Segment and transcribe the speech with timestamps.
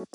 [0.00, 0.06] Hei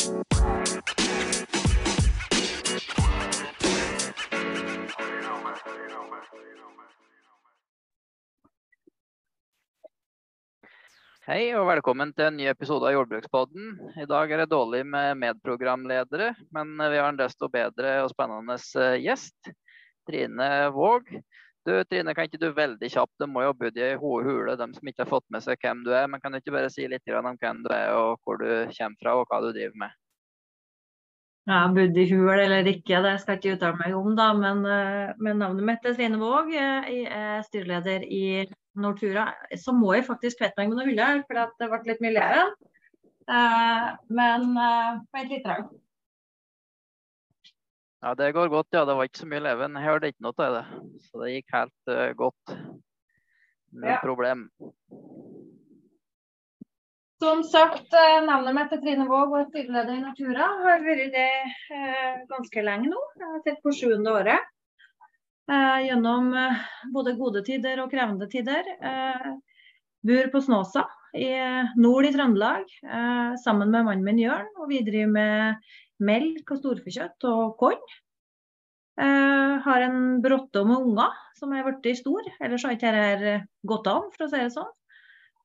[11.53, 13.77] og velkommen til en ny episode av Jordbrukspodden.
[14.01, 18.57] I dag er det dårlig med medprogramledere, men vi har en desto bedre og spennende
[18.57, 19.53] eh, gjest.
[20.09, 21.13] Trine Våg.
[21.65, 24.89] Du, Trine, kan ikke du veldig kjapt, du må jo ha i hule, de som
[24.89, 26.05] ikke har fått med seg hvem du er.
[26.05, 28.99] Men kan du ikke bare si litt om hvem du er, og hvor du kommer
[29.01, 29.95] fra, og hva du driver med?
[31.45, 34.27] Ja, bodd i hul eller ikke, det skal jeg ikke uttale meg om, da.
[34.37, 36.53] Men, eh, men navnet mitt er Trine Våg.
[36.53, 38.45] Jeg er styreleder i
[38.81, 39.27] Nortura.
[39.57, 42.53] Så må jeg faktisk kvette meg med noen huller, for det ble litt mye leven.
[44.09, 45.45] men men vent litt.
[45.49, 45.69] Rann.
[48.05, 48.69] Ja, det går godt.
[48.69, 49.77] Ja, det var ikke så mye leven.
[49.79, 50.65] Jeg hørte ikke noe til det.
[51.07, 52.51] Så det gikk helt uh, godt.
[53.73, 54.01] Null ja.
[54.03, 54.43] problem.
[57.23, 60.49] Som sagt, eh, navnet mitt er Trine Våg og er styreleder i Natura.
[60.65, 61.29] Har vært det
[61.73, 63.01] eh, ganske lenge nå.
[63.17, 64.51] Jeg har sett på sjuende året.
[65.49, 66.61] Eh, gjennom eh,
[66.93, 68.69] både gode tider og krevende tider.
[70.05, 70.85] Bor på Snåsa
[71.17, 71.31] i
[71.81, 72.67] nord i Trøndelag
[73.41, 74.51] sammen med mannen min Jørn.
[74.59, 75.71] Og vi driver med
[76.03, 77.81] melk og storfekjøtt og korn.
[78.95, 83.89] Uh, har en brotte med unger som er blitt stor, ellers har ikke dette gått
[83.91, 84.71] an, for å si det sånn.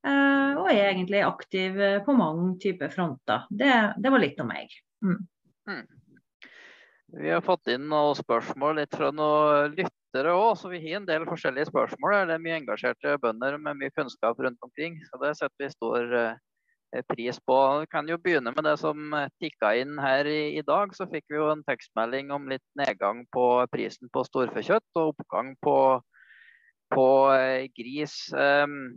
[0.07, 3.49] Uh, og er egentlig aktiv på mange typer fronter.
[3.51, 4.77] Det, det var litt om meg.
[5.05, 5.19] Mm.
[5.69, 5.89] Mm.
[7.21, 11.09] Vi har fått inn noen spørsmål litt fra noen lyttere òg, så vi har en
[11.09, 12.31] del forskjellige spørsmål.
[12.31, 15.01] Det er mye engasjerte bønder med mye kunnskap rundt omkring.
[15.11, 16.37] Så det setter vi stor Eh,
[17.09, 17.57] pris på.
[17.81, 20.95] Vi kan jo begynne med det som eh, tikka inn her i, i, dag.
[20.97, 25.55] Så fikk vi jo en tekstmelding om litt nedgang på prisen på storfekjøtt og oppgang
[25.63, 25.77] på,
[26.95, 28.17] på eh, gris.
[28.35, 28.97] Um,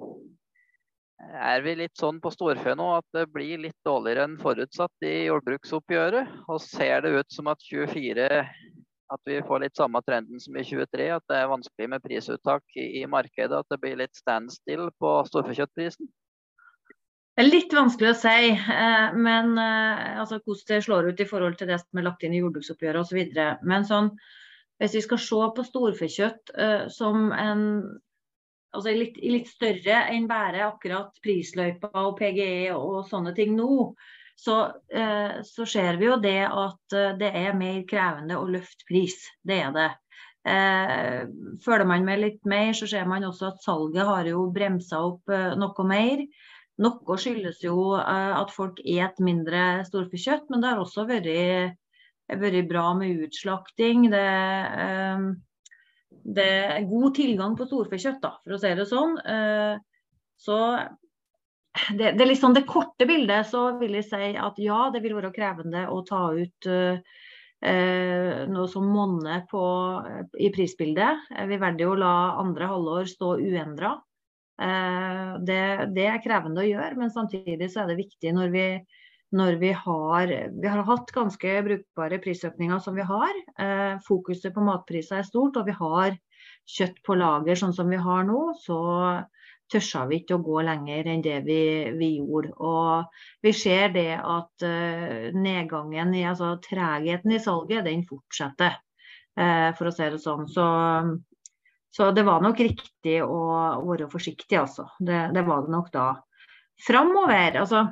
[1.23, 5.29] er vi litt sånn på storfe nå at det blir litt dårligere enn forutsatt i
[5.29, 6.33] jordbruksoppgjøret?
[6.49, 8.43] Og ser det ut som at 24
[9.13, 12.63] at vi får litt samme trenden som i 23, at det er vanskelig med prisuttak
[12.79, 16.09] i, i markedet, at det blir litt standstill på storfekjøttprisen?
[17.33, 21.25] Det er litt vanskelig å si, eh, men eh, altså, hvordan det slår ut i
[21.25, 23.21] forhold til det som er lagt inn i jordbruksoppgjøret osv.
[23.65, 24.11] Men sånn,
[24.77, 27.63] hvis vi skal se på storfekjøtt uh, som en
[28.73, 33.93] altså litt, litt, større enn bare akkurat prisløypa og PGE og sånne ting nå,
[34.37, 34.57] så,
[34.93, 39.17] uh, så ser vi jo det at det er mer krevende å løfte pris.
[39.41, 39.91] Det er det.
[41.63, 45.31] følger man med litt mer, så ser man også at salget har jo bremsa opp
[45.57, 46.27] noe mer.
[46.81, 51.27] Noe skyldes jo eh, at folk et mindre storfekjøtt, men det har også vært,
[52.41, 54.07] vært bra med utslakting.
[54.13, 54.23] Det,
[54.87, 55.27] eh,
[56.39, 59.19] det, er god tilgang på storfekjøtt, for å si det sånn.
[59.21, 59.75] Eh,
[60.41, 60.57] så
[61.93, 65.33] det, det, liksom det korte bildet så vil jeg si at ja, det vil være
[65.35, 67.19] krevende å ta ut eh,
[68.49, 69.45] noe som monner
[70.41, 71.29] i prisbildet.
[71.53, 73.93] Vi velger å la andre halvår stå uendra.
[74.63, 75.61] Eh, det,
[75.95, 78.67] det, er krevende å gjøre, men samtidig så er det viktig når vi,
[79.35, 83.43] når vi har Vi har hatt ganske brukbare prisøkninger som vi har.
[83.59, 86.17] Eh, fokuset på matpriser er stort, og vi har
[86.69, 88.53] kjøtt på lager sånn som vi har nå.
[88.63, 88.79] så
[89.73, 91.59] tørsa vi ikke å gå lenger enn det vi,
[91.97, 92.53] vi gjorde.
[92.61, 98.77] Og vi ser det at uh, nedgangen i altså tregheten i salget, den fortsetter,
[99.39, 100.45] uh, for å si det sånn.
[100.51, 100.67] Så
[101.93, 103.41] så det var nok riktig å
[103.85, 104.87] være forsiktig, altså.
[104.97, 106.07] Det, det var det nok da.
[106.81, 107.83] Framover, altså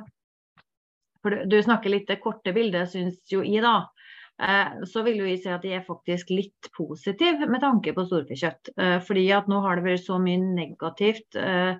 [1.22, 3.92] for du, snakker litt det korte bildet, syns jo jeg, da.
[4.42, 8.06] Eh, så vil jo jeg si at jeg er faktisk litt positiv med tanke på
[8.08, 8.72] storfekjøtt.
[8.74, 11.38] Eh, fordi at nå har det vært så mye negativt.
[11.38, 11.78] Eh,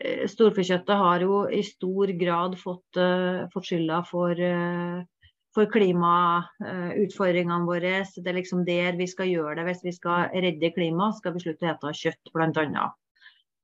[0.00, 3.00] eh storfekjøttet har jo i stor grad fått,
[3.52, 4.38] fått skylda for
[5.56, 7.94] for klimautfordringene våre.
[8.06, 11.44] Det er liksom der vi skal gjøre det hvis vi skal redde klimaet, skal vi
[11.44, 12.90] slutte å spise kjøtt bl.a.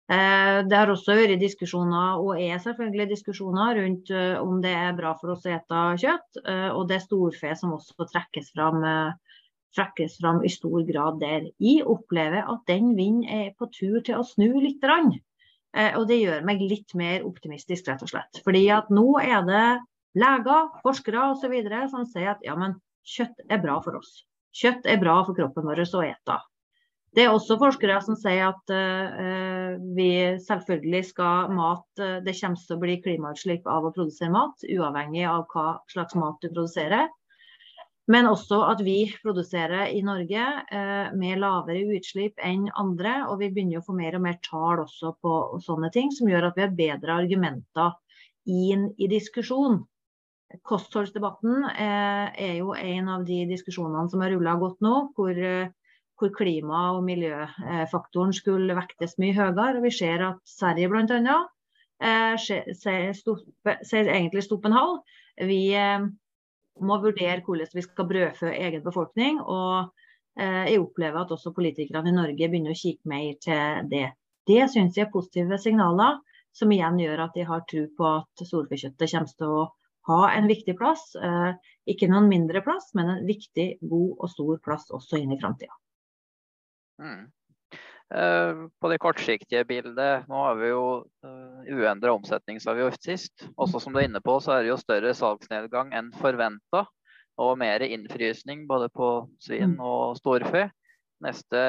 [0.07, 4.95] Eh, det har også vært diskusjoner, og er selvfølgelig diskusjoner, rundt eh, om det er
[4.99, 6.43] bra for oss å spise kjøtt.
[6.45, 8.87] Eh, og det er storfe som også trekkes fram,
[9.75, 11.51] trekkes fram i stor grad der.
[11.63, 14.85] Jeg opplever at den vinden er på tur til å snu litt.
[15.77, 18.39] Og det gjør meg litt mer optimistisk, rett og slett.
[18.47, 19.67] Fordi at nå er det
[20.17, 21.55] leger, forskere osv.
[21.93, 22.77] som sier at ja, men
[23.07, 24.25] kjøtt er bra for oss.
[24.57, 26.39] Kjøtt er bra for kroppen vår å ete.
[27.17, 30.11] Det er også forskere som sier at uh, vi
[30.45, 35.25] selvfølgelig skal mat uh, Det kommer til å bli klimautslipp av å produsere mat, uavhengig
[35.31, 37.09] av hva slags mat du produserer.
[38.13, 43.23] Men også at vi produserer i Norge uh, med lavere utslipp enn andre.
[43.31, 46.51] Og vi begynner å få mer og mer tall også på sånne ting, som gjør
[46.51, 47.97] at vi har bedre argumenter
[48.47, 49.81] inn i diskusjon.
[50.67, 55.41] Kostholdsdebatten er, er jo en av de diskusjonene som har rulla godt nå, hvor,
[56.21, 59.77] hvor klima- og miljøfaktoren skulle vektes mye høyere.
[59.79, 61.39] Og vi ser at Sverige bl.a.
[61.97, 64.99] Eh, sier egentlig stopp en halv.
[65.49, 66.05] Vi eh,
[66.85, 69.41] må vurdere hvordan vi skal brødfø egen befolkning.
[69.41, 69.93] og
[70.39, 74.11] eh, jeg opplever at også politikerne i Norge begynner å kikke mer til det.
[74.47, 76.21] Det syns jeg er positive signaler,
[76.53, 79.65] som igjen gjør at jeg har tro på at storfekjøttet kommer til å
[80.07, 81.09] ha en viktig plass.
[81.19, 81.53] Eh,
[81.91, 85.75] ikke noen mindre plass, men en viktig, god og stor plass også inn i framtida.
[87.03, 87.27] Mm.
[88.15, 90.85] Eh, på det kortsiktige bildet, nå har vi jo
[91.27, 93.49] uh, uendra omsetningsavgift sist.
[93.59, 96.87] Også som du er inne på, så er det jo større salgsnedgang enn forventa.
[97.43, 99.11] Og mer innfrysning både på
[99.43, 99.83] svin mm.
[99.85, 100.71] og storfe.
[101.25, 101.61] Neste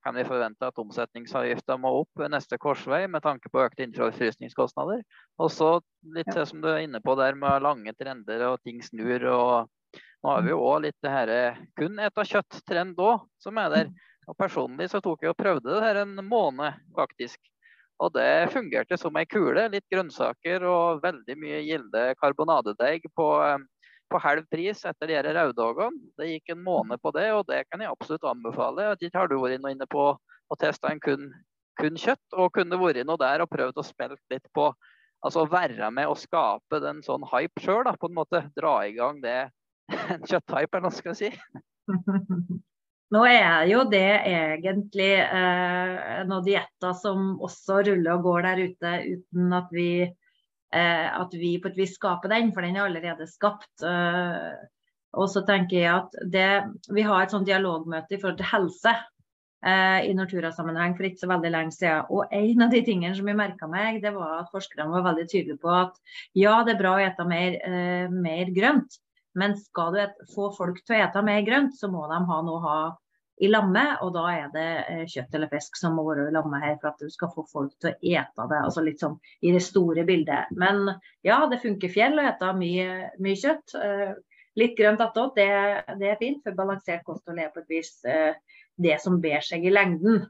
[0.00, 5.02] kan vi forvente at omsetningsavgifta må opp ved neste korsvei med tanke på økte innfrysningskostnader.
[5.36, 5.74] Og så
[6.16, 9.26] litt det som du er inne på der med lange trender og ting snur.
[9.28, 13.74] og Nå har vi jo òg litt det her kun eta kjøtt-trend òg, som er
[13.74, 13.90] der.
[14.24, 17.36] Og Personlig så tok jeg og prøvde det her en måned, faktisk.
[18.00, 19.68] Og det fungerte som ei kule.
[19.68, 23.28] Litt grønnsaker og veldig mye gilde karbonadedeig på
[24.10, 26.12] på halv pris etter de raudagene.
[26.18, 28.92] Det gikk en måned på det, og det kan jeg absolutt anbefale.
[28.98, 31.30] Ikke har du vært inne på å teste en kun,
[31.80, 34.72] kun, kjøtt, og kunne vært noe der og prøvd å spille litt på
[35.24, 38.42] Altså være med og skape den sånn hype sjøl, på en måte.
[38.58, 39.46] Dra i gang det
[40.12, 41.62] en kjøtthype, eller hva skal jeg si.
[43.14, 48.92] Nå er jo det egentlig eh, noen dietter som også ruller og går der ute,
[49.14, 49.88] uten at vi
[50.74, 53.72] at vi på et vis skaper den, for den er allerede skapt.
[53.86, 54.54] Eh,
[55.14, 56.46] og så tenker jeg at det,
[56.90, 58.94] Vi har et sånt dialogmøte i forhold til helse
[59.64, 62.10] eh, i Nortura-sammenheng for ikke så veldig lenge siden.
[62.10, 65.28] Og en av de tingene som jeg merka meg, det var at forskerne var veldig
[65.30, 65.94] tydelige på at
[66.34, 67.60] ja, det er bra å ete mer,
[68.10, 68.98] mer grønt,
[69.38, 72.42] men skal du et, få folk til å ete mer grønt, så må de ha
[72.46, 72.78] noe å ha
[73.36, 76.60] i lamme, og da er det eh, kjøtt eller fisk som må være i lamme
[76.62, 78.60] her for at du skal få folk til å ete det.
[78.60, 80.52] altså litt sånn i det store bildet.
[80.54, 80.86] Men
[81.26, 83.74] ja, det funker fjell å ete mye, mye kjøtt.
[83.80, 84.12] Eh,
[84.60, 85.48] litt grønt attåt, det,
[85.98, 88.38] det, er fint, for balansert kosthold er på et vis eh,
[88.78, 90.22] det som ber seg i lengden.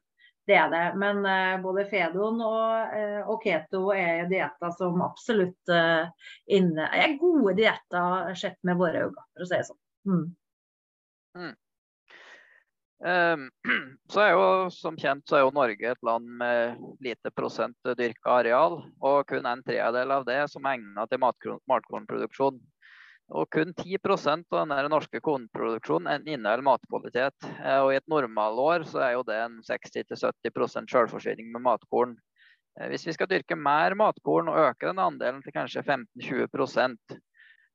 [0.48, 0.86] Det er det.
[1.00, 1.24] Men
[1.64, 2.96] både Fedon og,
[3.32, 9.46] og keto er dietter som absolutt inne, er gode dietter sett med våre øyne, for
[9.46, 9.80] å si det sånn.
[10.04, 10.26] Mm.
[11.40, 11.54] Mm.
[13.04, 13.48] Ehm,
[14.12, 18.38] så er jo som kjent så er jo Norge et land med lite prosent dyrka
[18.40, 22.62] areal, og kun en tredjedel av det som er egnet til matkornproduksjon.
[23.34, 27.46] Og kun 10% av den norske kornproduksjonen inneholder matkvalitet.
[27.64, 32.18] Eh, og I et normalår så er jo det en 60-70% selvforsyning med matkorn.
[32.78, 36.96] Eh, hvis vi skal dyrke mer matkorn og øke den andelen til kanskje 15-20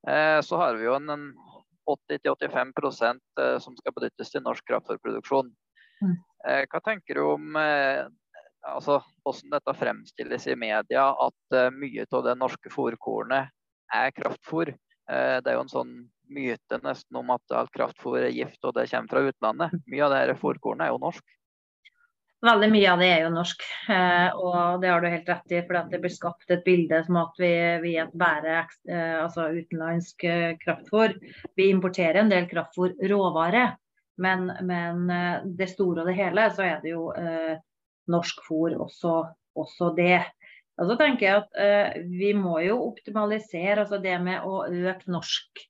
[0.05, 1.33] eh, så har vi jo en
[1.89, 5.51] 80-85 eh, som skal benyttes til norsk kraftfôrproduksjon.
[6.03, 6.15] Mm.
[6.47, 8.03] Eh, hva tenker du om eh,
[8.69, 13.51] altså, hvordan dette fremstilles i media, at mye av det norske fôrkornet
[13.95, 14.75] er kraftfôr?
[15.09, 15.94] Det er jo en sånn
[16.30, 19.71] myte nesten om at alt kraftfôr er gift og det kommer fra utlandet.
[19.89, 21.24] Mye av det fôrkornet er jo norsk.
[22.39, 25.59] Veldig mye av det er jo norsk, eh, og det har du helt rett i.
[25.68, 27.51] For det blir skapt et bilde som at vi,
[27.83, 31.18] vi bærer eh, altså utenlandsk eh, kraftfôr.
[31.59, 33.65] Vi importerer en del kraftfôr råvare,
[34.24, 35.12] men, men
[35.60, 37.60] det store og det hele så er det jo eh,
[38.12, 39.19] norsk fôr også,
[39.60, 40.24] også, det.
[40.79, 45.12] Og så tenker jeg at eh, vi må jo optimalisere altså det med å øke
[45.12, 45.65] norsk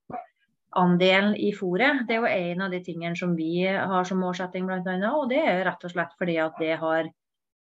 [0.78, 2.04] andelen i fôret.
[2.08, 5.14] Det er jo en av de tingene som vi har som målsetting bl.a.
[5.16, 7.10] Og det er rett og slett fordi at det har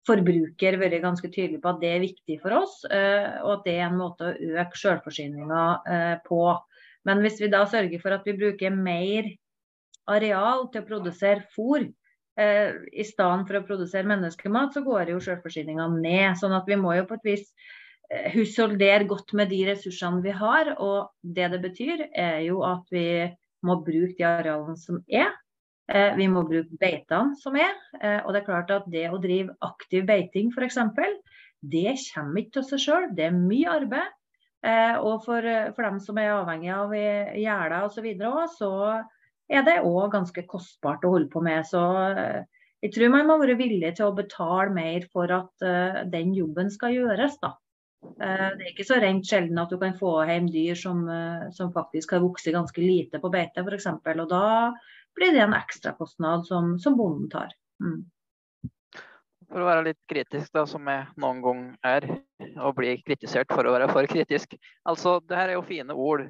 [0.08, 2.80] forbruker vært ganske tydelig på at det er viktig for oss.
[2.90, 5.64] Eh, og at det er en måte å øke selvforsyninga
[5.94, 6.42] eh, på.
[7.08, 9.30] Men hvis vi da sørger for at vi bruker mer
[10.08, 15.24] areal til å produsere fôr eh, i stedet for å produsere menneskemat, så går jo
[15.24, 16.40] selvforsyninga ned.
[16.40, 17.52] Sånn at vi må jo på et vis
[18.08, 20.72] Eh, husholdere godt med de ressursene vi har.
[20.80, 23.28] Og det det betyr, er jo at vi
[23.68, 25.34] må bruke de arealene som er.
[25.92, 27.76] Eh, vi må bruke beitene som er.
[28.02, 30.80] Eh, og det er klart at det å drive aktiv beiting f.eks.,
[31.68, 33.10] det kommer ikke til seg sjøl.
[33.18, 34.14] Det er mye arbeid.
[34.68, 35.46] Og for,
[35.76, 38.70] for dem som er avhengig av gjerder osv., så, videre, så
[39.50, 41.66] er det òg ganske kostbart å holde på med.
[41.66, 41.82] Så
[42.84, 45.68] jeg tror man må være villig til å betale mer for at
[46.14, 47.40] den jobben skal gjøres.
[47.42, 47.56] da.
[48.18, 51.48] Eh, det er ikke så rent sjelden at du kan få hjem dyr som, eh,
[51.56, 53.90] som faktisk har vokst ganske lite på beite f.eks.
[53.92, 54.46] Og da
[55.18, 57.54] blir det en ekstrakostnad som, som bonden tar.
[57.84, 58.06] Mm.
[59.48, 62.08] For å være litt kritisk, da, som jeg noen gang er,
[62.60, 64.58] og bli kritisert for å være for kritisk.
[64.88, 66.26] Altså, det her er jo fine ord.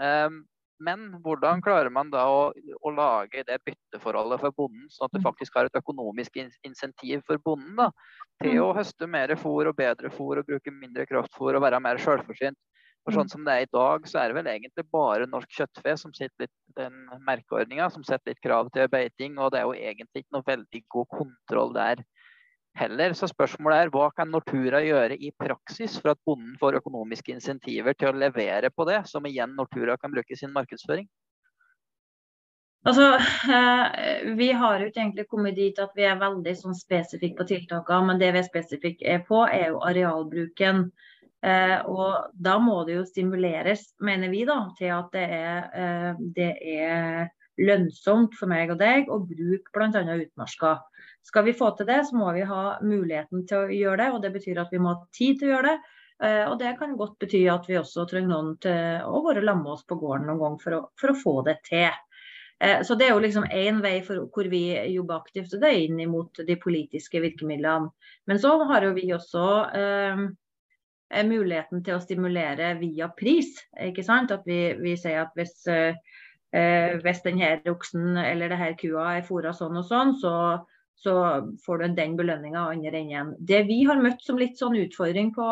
[0.00, 0.40] Um,
[0.82, 5.22] men hvordan klarer man da å, å, lage det bytteforholdet for bonden, sånn at det
[5.22, 5.26] mm.
[5.28, 7.88] faktisk har et økonomisk insentiv for bonden da,
[8.42, 8.62] til mm.
[8.64, 12.58] å høste mer fôr og bedre fôr og bruke mindre kraftfôr og være mer selvforsynt?
[13.02, 13.32] For sånn mm.
[13.34, 16.46] som det er i dag, så er det vel egentlig bare norsk kjøttfe som sitter
[16.46, 20.36] litt den merkeordninga, som setter litt krav til beiting, og det er jo egentlig ikke
[20.38, 22.04] noe veldig god kontroll der
[22.78, 23.14] heller.
[23.16, 27.96] Så spørsmålet er hva kan Nortura gjøre i praksis for at bonden får økonomiske insentiver
[27.98, 31.08] til å levere på det, som igjen Nortura kan bruke i sin markedsføring?
[32.82, 33.14] Altså,
[33.54, 37.48] eh, Vi har jo ikke egentlig kommet dit at vi er veldig sånn spesifikke på
[37.52, 40.88] tiltakene, men det vi er spesifikke på, er jo arealbruken.
[41.42, 46.14] Eh, og Da må det jo stimuleres, mener vi, da, til at det er, eh,
[46.34, 50.02] det er lønnsomt for meg og deg å bruke bl.a.
[50.18, 50.80] utmarka.
[51.22, 54.12] Skal vi få til det, så må vi ha muligheten til å gjøre det.
[54.12, 55.98] og Det betyr at vi må ha tid til å gjøre det.
[56.22, 59.64] Eh, og det kan godt bety at vi også trenger noen til å være sammen
[59.64, 61.90] med oss på gården noen gang for å, for å få det til.
[62.62, 64.64] Eh, så Det er jo liksom én vei for hvor vi
[64.94, 67.90] jobber aktivt, og det er inn mot de politiske virkemidlene.
[68.30, 69.46] Men så har jo vi også
[69.78, 70.22] eh,
[71.26, 73.56] muligheten til å stimulere via pris.
[73.74, 74.30] ikke sant?
[74.30, 75.98] At vi, vi sier at hvis, eh,
[77.02, 80.34] hvis denne oksen eller denne kua er fôra sånn og sånn, så
[81.02, 81.14] så
[81.66, 83.34] får du den belønninga andre enden.
[83.38, 85.46] Det vi har møtt som litt sånn utfordring på,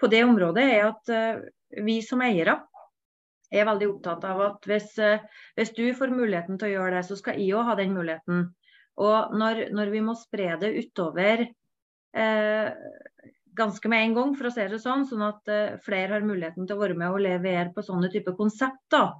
[0.00, 1.44] på det området, er at uh,
[1.86, 2.58] vi som eiere
[3.54, 5.22] er veldig opptatt av at hvis, uh,
[5.56, 8.48] hvis, du får muligheten til å gjøre det, så skal jeg òg ha den muligheten.
[9.00, 12.68] Og når, når, vi må spre det utover uh,
[13.56, 15.48] ganske med en gang, for å si det sånn, sånn at
[15.80, 19.14] flere har muligheten til å være med og levere på sånne type konsepter,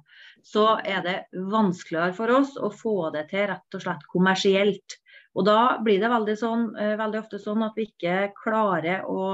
[0.45, 4.99] så er det vanskeligere for oss å få det til rett og slett kommersielt.
[5.37, 9.25] Og Da blir det veldig, sånn, eh, veldig ofte sånn at vi ikke klarer å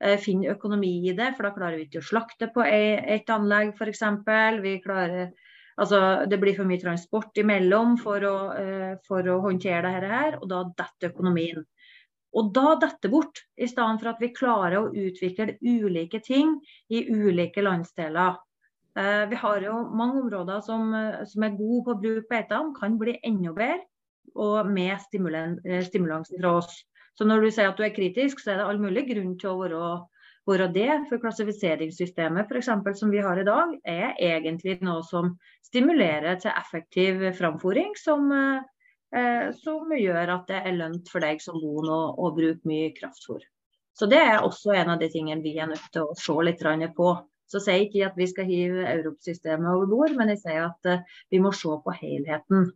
[0.00, 3.74] eh, finne økonomi i det, for da klarer vi ikke å slakte på et anlegg
[3.74, 4.04] f.eks.
[4.62, 5.34] Vi klarer
[5.74, 5.98] Altså,
[6.30, 10.44] det blir for mye transport imellom for å, eh, for å håndtere dette, her, og
[10.46, 11.64] da detter økonomien.
[12.38, 16.60] Og da detter bort, i stedet for at vi klarer å utvikle ulike ting
[16.94, 18.38] i ulike landsdeler.
[18.94, 20.94] Vi har jo mange områder som,
[21.26, 23.82] som er gode på å bruke beitene, kan bli enda bedre
[24.34, 26.74] og med eh, stimulans fra oss.
[27.14, 29.52] Så når du sier at du er kritisk, så er det all mulig grunn til
[29.52, 29.88] å være,
[30.50, 30.90] være det.
[31.10, 35.36] For klassifiseringssystemet eksempel, som vi har i dag, er egentlig noe som
[35.66, 41.60] stimulerer til effektiv framføring, som, eh, som, gjør at det er lønt for deg som
[41.62, 43.46] bor nå å bruke mye kraftfôr.
[43.94, 46.64] Så det er også en av de tingene vi er nødt til å se litt
[46.96, 47.12] på.
[47.46, 51.04] Så sier ikke at vi skal hive Europe-systemet over bord, men jeg sier at eh,
[51.30, 52.72] vi må se på helheten.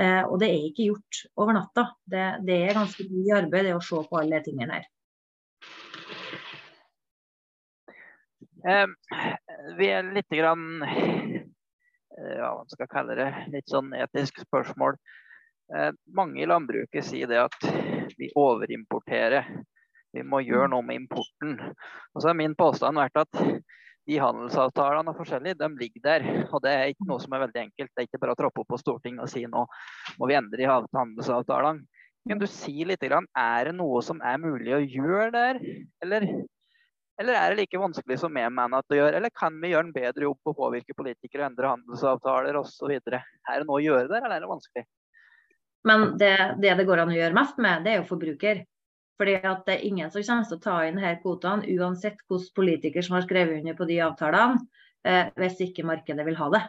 [0.00, 1.86] Eh, og det er ikke gjort over natta.
[2.08, 4.88] Det, det er ganske mye arbeid det å se på alle de tingene her.
[8.60, 8.92] Um,
[9.78, 11.38] vi er litt grann eh,
[12.36, 14.98] ja, hva skal kalle det, litt sånn etisk spørsmål.
[15.72, 17.58] Eh, mange i landbruket sier det at
[18.18, 19.48] vi overimporterer.
[20.12, 21.54] Vi må gjøre noe med importen.
[22.14, 23.42] Og så har min påstand vært at
[24.08, 26.26] de handelsavtalene og forskjellig, de ligger der.
[26.48, 27.92] Og det er ikke noe som er veldig enkelt.
[27.92, 29.64] Det er ikke bare å troppe opp på Stortinget og si nå
[30.20, 31.84] må vi endre i handelsavtalene.
[32.28, 35.60] Kan du si litt, Er det noe som er mulig å gjøre der,
[36.04, 36.26] eller,
[37.18, 39.16] eller er det like vanskelig som jeg mener at det gjør?
[39.16, 42.92] Eller kan vi gjøre en bedre jobb på å påvirke politikere, endre handelsavtaler osv.?
[42.92, 43.22] Er
[43.62, 44.84] det noe å gjøre der, eller er det vanskelig?
[45.88, 48.64] Men det, det det går an å gjøre mest med, det er jo forbruker.
[49.20, 52.54] Fordi at det er ingen som kommer til å ta inn her kvotene, uansett hvilken
[52.56, 54.62] politiker som har skrevet under på de avtalene,
[55.04, 56.62] eh, hvis ikke markedet vil ha det.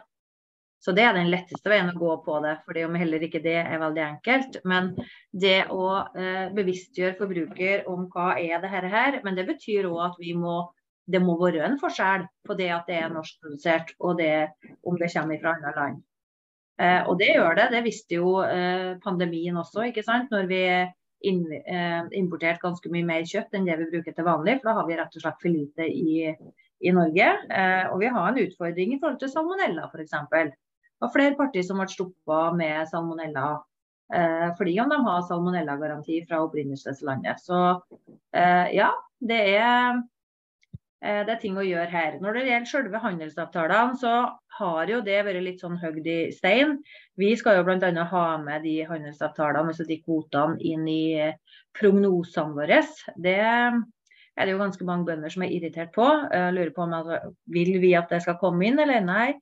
[0.82, 3.56] Så det er den letteste veien å gå på det, fordi om heller ikke det
[3.60, 4.60] er veldig enkelt.
[4.68, 4.92] Men
[5.30, 10.18] det å eh, bevisstgjøre forbruker om hva er det her, men det betyr òg at
[10.20, 10.60] vi må
[11.12, 14.52] det må være en forskjell på det at det er norskprodusert og det
[14.86, 16.02] om det kommer fra andre land.
[16.82, 17.68] Eh, og det gjør det.
[17.74, 20.30] Det visste jo eh, pandemien også, ikke sant.
[20.34, 20.62] Når vi
[21.22, 24.58] Eh, importert ganske mye mer kjøtt enn det vi bruker til vanlig.
[24.60, 26.32] For da har vi rett og slett for lite i,
[26.82, 27.28] i Norge.
[27.50, 30.16] Eh, og vi har en utfordring i forhold til salmonella f.eks.
[30.32, 33.46] Det var flere partier som ble stoppa med salmonella
[34.14, 37.42] eh, fordi om de har salmonellagaranti fra opprinnelseslandet.
[37.42, 37.62] Så
[38.72, 38.88] ja,
[39.22, 40.02] det er
[41.02, 42.18] det er ting å gjøre her.
[42.22, 44.12] Når det gjelder selve handelsavtalene, så
[44.58, 46.76] har jo det vært litt sånn høgd i stein.
[47.18, 48.04] Vi skal jo bl.a.
[48.12, 52.78] ha med de handelsavtalene, altså de kvotene, inn i eh, prognosene våre.
[53.16, 56.06] Det er det jo ganske mange bønder som er irritert på.
[56.32, 57.18] Jeg lurer på om altså,
[57.52, 59.32] vil vi at det skal komme inn, eller nei.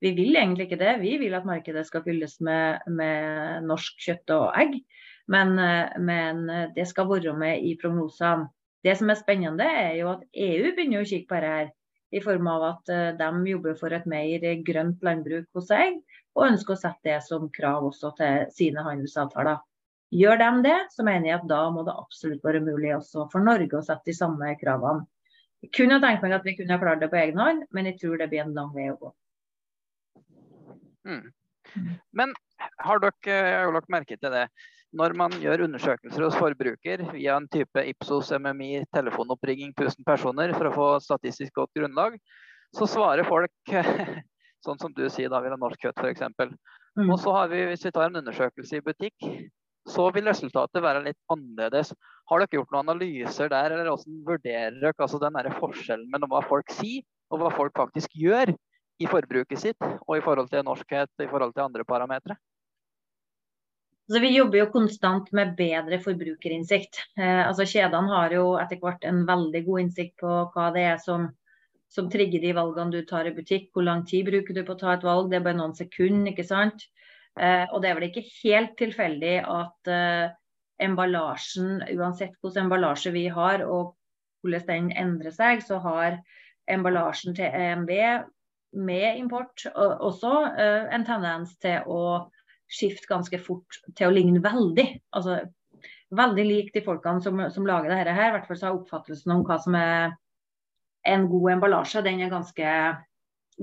[0.00, 0.96] Vi vil egentlig ikke det.
[1.02, 4.78] Vi vil at markedet skal fylles med, med norsk kjøtt og egg.
[5.30, 6.46] Men, eh, men
[6.76, 8.48] det skal være med i prognosene.
[8.84, 11.76] Det som er spennende, er jo at EU begynner å kikke på dette.
[12.10, 16.00] i form av at uh, de jobber for et mer grønt landbruk hos seg,
[16.34, 19.60] og ønsker å sette det som krav også til sine handelsavtaler.
[20.10, 23.46] Gjør de det, så mener jeg at da må det absolutt være mulig også for
[23.46, 25.06] Norge å sette de samme kravene.
[25.62, 28.18] Jeg kunne tenkt meg at vi kunne klart det på egen hånd, men jeg tror
[28.18, 29.12] det blir en lang vei å gå.
[31.06, 31.30] Mm.
[32.16, 32.34] Men
[32.82, 34.48] har dere, har dere merke til det?
[34.96, 40.66] Når man gjør undersøkelser hos forbruker via en type Ipsos MMI telefonoppringing 1000 personer for
[40.66, 42.16] å få statistisk godt grunnlag,
[42.74, 43.74] så svarer folk
[44.66, 46.26] sånn som du sier, da vil ha norsk kjøtt f.eks.
[46.98, 47.06] Mm.
[47.06, 49.30] Og så har vi, hvis vi tar en undersøkelse i butikk,
[49.88, 51.94] så vil resultatet være litt annerledes.
[52.30, 56.42] Har dere gjort noen analyser der, eller hvordan vurderer dere altså den forskjellen mellom hva
[56.46, 58.50] folk sier og hva folk faktisk gjør
[59.00, 62.36] i forbruket sitt, og i forhold til norskhet, i forhold til andre parametere?
[64.10, 66.96] Altså, vi jobber jo konstant med bedre forbrukerinnsikt.
[67.14, 70.96] Eh, altså, kjedene har jo etter hvert en veldig god innsikt på hva det er
[70.98, 71.28] som,
[71.94, 73.68] som, trigger de valgene du tar i butikk.
[73.70, 75.28] Hvor lang tid bruker du på å ta et valg?
[75.30, 76.88] Det er bare noen sekunder, ikke sant.
[77.38, 80.34] Eh, og det er vel ikke helt tilfeldig at eh,
[80.82, 83.94] emballasjen, uansett hvilken emballasje vi har og
[84.42, 86.18] hvordan den endrer seg, så har
[86.66, 87.94] emballasjen til EMB
[88.82, 92.02] med import også eh, en tendens til å
[92.70, 94.86] skifte ganske fort til å ligne veldig.
[95.16, 95.40] Altså,
[96.16, 98.30] veldig lik de folkene som, som lager dette her.
[98.30, 100.12] I hvert fall så har oppfattelsen om hva som er
[101.08, 102.74] en god emballasje, den er ganske,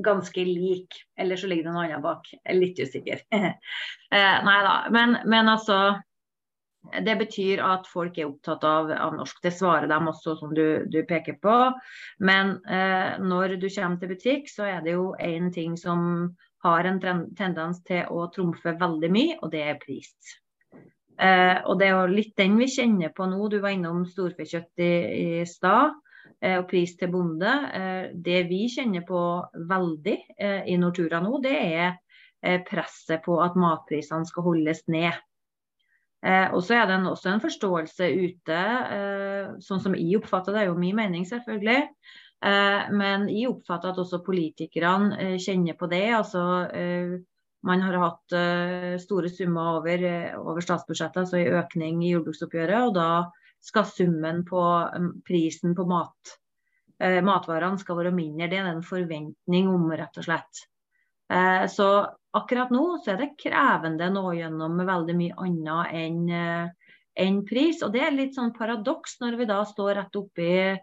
[0.05, 0.99] ganske lik.
[1.19, 2.27] Eller så ligger det noe annet bak.
[2.43, 3.23] Er litt usikker.
[3.37, 4.75] eh, nei da.
[4.93, 5.97] Men, men, altså
[7.03, 9.41] det betyr at folk er opptatt av, av norsk.
[9.43, 11.55] Det svarer dem også, som du, du peker på.
[12.23, 16.29] Men eh, når du kommer til butikk, så er det jo én ting som
[16.65, 16.99] har en
[17.37, 20.13] tendens til å trumfe veldig mye, og det er pris.
[21.17, 23.39] Eh, og det er jo litt den vi kjenner på nå.
[23.49, 24.91] Du var innom storfekjøtt i,
[25.41, 25.95] i stad.
[26.41, 27.53] Eh, og pris til bonde.
[27.73, 29.21] Eh, det vi kjenner på
[29.69, 31.87] veldig eh, i Nortura nå, det er
[32.43, 35.17] eh, presset på at matprisene skal holdes ned.
[36.25, 38.61] Eh, og så er det også en forståelse ute,
[39.63, 41.83] sånn som jeg oppfatter det, er jo min mening selvfølgelig,
[42.41, 46.05] men jeg oppfatter at også politikerne eh, kjenner på det.
[46.13, 47.17] altså eh,
[47.65, 48.35] man har hatt
[49.01, 50.03] store summer over,
[50.37, 52.85] over statsbudsjettet, altså en økning i jordbruksoppgjøret.
[52.85, 56.37] Og da skal summen på mm, prisen på mat,
[57.25, 58.47] matvarene skal være mindre.
[58.53, 60.61] Det er en forventning om, rett og slett.
[61.73, 61.89] Så
[62.39, 66.71] akkurat nå så er det krevende nå gjennom med veldig mye annet enn
[67.25, 67.81] enn pris.
[67.83, 70.77] Og det er litt sånn paradoks når vi da står rett oppi Eh,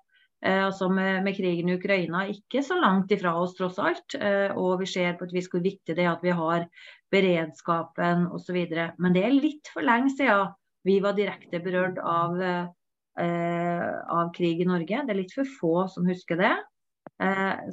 [0.44, 4.16] altså med, med, krigen i Ukraina ikke så langt ifra oss, tross alt.
[4.18, 6.66] Eh, og vi ser på et vis hvor viktig det er at vi har
[7.14, 8.58] beredskapen osv.
[9.00, 10.52] Men det er litt for lenge siden
[10.84, 15.00] vi var direkte berørt av, eh, av krig i Norge.
[15.06, 16.54] Det er litt for få som husker det.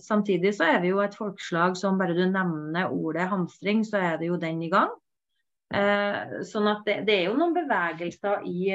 [0.04, 4.20] Samtidig så er vi jo et folkeslag som bare du nevner ordet hamstring, så er
[4.20, 4.92] det jo den i gang.
[6.46, 8.70] Sånn at det, det, er jo noen bevegelser i,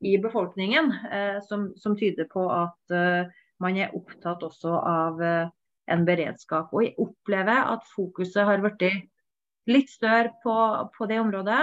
[0.00, 3.28] i befolkningen eh, som, som, tyder på at eh,
[3.62, 5.52] man er opptatt også av eh,
[5.92, 6.72] en beredskap.
[6.74, 9.06] Og jeg opplever at fokuset har blitt
[9.70, 10.56] litt større på,
[10.94, 11.62] på det området.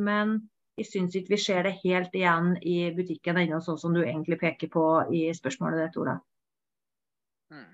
[0.00, 0.34] Men
[0.80, 4.40] jeg syns ikke vi ser det helt igjen i butikken ennå, sånn som du egentlig
[4.40, 6.18] peker på i spørsmålet ditt, Ola.
[7.52, 7.70] Hmm.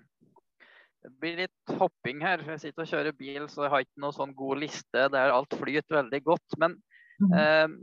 [1.01, 2.43] Det blir litt hopping her.
[2.51, 5.55] Jeg sitter og kjører bil, så jeg har ikke noen sånn god liste der alt
[5.59, 6.59] flyter veldig godt.
[6.61, 6.77] Men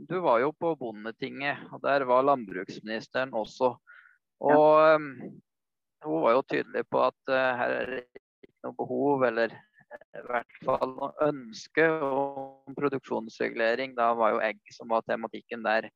[0.08, 3.76] du var jo på Bondetinget, og der var landbruksministeren også.
[4.42, 4.96] Og ja.
[4.96, 5.30] Eh,
[6.06, 9.54] hun var jo tydelig på at uh, her er det ikke noe behov, eller
[10.14, 13.96] i hvert fall noe ønske om produksjonsregulering.
[13.98, 15.88] Da var jo egg som var tematikken der.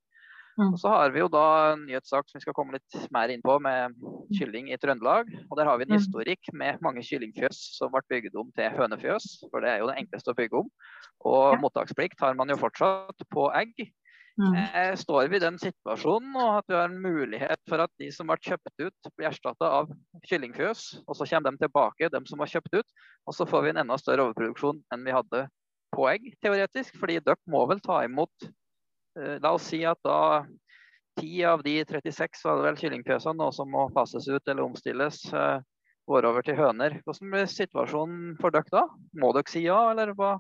[0.59, 0.73] Mm.
[0.75, 3.43] Og Så har vi jo da en nyhetssak som vi skal komme litt mer inn
[3.45, 3.97] på, med
[4.37, 5.31] kylling i Trøndelag.
[5.49, 5.99] Og Der har vi en mm.
[5.99, 9.31] historikk med mange kyllingfjøs som ble bygd om til hønefjøs.
[9.49, 10.71] For det er jo det enkleste å bygge om.
[11.33, 13.75] Og mottaksplikt har man jo fortsatt på egg.
[14.41, 14.55] Mm.
[14.57, 18.09] Eh, står vi i den situasjonen og at vi har en mulighet for at de
[18.15, 19.91] som ble kjøpt ut, blir erstatta av
[20.25, 22.95] kyllingfjøs, og så kommer de tilbake, de som var kjøpt ut,
[23.29, 25.45] og så får vi en enda større overproduksjon enn vi hadde
[25.93, 26.97] på egg, teoretisk.
[27.01, 28.49] Fordi dere må vel ta imot
[29.15, 30.45] la oss si at da
[31.21, 35.61] 10 av de 36 var det vel kyllingfjøsene som må passes ut eller omstilles, eh,
[36.09, 36.99] går over til høner.
[37.05, 38.87] Hvordan blir situasjonen for dere da?
[39.21, 40.39] Må dere si ja, eller hva?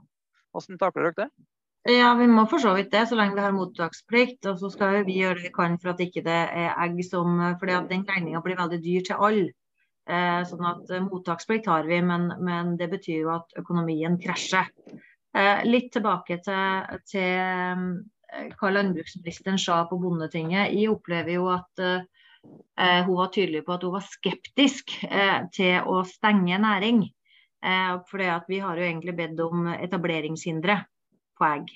[0.52, 1.30] hvordan takler dere det?
[1.92, 4.46] Ja, Vi må for så vidt det, så lenge vi har mottaksplikt.
[4.46, 7.40] Og så skal vi gjøre det vi kan for at ikke det er egg som
[7.58, 9.48] fordi at den regninga blir veldig dyr til alle.
[10.10, 14.66] Eh, sånn at eh, Mottaksplikt har vi, men, men, det betyr jo at økonomien krasjer.
[15.34, 17.92] Eh, litt tilbake til, til
[18.58, 20.72] hva landbruksministeren sa på Bondetinget.
[20.72, 21.82] Jeg opplever jo at
[22.80, 27.04] Eh, hun var tydelig på at hun var skeptisk eh, til å stenge næring.
[27.62, 30.78] Eh, for vi har jo egentlig bedt om etableringshindre
[31.38, 31.72] på egg.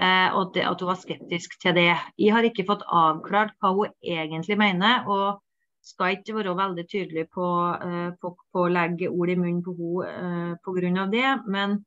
[0.00, 1.90] Eh, og det, at hun var skeptisk til det.
[2.16, 5.08] Jeg har ikke fått avklart hva hun egentlig mener.
[5.08, 5.42] og
[5.82, 10.04] skal ikke være veldig tydelig på, eh, på, på å legge ord i munnen på
[10.06, 11.06] henne pga.
[11.10, 11.30] det.
[11.50, 11.80] Men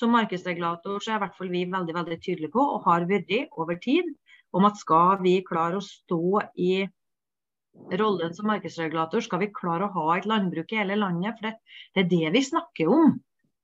[0.00, 3.34] som markedsregulator så er i hvert fall vi veldig veldig tydelige på, og har vært
[3.60, 4.08] over tid,
[4.56, 6.72] om at skal vi klare å stå i
[8.00, 11.36] rollen som markedsregulator, skal vi klare å ha et landbruk i hele landet.
[11.38, 11.52] For det,
[11.94, 13.18] det er det vi snakker om.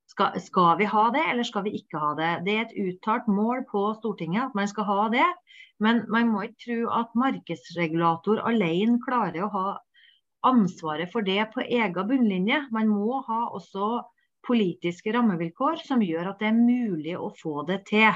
[0.06, 2.30] Skal, skal, vi ha det, eller skal vi ikke ha det?
[2.46, 5.26] Det er et uttalt mål på Stortinget at man skal ha det.
[5.82, 9.66] Men man må ikke tro at markedsregulator alene klarer å ha
[10.46, 12.62] ansvaret for det på egen bunnlinje.
[12.72, 14.06] Man må ha også
[14.46, 18.14] politiske rammevilkår som gjør at det er mulig å få det til.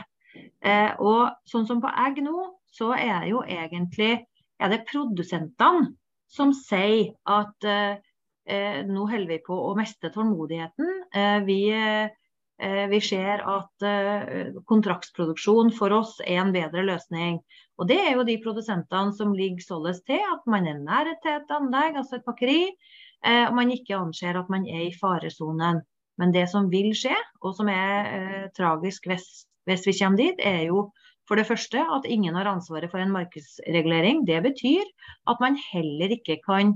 [0.62, 4.12] Eh, og sånn som på egg nå, så er det jo egentlig
[4.60, 5.90] er det produsentene
[6.30, 7.98] som sier at eh,
[8.46, 10.90] eh, nå holder vi på å miste tålmodigheten.
[11.16, 17.40] Eh, vi, eh, vi, ser at eh, kontraktsproduksjon for oss er en bedre løsning.
[17.80, 21.38] Og Det er jo de produsentene som ligger således til at man er nær til
[21.38, 22.66] et anlegg, altså et pakkeri,
[23.20, 25.80] og man ikke anser at man er i faresonen.
[26.20, 29.26] Men det som vil skje, og som er tragisk hvis,
[29.68, 30.90] hvis vi kommer dit, er jo
[31.30, 34.24] for det første at ingen har ansvaret for en markedsregulering.
[34.26, 34.82] Det betyr
[35.30, 36.74] at man heller ikke kan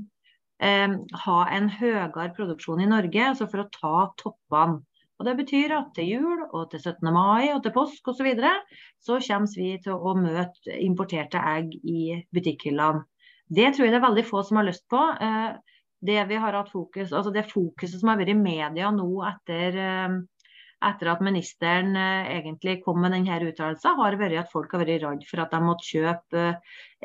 [0.63, 0.95] eh,
[1.27, 4.85] ha en høyere produksjon i Norge altså for å ta toppene.
[5.19, 7.11] Og Det betyr at til jul og til 17.
[7.15, 8.31] mai og til påsk osv.
[8.35, 13.05] Så, så kommer vi til å møte importerte egg i butikkhyllene.
[13.55, 15.03] Det tror jeg det er veldig få som har lyst på.
[15.03, 15.74] Eh,
[16.05, 19.81] det vi har hatt fokus, altså det fokuset som har vært i media nå etter
[19.81, 20.17] eh,
[20.85, 25.05] etter at ministeren eh, egentlig kom med denne uttalelsen, har vært at folk har vært
[25.05, 26.47] redd for at de måtte kjøpe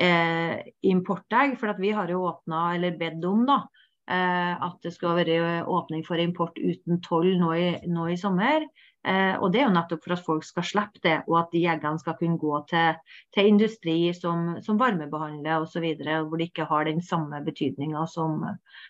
[0.00, 0.56] eh,
[0.90, 1.56] importegg.
[1.60, 3.60] For vi har jo åpna, eller bedt om da,
[4.10, 7.54] eh, at det skal være åpning for import uten toll nå
[7.90, 8.66] nå i sommer.
[9.08, 11.62] Eh, og Det er jo nettopp for at folk skal slippe det, og at de
[11.64, 12.98] eggene skal kunne gå til,
[13.32, 18.44] til industri som, som varmebehandler osv., hvor det ikke har den samme betydninga som,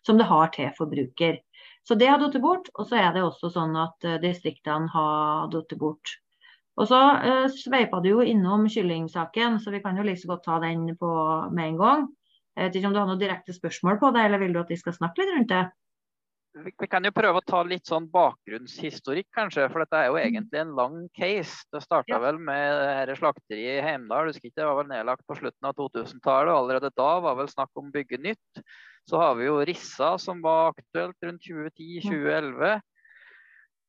[0.07, 1.39] som det har til forbruker.
[1.87, 2.73] Så det har falt bort.
[2.75, 6.17] Og så er det også sånn at uh, distriktene har falt bort.
[6.81, 10.59] Og så uh, sveipa du jo innom kyllingsaken, så vi kan jo like godt ta
[10.63, 11.13] den på
[11.55, 12.09] med en gang.
[12.59, 14.73] Jeg vet ikke om du har noen direkte spørsmål på det, eller vil du at
[14.73, 15.65] vi skal snakke litt rundt det?
[16.51, 19.69] Vi kan jo prøve å ta litt sånn bakgrunnshistorikk, kanskje.
[19.71, 21.63] For dette er jo egentlig en lang case.
[21.71, 22.19] Det starta ja.
[22.25, 24.33] vel med slakteriet i Heimdal.
[24.33, 26.51] Husker ikke, det var vel nedlagt på slutten av 2000-tallet.
[26.51, 28.63] og Allerede da var vel snakk om bygge nytt.
[29.07, 32.83] Så har vi jo Rissa, som var aktuelt rundt 2010-2011.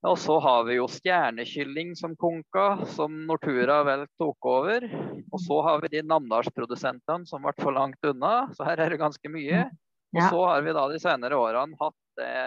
[0.09, 4.85] Og så har vi jo stjernekylling som konka, som Nortura vel tok over.
[5.29, 9.01] Og så har vi de Namdalsprodusentene som ble for langt unna, så her er det
[9.01, 9.67] ganske mye.
[10.11, 12.37] Og så har vi da de senere årene hatt det,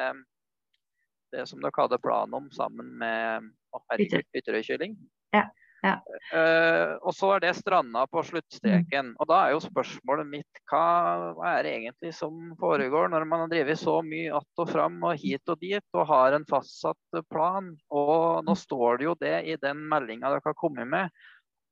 [1.35, 3.53] det som dere hadde plan om sammen med
[3.99, 4.97] Ytterøykylling.
[5.35, 5.49] Ja.
[5.85, 5.99] Ja.
[6.33, 9.11] Uh, og så er det stranda på sluttstreken.
[9.13, 9.17] Mm.
[9.21, 13.45] Og da er jo spørsmålet mitt hva, hva, er det egentlig som foregår når man
[13.45, 17.21] har drevet så mye att og fram og hit og dit og har en fastsatt
[17.29, 17.75] plan.
[17.93, 18.63] Og nå mm.
[18.63, 21.13] står det jo det i den meldinga dere har kommet med,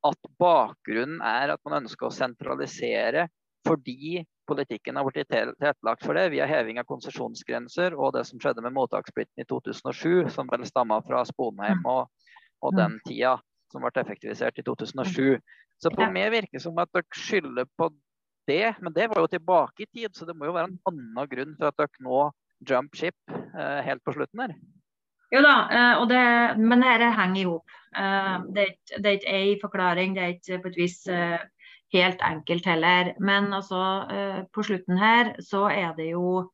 [0.04, 3.28] at bakgrunnen er at man ønsker å sentralisere
[3.64, 8.64] fordi politikken har blitt tilrettelagt for det via heving av konsesjonsgrenser og det som skjedde
[8.64, 11.88] med mottakssplitten i 2007, som vel stamma fra Sponheim mm.
[11.88, 12.30] og,
[12.62, 13.38] og den tida
[13.72, 15.40] som ble effektivisert i 2007.
[15.82, 17.88] Så på meg virker det som at dere skylder på
[18.50, 21.30] det, men det var jo tilbake i tid, så det må jo være en annen
[21.30, 22.28] grunn til at dere nå
[22.68, 24.54] jump ship eh, helt på slutten her.
[25.32, 26.24] Jo da, eh, det,
[26.60, 27.78] men dette henger i hop.
[27.96, 28.66] Eh, det,
[28.98, 31.38] det, er ikke én forklaring, det er ikke på et vis eh,
[31.92, 33.14] helt enkelt heller.
[33.20, 36.50] Men altså, eh, på slutten her så er det jo,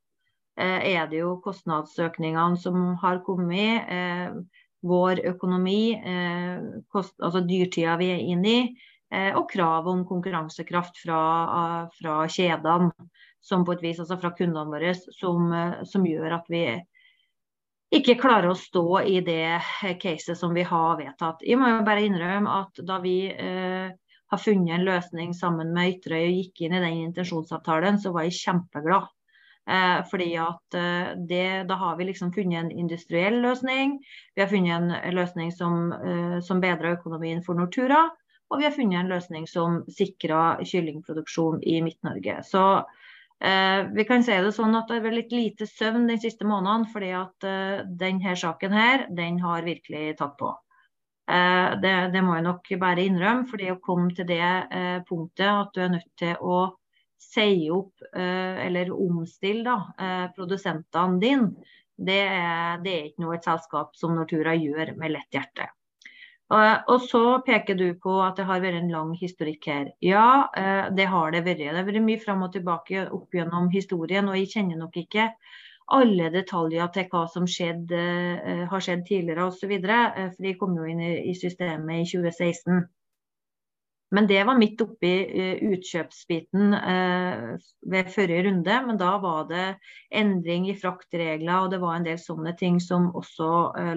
[0.58, 4.46] eh, er det jo kostnadsøkningene som har kommet
[4.80, 8.60] vår økonomi, eh, kost, altså dyrtida vi er inne i,
[9.10, 12.92] eh, og krav om konkurransekraft fra, fra, kjedene,
[13.40, 15.50] som på et vis, altså fra kundene våre, som,
[15.86, 16.62] som, gjør at vi
[17.94, 19.60] ikke klarer å stå i det
[20.02, 21.40] caset som vi har vedtatt.
[21.46, 23.67] Jeg må jo bare innrømme at da vi eh,
[24.30, 28.26] har funnet en løsning sammen med Ytterøy og gikk inn i den intensjonsavtalen, så var
[28.26, 29.08] jeg kjempeglad.
[29.68, 33.98] Eh, fordi at eh, det, Da har vi liksom funnet en industriell løsning.
[34.34, 38.06] Vi har funnet en løsning som, eh, som bedrer økonomien for Nortura.
[38.48, 42.38] Og vi har funnet en løsning som sikrer kyllingproduksjon i Midt-Norge.
[42.48, 42.62] Så
[43.44, 46.88] eh, vi kan si det sånn at det er litt lite søvn de siste månedene,
[46.92, 50.54] fordi at eh, denne saken her, den har virkelig tatt på.
[51.28, 53.46] Eh, det, det, må jeg nok bare innrømme.
[53.50, 54.42] For det å komme til det
[55.08, 56.60] punktet at du er nødt til å
[57.18, 63.98] si opp eller omstille da, produsentene dine, det er, det er ikke noe et selskap
[63.98, 65.66] som Nortura gjør med lett hjerte.
[66.54, 69.90] Og så peker du på at det har vært en lang historikk her.
[69.98, 70.46] Ja,
[70.94, 71.64] det har det vært.
[71.66, 74.30] Det har vært mye fram og tilbake opp gjennom historien.
[74.30, 75.26] Og jeg kjenner nok ikke
[75.94, 78.04] alle detaljer til hva som skjedde,
[78.68, 79.74] har skjedd tidligere osv.
[79.80, 82.86] For de kom jo inn i systemet i 2016.
[84.16, 86.70] Men det var midt oppi uh, utkjøpsbiten
[87.92, 88.78] ved forrige runde.
[88.86, 89.66] Men da var det
[90.08, 93.50] endring i fraktregler, og det var en del sånne ting som også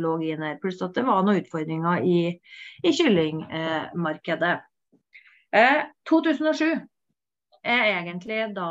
[0.04, 0.60] lå inn her.
[0.64, 2.20] Pluss at det var noen utfordringer i,
[2.84, 4.58] i kyllingmarkedet.
[6.08, 6.68] 2007
[7.68, 8.70] er egentlig da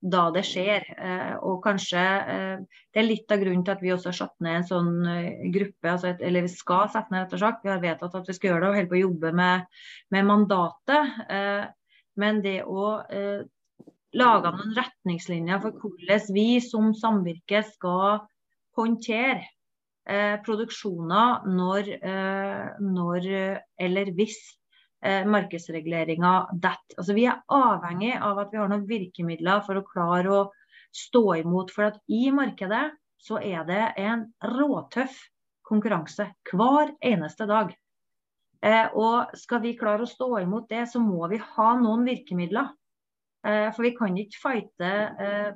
[0.00, 0.86] da det skjer.
[0.96, 4.36] Eh, og kanskje eh, det er litt av grunnen til at vi også har satt
[4.44, 7.62] ned en sånn eh, gruppe, altså et, eller vi skal sette ned, rett og slett.
[7.64, 9.80] Vi har vedtatt at vi skal gjøre det og holder på å jobbe med,
[10.16, 11.16] med mandatet.
[12.20, 12.86] Men det å
[14.20, 18.24] lage noen retningslinjer for hvordan vi som samvirke skal
[18.76, 19.46] håndtere
[20.44, 21.92] produksjoner når,
[22.82, 23.28] når
[23.78, 24.40] eller hvis
[25.04, 26.98] eh, markedsreguleringa detter.
[26.98, 30.40] Altså, vi er avhengig av at vi har noen virkemidler for å klare å
[30.94, 31.72] stå imot.
[31.74, 32.88] For at i markedet
[33.20, 35.18] så er det en råtøff
[35.70, 37.72] konkurranse hver eneste dag.
[38.60, 42.72] Eh, og skal vi klare å stå imot det, så må vi ha noen virkemidler.
[43.46, 44.90] Eh, for vi kan ikke fighte
[45.26, 45.52] eh,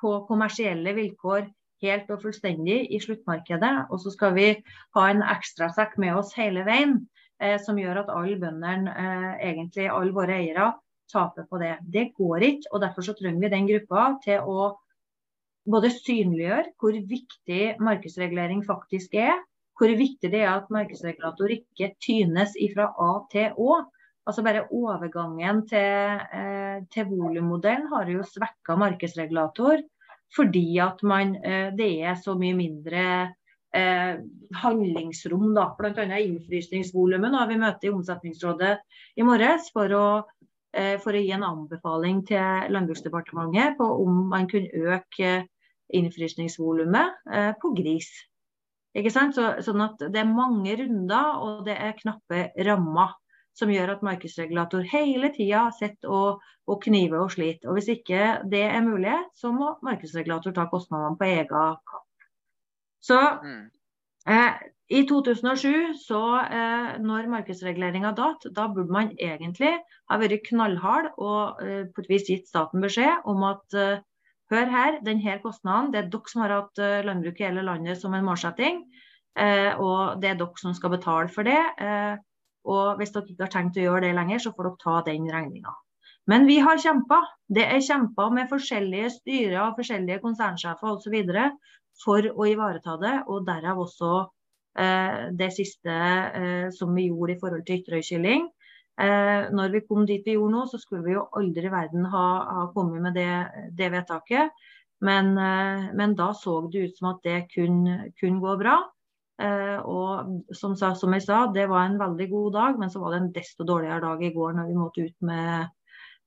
[0.00, 1.46] på kommersielle vilkår
[1.84, 3.74] helt og fullstendig i sluttmarkedet.
[3.92, 4.48] Og så skal vi
[4.96, 7.02] ha en ekstrasekk med oss hele veien
[7.64, 10.72] som gjør at alle bøndene, eh, egentlig alle våre eiere,
[11.12, 11.76] taper på det.
[11.82, 14.70] Det går ikke, og derfor så trenger vi den gruppa til å
[15.70, 19.36] både synliggjøre hvor viktig markedsregulering faktisk er,
[19.78, 23.80] hvor viktig det er at markedsregulator ikke tynes fra A til Å.
[24.24, 29.82] Altså bare Overgangen til, eh, til volummodellen har jo svekka markedsregulator
[30.34, 33.34] fordi at man, eh, det er så mye mindre
[33.74, 34.18] eh,
[34.62, 35.68] handlingsrom, da.
[35.78, 36.18] Bl.a.
[36.20, 37.38] innfrysningsvolumet.
[37.50, 38.74] Vi møter i Omsetningsrådet
[39.16, 40.06] i morges for å,
[40.74, 45.42] eh, for å gi en anbefaling til Landbruksdepartementet på om man kunne øke
[45.94, 48.08] innfrysningsvolumet eh, på gris.
[48.94, 49.34] Ikke sant?
[49.34, 53.16] Så, sånn at Det er mange runder og det er knappe rammer
[53.54, 57.68] som gjør at markedsregulator hele tida sitter og, og kniver og sliter.
[57.70, 62.08] Og Hvis ikke det er mulig, så må markedsregulator ta kostnadene på egen kapp.
[63.04, 63.64] Så mm.
[64.32, 64.62] eh,
[64.92, 69.72] i 2007, så eh, når markedsreguleringa datt, da burde man egentlig
[70.10, 74.02] ha vært knallhard og eh, på et vis gitt staten beskjed om at eh,
[74.52, 78.00] hør her, denne kostnaden, det er dere som har hatt eh, landbruk i hele landet
[78.00, 78.84] som en målsetting.
[79.40, 81.60] Eh, og det er dere som skal betale for det.
[82.64, 85.26] og hvis dere ikke har tenkt å gjøre det lenger, så får dere ta den
[85.32, 85.72] regninga.
[86.30, 87.18] Men vi har kjempa.
[87.52, 91.16] Det er kjempa med forskjellige styrer forskjellige konsernsjefer osv
[92.02, 93.14] for å ivareta det.
[93.30, 94.12] Og derav også
[94.78, 98.48] eh, det siste eh, som vi gjorde i forhold til Ytterøykylling.
[99.00, 102.06] Eh, når vi kom dit vi gjorde nå, så skulle vi jo aldri i verden
[102.12, 102.26] ha,
[102.58, 103.30] ha kommet med det,
[103.78, 104.66] det vedtaket.
[105.04, 108.78] Men, eh, men, da så det ut som at det kunne, kun gå bra.
[109.42, 113.14] Eh, og som, som, jeg sa, det var en veldig god dag, men så var
[113.14, 115.72] det en desto dårligere dag i går når vi måtte ut med,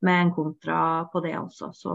[0.04, 0.80] med en kontra
[1.12, 1.72] på det altså.
[1.72, 1.94] Så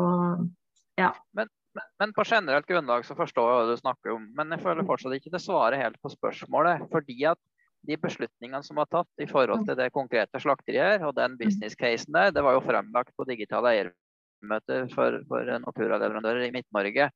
[0.97, 1.13] ja.
[1.37, 1.51] Men
[1.99, 4.27] men på generelt grunnlag så forstår jeg hva du snakker om.
[4.37, 6.85] Men jeg føler fortsatt ikke det svarer helt på spørsmålet.
[6.93, 7.39] Fordi at
[7.87, 12.31] de beslutningene som var tatt i forhold til det konkrete slakteriet og den business-casen der,
[12.35, 17.09] det var jo fremlagt på digitale eiermøter for, for naturleverandører i Midt-Norge.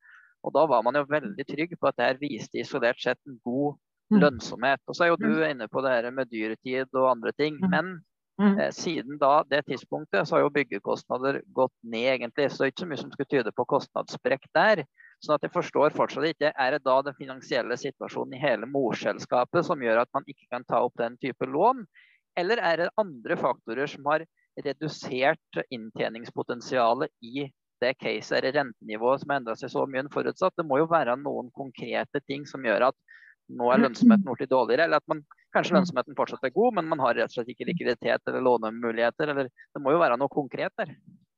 [0.46, 3.40] Og da var man jo veldig trygg på at det her viste isolert sett en
[3.46, 3.78] god
[4.12, 4.20] mm.
[4.22, 4.84] lønnsomhet.
[4.88, 5.48] Og så er jo du mm.
[5.54, 7.58] inne på det her med dyretid og andre ting.
[7.62, 7.72] Mm.
[7.74, 7.98] Men
[8.42, 8.60] Mm.
[8.60, 12.52] Eh, siden da, det tidspunktet så har jo byggekostnader gått ned, egentlig.
[12.52, 14.86] Så det er ikke så mye som skulle tyde på kostnadssprekk der.
[15.26, 19.66] sånn at jeg forstår fortsatt ikke, Er det da den finansielle situasjonen i hele morselskapet
[19.66, 21.88] som gjør at man ikke kan ta opp den type lån?
[22.38, 24.26] Eller er det andre faktorer som har
[24.64, 27.50] redusert inntjeningspotensialet i
[27.82, 30.54] det caset, eller rentenivået som har endra seg så mye enn forutsatt?
[30.58, 32.98] Det må jo være noen konkrete ting som gjør at
[33.48, 35.22] nå er lønnsomheten blitt dårligere, eller at man,
[35.56, 39.32] kanskje lønnsomheten fortsatt er god, men man har rett og slett ikke likviditet eller lånemuligheter.
[39.32, 40.92] eller Det må jo være noe konkret der?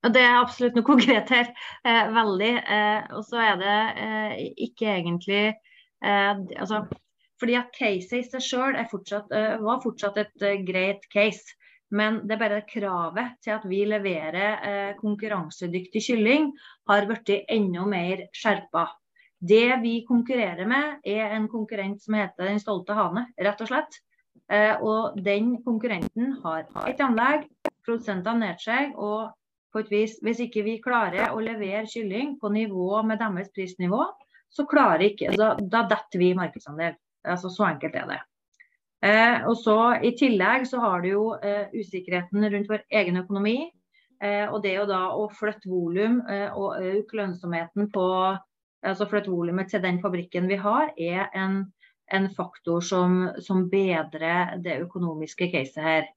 [0.08, 1.52] Det er absolutt noe konkret her.
[1.84, 2.54] Eh, veldig.
[2.58, 4.34] Eh, og så er det eh,
[4.69, 6.86] ikke egentlig eh, altså,
[7.39, 11.56] Fordi at caset i seg sjøl eh, var fortsatt et uh, greit case.
[11.89, 16.52] Men det er bare kravet til at vi leverer konkurransedyktig kylling
[16.86, 18.84] har blitt enda mer skjerpa.
[19.39, 23.99] Det vi konkurrerer med, er en konkurrent som heter Den stolte hane, rett og slett.
[24.52, 27.45] Eh, og den konkurrenten har ett anlegg,
[27.86, 29.30] produsentene ned seg, og
[29.71, 34.02] på et vis, Hvis ikke vi klarer å levere kylling på nivå med deres prisnivå,
[34.49, 36.97] så klarer ikke, da, da detter vi markedsandel.
[37.23, 38.19] Altså, så enkelt er det.
[39.06, 43.69] Eh, og så I tillegg så har du jo eh, usikkerheten rundt vår egen økonomi.
[44.19, 48.08] Eh, og det å da å flytte volum eh, og øke lønnsomheten på
[48.86, 51.62] altså flytte volumet til den fabrikken vi har, er en,
[52.13, 56.10] en faktor som, som bedrer det økonomiske caset her.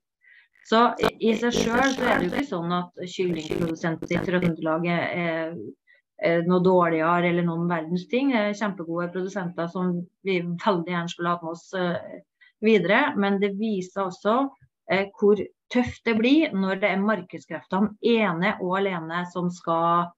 [0.69, 0.81] Så
[1.19, 5.57] i seg sjøl så er det jo ikke sånn at kyllingprodusenter i Trøndelag er,
[6.23, 8.31] er noe dårligere eller noen verdens ting.
[8.31, 11.99] Det er kjempegode produsenter som vi veldig gjerne skulle hatt med oss uh,
[12.63, 13.01] videre.
[13.19, 18.79] Men det viser også uh, hvor tøft det blir når det er markedskreftene ene og
[18.85, 20.13] alene som skal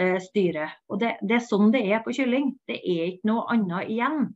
[0.00, 0.66] uh, styre.
[0.88, 2.54] Og det, det, er sånn det er på kylling.
[2.68, 4.30] Det er ikke noe annet igjen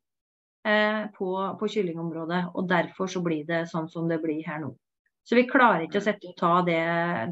[0.64, 1.26] på,
[1.60, 2.38] på kyllingområdet.
[2.56, 4.70] Og derfor så blir det sånn som det blir her nå.
[5.24, 6.82] Så vi klarer ikke å sette og ta det,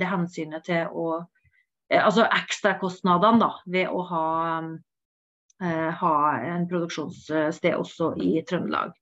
[0.00, 4.28] det hensynet til å eh, Altså ekstrakostnadene da, ved å ha,
[5.60, 6.14] eh, ha
[6.54, 8.94] en produksjonssted også i Trøndelag.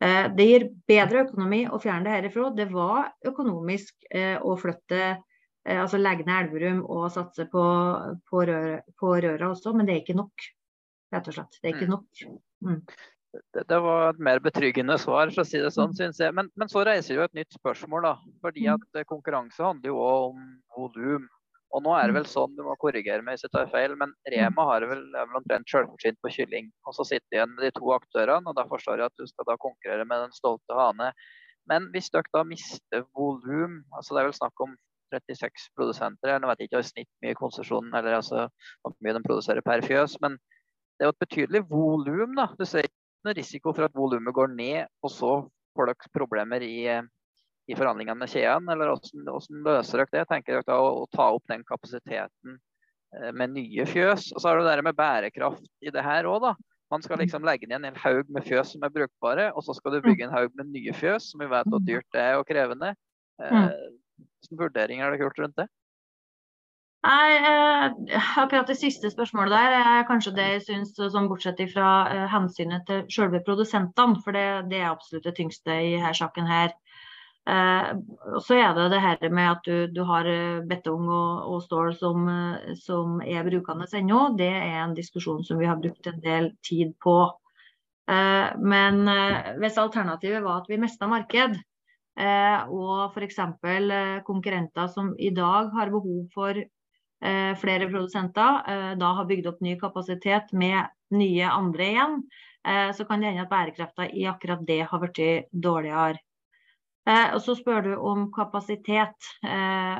[0.00, 2.52] Eh, det gir bedre økonomi å fjerne det herifra.
[2.54, 5.26] Det var økonomisk eh, å flytte eh,
[5.68, 7.62] altså legge ned Elverum og satse på,
[8.30, 10.50] på, rør, på, Røra også, men det er ikke nok.
[11.12, 11.58] Rett og slett.
[11.58, 11.96] Det er ikke mm.
[11.96, 12.26] nok.
[12.64, 12.82] Mm
[13.32, 15.98] det, det, var et mer betryggende svar, for å si det sånn, mm.
[15.98, 16.34] syns jeg.
[16.36, 18.14] Men, men, så reiser jo et nytt spørsmål, da.
[18.44, 18.72] Fordi mm.
[18.76, 21.28] at konkurranse handler jo òg om volum.
[21.70, 24.10] Og nå er det vel sånn, du må korrigere meg hvis jeg tar feil, men
[24.34, 26.72] Rema har vel, vel omtrent selvforsynt på kylling.
[26.88, 29.30] Og så sitter de igjen med de to aktørene, og da forstår jeg at du
[29.30, 31.12] skal da konkurrere med den stolte hane.
[31.70, 34.74] Men hvis dere da mister volum, altså det er vel snakk om
[35.10, 38.46] 36 produsenter, jeg vet ikke i snitt mye konsesjonen eller altså
[38.80, 40.38] hvor mye de produserer per fjøs, men
[41.00, 42.36] det er jo et betydelig volum.
[42.58, 45.32] Du ser ikke noe risiko for at volumet går ned, og så
[45.76, 46.80] får dere problemer i,
[47.70, 48.68] i forhandlingene med kjeden?
[48.72, 50.26] Eller hvordan, løser dere det?
[50.30, 52.58] Tenker dere da å, å, ta opp den kapasiteten
[53.16, 54.30] eh, med nye fjøs?
[54.34, 56.54] Og så er det det med bærekraft i det her òg, da.
[56.90, 59.94] Man skal liksom legge ned en haug med fjøs som er brukbare, og så skal
[59.94, 62.48] du bygge en haug med nye fjøs, som vi vet hvor dyrt det er og
[62.48, 62.96] krevende.
[63.38, 63.99] Eh, Hvilke
[64.50, 65.68] vurderinger har dere gjort rundt det?
[67.00, 71.90] Nei, eh, akkurat det siste spørsmålet der er kanskje det jeg syns, sånn bortsett fra
[72.12, 76.50] eh, hensynet til selve produsentene, for det, det, er absolutt det tyngste i denne saken
[76.50, 76.74] her.
[77.48, 77.92] Eh,
[78.44, 81.94] så er det det her med at du, du har eh, betong og, og stål
[81.96, 84.20] som, eh, som, er brukende ennå.
[84.36, 87.16] Det er en diskusjon som vi har brukt en del tid på.
[88.10, 89.08] Eh, men
[89.62, 91.56] hvis alternativet var at vi mista marked,
[92.20, 93.38] og f.eks.
[94.26, 96.58] konkurrenter som i dag har behov for
[97.24, 102.14] Eh, flere produsenter eh, da har bygd opp ny kapasitet med nye andre igjen,
[102.64, 106.20] eh, så kan det hende at bærekrafta i akkurat det har blitt dårligere.
[107.10, 109.24] Og Så spør du om kapasitet,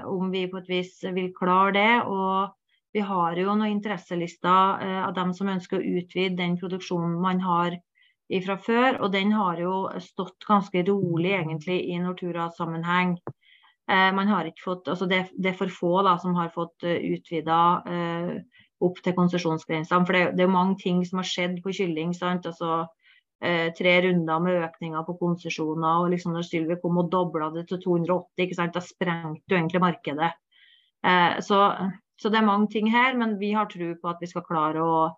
[0.07, 2.03] om vi på et vis vil klare det.
[2.07, 2.53] og
[2.93, 7.79] Vi har jo noen interesselister av dem som ønsker å utvide den produksjonen man har
[8.45, 9.01] fra før.
[9.03, 13.17] Og den har jo stått ganske rolig egentlig i Nortura-sammenheng.
[13.91, 16.87] Eh, man har ikke fått, altså det, det, er for få da, som har fått
[16.87, 20.07] uh, eh, utvida eh, opp til konsesjonsgrensene.
[20.07, 22.15] For det, det, er mange ting som har skjedd på kylling.
[22.17, 22.85] sant, altså
[23.41, 26.03] Eh, Tre runder med økninger på konsesjoner.
[26.05, 29.57] og liksom Når Sylvi kom og dobla det til 280, ikke sant, da sprengte du
[29.57, 30.33] egentlig markedet.
[31.05, 31.61] Eh, så,
[32.21, 34.85] så, det er mange ting her, men vi har tro på at vi skal klare
[34.85, 35.09] å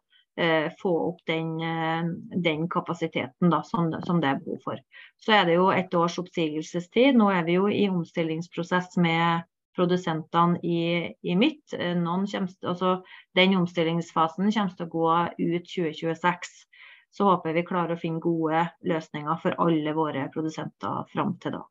[0.81, 2.05] få opp den, eh,
[2.45, 4.81] den kapasiteten da, som, som, det er behov for.
[5.21, 7.19] Så er det jo et års oppsigelsestid.
[7.19, 9.45] Nå er vi jo i omstillingsprosess med
[9.77, 11.75] produsentene i, i midt.
[11.77, 12.95] Eh, kommer, altså,
[13.37, 16.55] den omstillingsfasen kommer til å gå ut 2026.
[17.13, 21.67] Så håper vi klarer å finne gode løsninger for alle våre produsenter fram til da.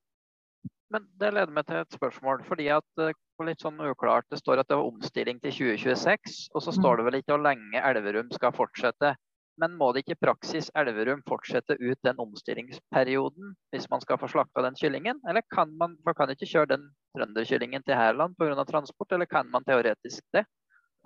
[0.93, 2.43] Men det leder meg til et spørsmål.
[2.45, 3.05] fordi at
[3.41, 4.27] det litt sånn uklart.
[4.31, 7.43] Det står at det var omstilling til 2026, og så står det vel ikke hvor
[7.45, 9.15] lenge Elverum skal fortsette.
[9.61, 14.29] Men må det ikke i praksis Elverum fortsette ut den omstillingsperioden hvis man skal få
[14.31, 15.19] slakta den kyllingen?
[15.29, 18.65] Eller kan man, for kan ikke kjøre den trønderkyllingen til Hærland pga.
[18.65, 20.45] transport, eller kan man teoretisk det?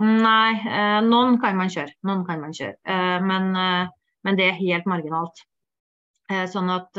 [0.04, 1.96] Nei, eh, noen kan man kjøre.
[2.04, 2.76] Noen kan man kjøre.
[2.86, 3.88] Eh, men, eh,
[4.24, 5.44] men, det er helt marginalt.
[6.30, 6.92] Eh, sånn at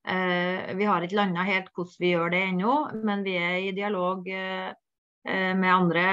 [0.00, 2.74] vi har ikke landa helt hvordan vi gjør det ennå,
[3.04, 4.70] men vi er i dialog eh,
[5.28, 6.04] eh, med andre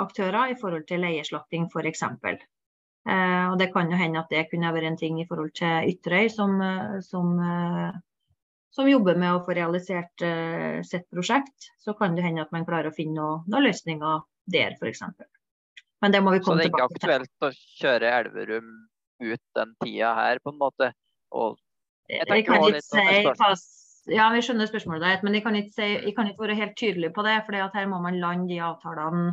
[0.00, 2.04] aktører i forhold til leieslakting f.eks.
[3.04, 6.30] Og det kan jo hende at det kunne vært en ting i forhold til Ytterøy,
[6.32, 6.54] som,
[7.04, 7.34] som,
[8.72, 10.24] som jobber med å få realisert
[10.88, 11.68] sitt prosjekt.
[11.84, 14.24] Så kan det hende at man klarer å finne noen, noe løsninger
[14.56, 15.04] der f.eks.
[16.00, 17.02] Men det må vi komme tilbake til.
[17.02, 18.72] Så det er ikke aktuelt å kjøre Elverum
[19.24, 20.90] ut den tida her, på en måte?
[21.36, 21.58] Og
[22.10, 23.72] jeg kan ikke si fast
[24.12, 27.08] ja, vi skjønner spørsmålet ditt, men jeg kan, si, jeg kan, ikke være helt tydelig
[27.16, 27.38] på det.
[27.46, 29.32] For her må man lande de avtalene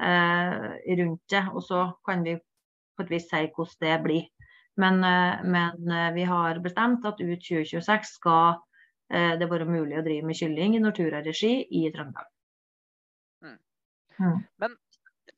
[0.00, 0.68] eh,
[1.02, 1.42] rundt det.
[1.52, 2.38] Og så kan vi
[2.96, 4.24] på et vis si hvordan det blir.
[4.80, 8.60] Men, eh, men eh, vi har bestemt at ut 2026 skal
[9.12, 12.30] eh, det være mulig å drive med kylling i Nortura-regi i Trøndelag.
[13.44, 13.58] Mm.
[14.22, 14.38] Mm.
[14.64, 14.78] Men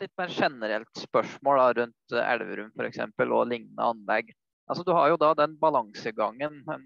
[0.01, 3.03] litt mer generelt spørsmål da, rundt Elverum f.eks.
[3.27, 4.31] og lignende anlegg.
[4.71, 6.83] Altså, du har jo da den balansegangen, en,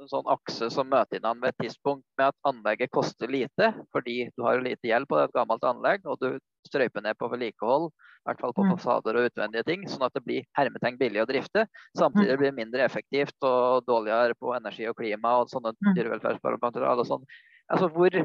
[0.00, 4.30] en sånn akse som møter innan ved et tidspunkt med at anlegget koster lite, fordi
[4.32, 8.30] du har lite gjeld på et gammelt anlegg, og du strøyper ned på vedlikehold, i
[8.30, 8.72] hvert fall på mm.
[8.76, 11.66] fasader og utvendige ting, sånn at det blir hermetegn billig å drifte.
[11.96, 12.40] Samtidig mm.
[12.40, 15.92] blir det mindre effektivt og dårligere på energi og klima og sånne mm.
[15.96, 17.06] dyrevelferdsparametere.
[17.08, 17.24] Sånn.
[17.72, 18.16] Altså, hvor,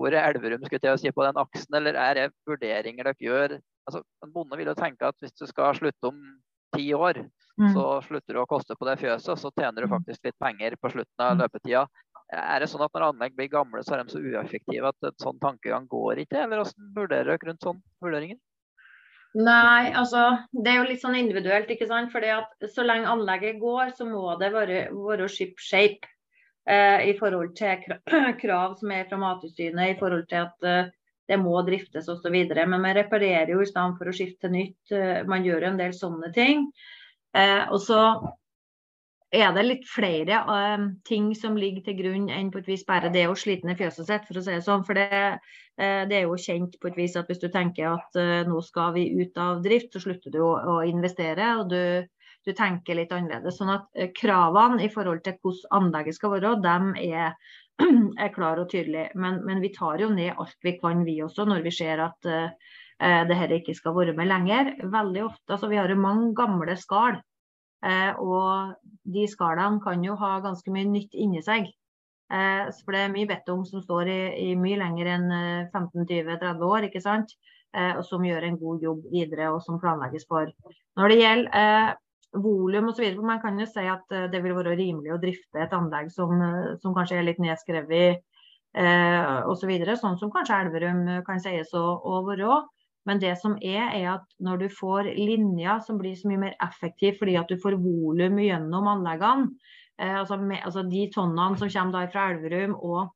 [0.00, 3.56] hvor er Elverum skulle å si på den aksen, eller er det vurderinger dere gjør?
[3.86, 6.22] Altså, en bonde vil jo tenke at hvis du skal slutte om
[6.74, 7.22] ti år,
[7.60, 7.70] mm.
[7.74, 9.94] så slutter du å koste på det fjøset, og så tjener du mm.
[9.94, 11.44] faktisk litt penger på slutten av mm.
[11.44, 11.86] løpetida.
[12.34, 15.14] Er det sånn at når anlegg blir gamle, så er de så ueffektive at en
[15.22, 16.40] sånn tankegang går ikke?
[16.42, 18.40] Eller hvordan vurderer dere rundt sånne vurderinger?
[19.36, 20.22] Nei, altså
[20.56, 22.10] det er jo litt sånn individuelt, ikke sant.
[22.12, 26.08] Fordi at så lenge anlegget går, så må det være, være ship shape.
[26.66, 27.84] Eh, I forhold til
[28.42, 30.88] krav som er fra Mattilsynet, i forhold til at eh,
[31.28, 32.36] det må driftes osv.
[32.54, 34.94] Men man reparerer jo i stedet for å skifte nytt.
[34.94, 36.68] Eh, man gjør en del sånne ting.
[37.36, 38.00] Eh, og så
[39.34, 43.10] er det litt flere uh, ting som ligger til grunn enn på et vis bare
[43.12, 44.84] det å slite ned fjøset sitt, for å si det sånn.
[44.86, 45.08] For det,
[45.80, 48.62] uh, det, er jo kjent på et vis at hvis du tenker at uh, nå
[48.64, 51.52] skal vi ut av drift, så slutter du å, å investere.
[51.60, 52.06] og du,
[52.46, 53.58] du, tenker litt annerledes.
[53.58, 57.34] Sånn at kravene i forhold til hvordan anlegget skal være, dem er
[58.24, 59.10] er klar og tydelig.
[59.14, 62.28] Men, men, vi tar jo ned alt vi kan, vi også, når vi ser at
[62.28, 62.50] uh,
[63.28, 64.74] det her ikke skal være med lenger.
[64.92, 67.20] Veldig ofte, altså Vi har jo mange gamle skall.
[67.84, 71.68] Uh, og de skallene kan jo ha ganske mye nytt inni seg.
[72.32, 75.28] Uh, for det er mye betong som står i, i mye lenger enn
[75.74, 77.36] 15-20-30 år, ikke sant?
[77.76, 80.48] og som gjør en god jobb videre, og som planlegges for.
[80.96, 81.90] Når det gjelder
[82.32, 83.04] volum osv.
[83.22, 86.32] Man kan jo si at eh, det vil være rimelig å drifte et anlegg som,
[86.42, 88.22] eh, som kanskje er litt nedskrevet
[88.76, 89.60] eh, osv.
[89.62, 92.62] Så videre, sånn som kanskje Elverum kan sies å, å være.
[93.06, 96.56] Men det som er, er at når du får linjer som blir så mye mer
[96.64, 99.52] effektive fordi at du får volum gjennom anleggene,
[100.00, 103.06] eh, altså, med, altså, de tonnene som kommer fra Elverum og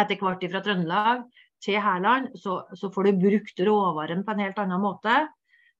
[0.00, 1.26] etter hvert fra Trøndelag
[1.60, 5.16] til Hærland, så, så, får du brukt råvaren på en helt annen måte.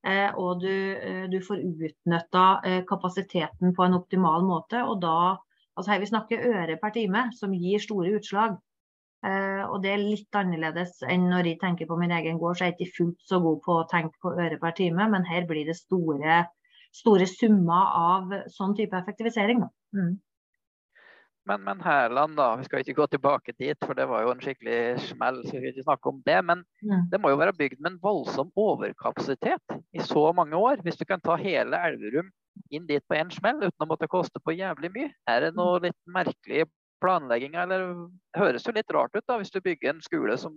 [0.06, 4.80] Eh, og du, eh, du får utnytta eh, kapasiteten på en optimal måte.
[4.88, 5.36] Og da
[5.76, 8.58] altså her vi snakker øre per time, som gir store utslag.
[9.20, 12.70] og det er litt annerledes enn når jeg tenker på min egen gård, så er
[12.70, 15.66] jeg ikke fullt så god på å tenke på øre per time, men her blir
[15.68, 16.38] det store,
[17.02, 19.60] store summer av sånn type effektivisering.
[19.92, 20.14] Mm.
[21.50, 22.52] Men, men Hærland, da.
[22.60, 25.40] Vi skal ikke gå tilbake dit, for det var jo en skikkelig smell.
[25.42, 27.00] så vi skal ikke snakke om det, Men ja.
[27.10, 30.84] det må jo være bygd med en voldsom overkapasitet i så mange år.
[30.86, 32.30] Hvis du kan ta hele Elverum
[32.70, 35.10] inn dit på én smell uten å måtte koste på jævlig mye.
[35.30, 36.68] Er det noe litt merkelig
[37.00, 40.54] planlegging, eller det høres jo litt rart ut da, hvis du bygger en skole som,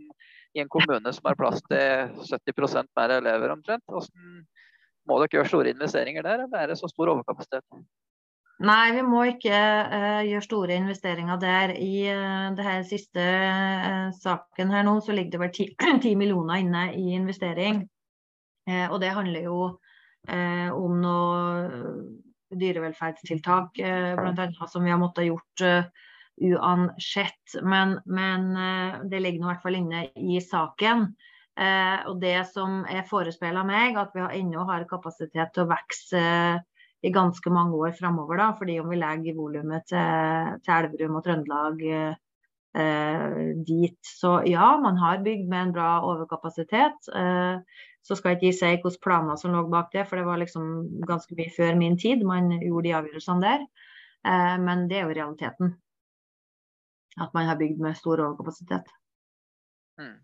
[0.53, 3.85] i en kommune som har plass til 70% mer elever omtrent.
[3.87, 4.43] Hvordan
[5.09, 7.63] må dere gjøre store investeringer der, eller er det så stor overkapasitet?
[8.61, 11.73] Nei, vi må ikke uh, gjøre store investeringer der.
[11.73, 16.61] I uh, det her siste uh, saken her nå, så ligger det vel ti, millioner
[16.61, 17.87] inne i investering.
[18.63, 19.55] og det handler jo
[20.71, 21.81] om noe
[22.55, 24.67] dyrevelferdstiltak, uh, bl.a.
[24.71, 25.65] som vi har måttet gjort
[26.39, 27.57] uansett.
[27.61, 28.53] Men, men
[29.09, 31.09] det ligger nå i hvert fall inne i saken.
[32.07, 36.23] og det som er forespeila meg, at vi ennå har kapasitet til å vokse
[37.03, 38.41] i ganske mange år framover.
[38.57, 43.99] fordi om vi legger volumet til, til Elverum og Trøndelag eh, dit.
[44.01, 47.09] Så ja, man har bygd med en bra overkapasitet.
[47.15, 47.59] Eh,
[48.03, 51.03] så skal jeg ikke si hvilke planer som lå bak det, for det var liksom
[51.07, 53.65] ganske mye før min tid man gjorde de avgjørelsene der.
[54.27, 55.75] Eh, men det er jo realiteten.
[57.21, 58.87] At man har bygd med stor overkapasitet.
[59.99, 60.21] Mm.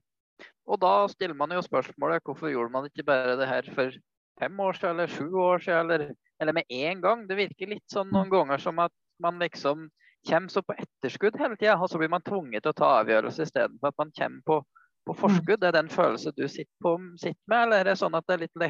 [0.70, 3.94] Og da stiller man jo spørsmålet hvorfor gjorde man ikke bare det her for
[4.40, 6.10] fem år siden eller sju år siden, eller
[6.40, 7.28] eller med en gang.
[7.28, 9.90] Det virker litt sånn noen ganger som at man liksom
[10.28, 13.48] kommer så på etterskudd hele tida, og så blir man tvunget til å ta avgjørelse
[13.48, 14.60] istedenfor at man kommer på,
[15.08, 15.60] på forskudd.
[15.62, 18.38] Det er den følelsen du sitter, på, sitter, med, eller er det sånn at det
[18.38, 18.64] er litt,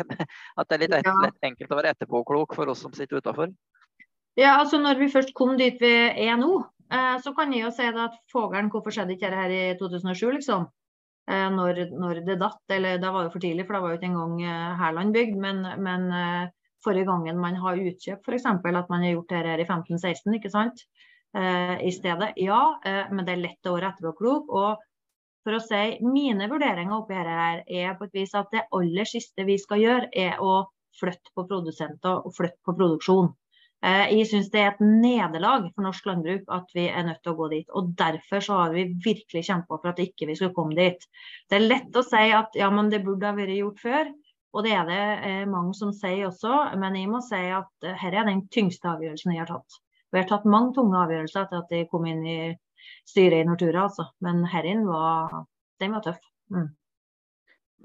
[0.59, 1.15] at det er litt ja.
[1.25, 3.53] lett, enkelt å være etterpåklok for oss som sitter utafor?
[4.37, 6.53] Ja, altså når vi først kom dit vi er nå,
[6.93, 10.29] eh, så kan jeg jo si at fogeren, hvorfor skjedde ikke dette her i 2007,
[10.39, 10.69] liksom?
[11.29, 13.99] Eh, når, når, det datt, eller da var det for tidlig, for da var jo
[13.99, 15.37] ikke engang eh, Hærland bygd.
[15.43, 16.09] Men, men
[16.83, 18.47] forrige gangen man har utkjøp, f.eks.
[18.49, 20.39] at man har gjort det her i 15-16.
[20.39, 20.87] ikke sant?
[21.37, 22.33] eh, i stedet.
[22.35, 24.49] Ja, eh, men det er lett å være etterpåklok.
[24.49, 24.85] Og
[25.45, 29.45] for å si mine vurderinger oppi her er på et vis at det aller siste
[29.47, 30.63] vi skal gjøre, er å
[30.99, 33.31] flytte på produsenter og flytte på produksjon.
[33.79, 37.31] Eh, jeg syns det er et nederlag for norsk landbruk at vi er nødt til
[37.31, 37.67] å gå dit.
[37.71, 41.05] og Derfor så har vi virkelig kjempa for at ikke vi skulle komme dit.
[41.49, 44.11] Det er lett å si at ja, men det burde ha vært gjort før.
[44.57, 47.93] Og det er det eh, mange som sier også, men jeg må si at uh,
[48.01, 49.77] her er den tyngste avgjørelsen jeg har tatt.
[50.09, 52.39] Vi har tatt mange tunge avgjørelser etter at jeg kom inn i
[53.07, 54.07] styret i Nortura, altså.
[54.25, 55.43] Men herren var,
[55.79, 56.23] den var tøff.
[56.49, 56.71] Mm.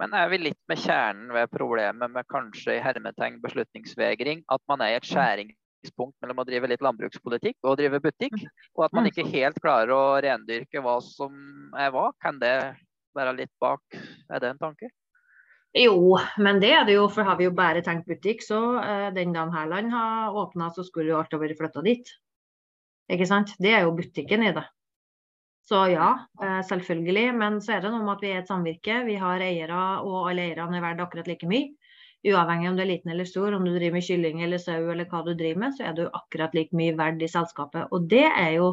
[0.00, 4.42] Men er vi litt med kjernen ved problemet med kanskje i hermetegn beslutningsvegring?
[4.50, 5.06] At man er i et
[5.84, 8.34] skjæringspunkt mellom å drive litt landbrukspolitikk og å drive butikk?
[8.76, 11.32] Og at man ikke helt klarer å rendyrke hva som
[11.76, 12.12] er hva?
[12.20, 12.74] Kan det
[13.14, 13.82] være litt bak?
[14.30, 14.90] Er det en tanke?
[15.74, 19.10] Jo, men det er det jo, for har vi jo bare tenkt butikk, så uh,
[19.10, 22.12] den dagen Hærland har åpna, så skulle jo alt ha vært flytta dit.
[23.10, 23.56] Ikke sant?
[23.58, 24.64] Det er jo butikken i det.
[25.64, 26.10] Så ja,
[26.44, 27.34] eh, selvfølgelig.
[27.40, 28.98] Men så er det noe med at vi er et samvirke.
[29.06, 31.72] Vi har eiere, og alle eierne er verdt akkurat like mye.
[32.24, 35.08] Uavhengig om du er liten eller stor, om du driver med kylling eller sau eller
[35.10, 37.90] hva du driver med, så er du akkurat like mye verdt i selskapet.
[37.92, 38.70] Og det er jo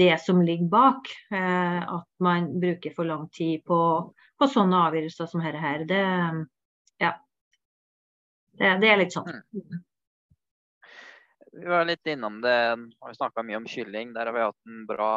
[0.00, 3.80] det som ligger bak eh, at man bruker for lang tid på,
[4.38, 5.84] på sånne avgjørelser som dette her.
[5.88, 6.00] Det,
[7.04, 7.12] ja.
[8.56, 9.28] Det, det, er litt sånn.
[9.28, 9.84] Mm.
[11.50, 14.14] Vi var litt innom det, vi snakka mye om kylling.
[14.16, 15.12] Der har vi hatt en bra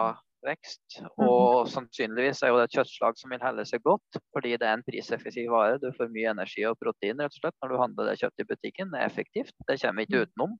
[0.46, 0.98] vekst.
[1.22, 4.78] Og sannsynligvis er jo det et kjøttslag som vil helle seg godt, fordi det er
[4.78, 5.80] en priseffektiv vare.
[5.82, 8.50] Du får mye energi og protein rett og slett når du handler det kjøttet i
[8.52, 8.91] butikken.
[8.94, 10.58] Det er effektivt, det kommer vi ikke utenom.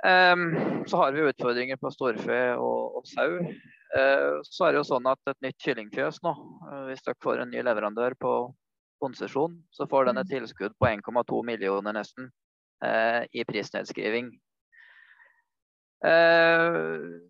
[0.00, 3.36] Um, så har vi utfordringer på storfe og, og sau.
[3.92, 6.32] Uh, så er det jo sånn at et nytt kyllingfjøs nå,
[6.64, 8.34] uh, hvis dere får en ny leverandør på
[9.00, 12.30] konsesjon, så får den et tilskudd på 1,2 millioner nesten
[12.84, 14.32] uh, i prisnedskriving.
[16.00, 17.20] Uh,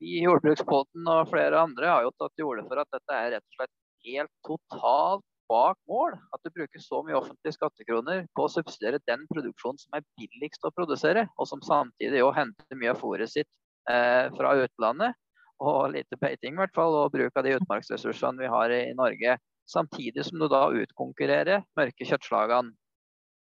[0.00, 3.44] i Jordbrukspodden og flere andre har jo tatt til orde for at dette er rett
[3.44, 3.74] og slett
[4.08, 6.16] helt totalt bak mål.
[6.34, 10.64] At du bruker så mye offentlige skattekroner på å subsidiere den produksjonen som er billigst
[10.64, 13.50] å produsere, og som samtidig jo henter mye av fôret sitt
[13.90, 15.18] eh, fra utlandet.
[15.60, 19.36] Og lite peiting, i hvert fall, og bruk av de utmarksressursene vi har i Norge.
[19.68, 22.72] Samtidig som du da utkonkurrerer mørke kjøttslagene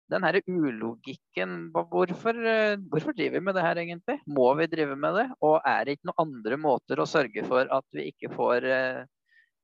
[0.10, 4.18] den her ulogikken hvorfor, eh, hvorfor, driver vi med det her egentlig?
[4.28, 5.28] Må vi drive med det?
[5.46, 9.04] Og er det ikke noen andre måter å sørge for at vi ikke får, eh,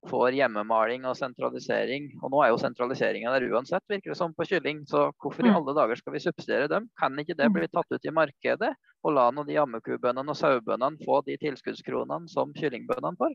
[0.09, 2.11] får hjemmemaling og sentralisering?
[2.21, 4.85] Og nå er jo sentraliseringa der uansett, virker det som, på kylling.
[4.85, 5.55] Så hvorfor i mm.
[5.57, 6.89] alle dager skal vi subsidiere dem?
[6.99, 8.75] Kan ikke det bli tatt ut i markedet?
[9.03, 13.33] Og la nå de ammekubøndene og sauebøndene få de tilskuddskronene som kyllingbøndene får?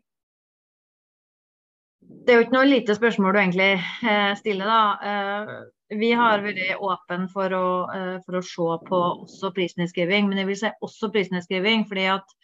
[2.00, 5.60] Det er jo ikke noe lite spørsmål du egentlig eh, stiller, da.
[5.90, 10.58] Vi har vært åpne for, uh, for, å se på også prisnedskriving, men jeg vil
[10.60, 11.86] si også prisnedskriving.
[11.88, 12.36] fordi at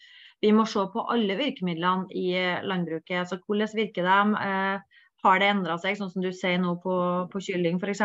[0.42, 3.18] vi må se på alle virkemidlene i eh, landbruket.
[3.22, 4.18] altså Hvordan virker de?
[4.36, 6.96] Uh, har det endra seg, sånn som du sier nå på,
[7.32, 8.02] på kylling f.eks.?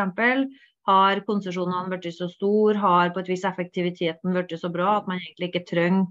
[0.88, 2.78] Har konsesjonene blitt så store?
[2.82, 6.06] Har på et vis effektiviteten blitt så bra at man egentlig ikke trenger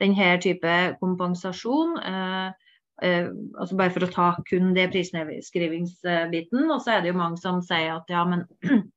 [0.00, 1.98] denne type kompensasjon?
[2.00, 2.63] Uh,
[3.02, 6.66] Uh, altså bare for å ta kun det prisnedskrivingsbiten.
[6.70, 8.46] Og så er det jo mange som sier at ja, men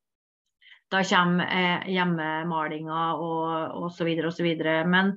[0.92, 4.12] da kommer eh, hjemmemalinga og osv.
[4.30, 4.48] osv.
[4.88, 5.12] Men,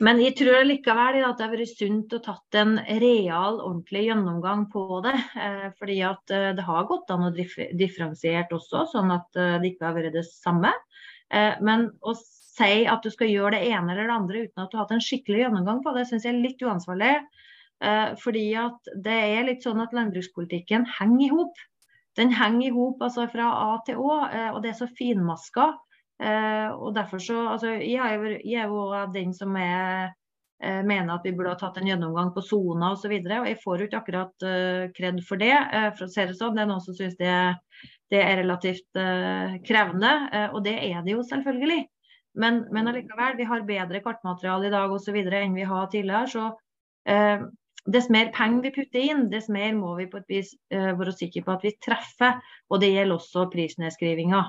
[0.00, 4.66] men jeg tror likevel at det har vært sunt å tatt en real, ordentlig gjennomgang
[4.72, 5.16] på det.
[5.46, 9.72] Eh, fordi at eh, det har gått an å differensiert også, sånn at eh, det
[9.74, 10.74] ikke har vært det samme.
[11.32, 14.72] Eh, men å si at du skal gjøre det ene eller det andre uten at
[14.72, 17.14] du har hatt en skikkelig gjennomgang på det, syns jeg er litt uansvarlig.
[17.80, 21.60] Eh, fordi at det er litt sånn at landbrukspolitikken henger i hop.
[22.18, 25.70] Den henger i hop altså fra A til Å, eh, og det er så finmaska.
[26.20, 30.10] Eh, og derfor så, altså, jeg, er, jo den som er,
[30.60, 33.14] mener at vi burde ha tatt en gjennomgang på sona osv.
[33.16, 35.54] Jeg får jo ikke akkurat uh, kred for det.
[35.56, 36.52] Uh, for å se Det sånn.
[36.52, 37.30] Det er noen som syns det,
[38.12, 40.10] det, er relativt uh, krevende,
[40.50, 41.78] og det er det jo selvfølgelig.
[42.44, 46.28] Men, men allikevel, vi har bedre kartmateriale i dag videre enn vi har tidligere.
[46.28, 46.44] så
[47.86, 51.14] dess mer penger vi putter inn, dess mer må vi på et vis uh, være
[51.16, 52.40] sikre på at vi treffer.
[52.70, 54.42] Og det gjelder også prisnedskrivinga.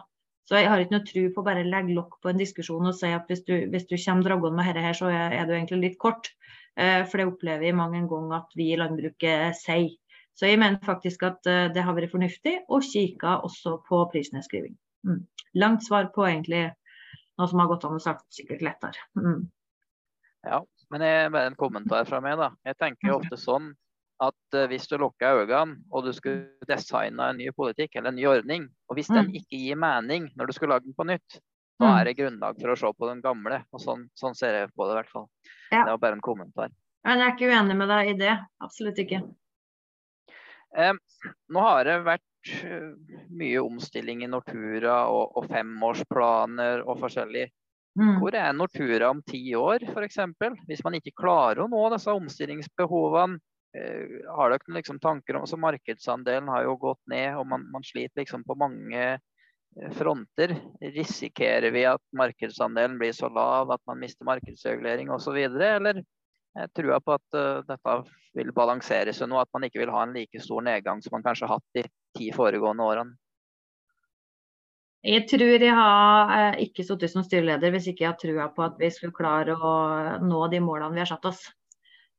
[0.50, 2.96] Så jeg har ikke noe tro på å bare legge lokk på en diskusjon og
[2.98, 5.82] si at hvis du, hvis du kommer dragende med dette her, så er, du egentlig
[5.86, 6.32] litt kort.
[6.80, 9.96] Uh, for det opplever jeg mange ganger at vi i landbruket sier.
[10.36, 14.76] Så jeg mener faktisk at uh, det har vært fornuftig å kikke også på prisnedskriving.
[15.08, 15.24] Mm.
[15.62, 16.70] Langt svar på egentlig
[17.40, 19.08] noe som har gått an å sagt sikkert lettere.
[19.18, 19.46] Mm.
[20.48, 20.62] Ja,
[20.92, 22.38] men jeg, bare en kommentar fra meg.
[22.40, 22.52] da.
[22.68, 23.72] Jeg tenker jo ofte sånn
[24.22, 28.20] at uh, hvis du lukker øynene og du skulle designe en ny politikk eller en
[28.20, 29.40] ny ordning, og hvis den mm.
[29.40, 31.42] ikke gir mening når du skulle lage den på nytt,
[31.82, 31.96] Da mm.
[31.98, 33.64] er det grunnlag for å se på den gamle.
[33.74, 35.24] og Sånn, sånn ser jeg på det i hvert fall.
[35.72, 35.80] Ja.
[35.80, 36.74] Det var bare en kommentar.
[37.08, 38.36] Men Jeg er ikke uenig med deg i det.
[38.62, 39.22] Absolutt ikke.
[40.78, 40.94] Eh,
[41.50, 42.92] nå har det vært eh,
[43.34, 47.48] mye omstilling i Nortura og, og femårsplaner og forskjellig.
[48.00, 48.18] Mm.
[48.22, 50.20] Hvor er Nortura om ti år, f.eks.?
[50.70, 53.42] Hvis man ikke klarer å nå disse omstillingsbehovene,
[53.76, 57.84] eh, har dere liksom tanker om så Markedsandelen har jo gått ned, og man, man
[57.88, 59.18] sliter liksom på mange
[59.80, 60.56] Eh, fronter.
[60.82, 66.04] Risikerer vi at markedsandelen blir så lav at man mister markedsregulering osv., eller
[66.76, 67.94] tror jeg på at uh, dette
[68.36, 71.24] vil balansere seg nå, at man ikke vil ha en like stor nedgang som man
[71.24, 71.86] kanskje har hatt de
[72.18, 73.16] ti foregående årene?
[75.02, 78.66] Jeg tror jeg har eh, ikke sittet som styreleder hvis ikke jeg har trua på
[78.68, 79.72] at vi skulle klare å
[80.22, 81.40] nå de målene vi har satt oss.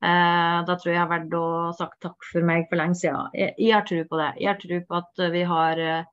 [0.03, 1.45] Eh, da tror jeg jeg har vært å
[1.79, 3.29] sagt takk for meg for lenge siden.
[3.39, 4.33] Jeg, jeg har tro på det.
[4.43, 6.09] Jeg har tro på at vi har eh,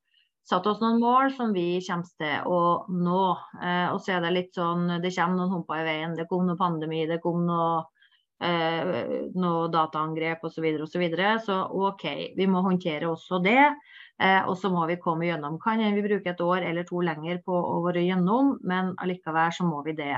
[0.45, 2.59] satt oss noen mål som vi kommer til å
[2.89, 3.23] nå.
[3.93, 6.13] Og så er det litt sånn Det kommer noen humper i veien.
[6.17, 7.83] Det kom noe pandemi, det kom noe,
[9.37, 10.65] noe dataangrep osv.
[10.65, 11.59] Så, og så, så
[11.89, 12.07] OK,
[12.37, 13.61] vi må håndtere også det.
[14.19, 15.59] Eh, og så må vi komme gjennom.
[15.63, 19.67] Kan vi bruke et år eller to lenger på å være gjennom, men allikevel så
[19.67, 20.17] må vi det.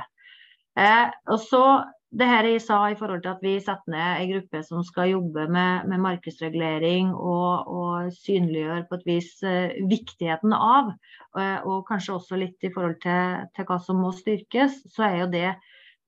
[0.79, 1.65] Eh, og så
[2.11, 5.13] det her jeg sa i forhold til at vi setter ned en gruppe som skal
[5.13, 10.91] jobbe med, med markedsregulering og, og synliggjøre på et vis eh, viktigheten av,
[11.39, 15.15] uh, og kanskje også litt i forhold til, til, hva som må styrkes, så er
[15.21, 15.53] jo det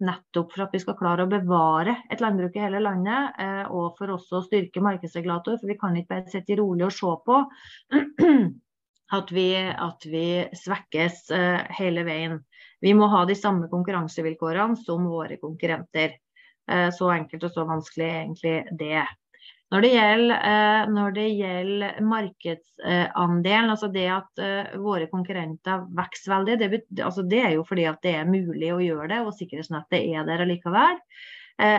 [0.04, 4.00] nettopp for at vi skal klare å bevare et landbruk i hele landet, uh, og
[4.00, 5.60] for også å styrke markedsregulator.
[5.62, 7.40] For vi kan ikke bare sitte rolig og se på
[9.20, 10.28] at vi, at vi
[10.58, 11.30] svekkes
[11.78, 12.40] hele veien.
[12.84, 16.18] Vi må ha de samme konkurransevilkårene som våre konkurrenter.
[16.72, 19.04] Eh, så enkelt og så vanskelig egentlig det.
[19.74, 26.36] Når det gjelder, eh, når det gjelder markedsandelen, altså det at eh, våre konkurrenter vokser
[26.36, 29.34] veldig, det, altså det, er jo fordi at det er mulig å gjøre det, og
[29.40, 31.02] sikkerhetsnettet er der allikevel.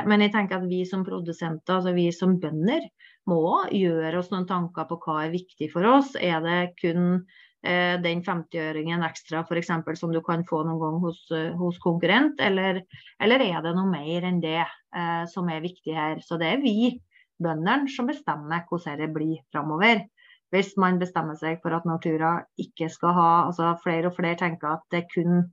[0.06, 2.84] Men jeg tenker at vi som produsenter, altså vi som bønder,
[3.26, 6.12] må gjøre oss noen tanker på hva er viktig for oss.
[6.14, 7.24] Er det kun
[7.64, 12.36] Eh, den 50-øringen ekstra eksempel, som du kan få noen gang hos, eh, hos konkurrent,
[12.40, 12.82] eller,
[13.18, 16.20] eller, er det noe mer enn det eh, som er viktig her.
[16.20, 17.00] Så det er vi
[17.42, 20.04] bøndene som bestemmer hvordan det blir framover.
[20.54, 24.76] Hvis man bestemmer seg for at Nortura ikke skal ha altså Flere og flere tenker
[24.76, 25.44] at det er kun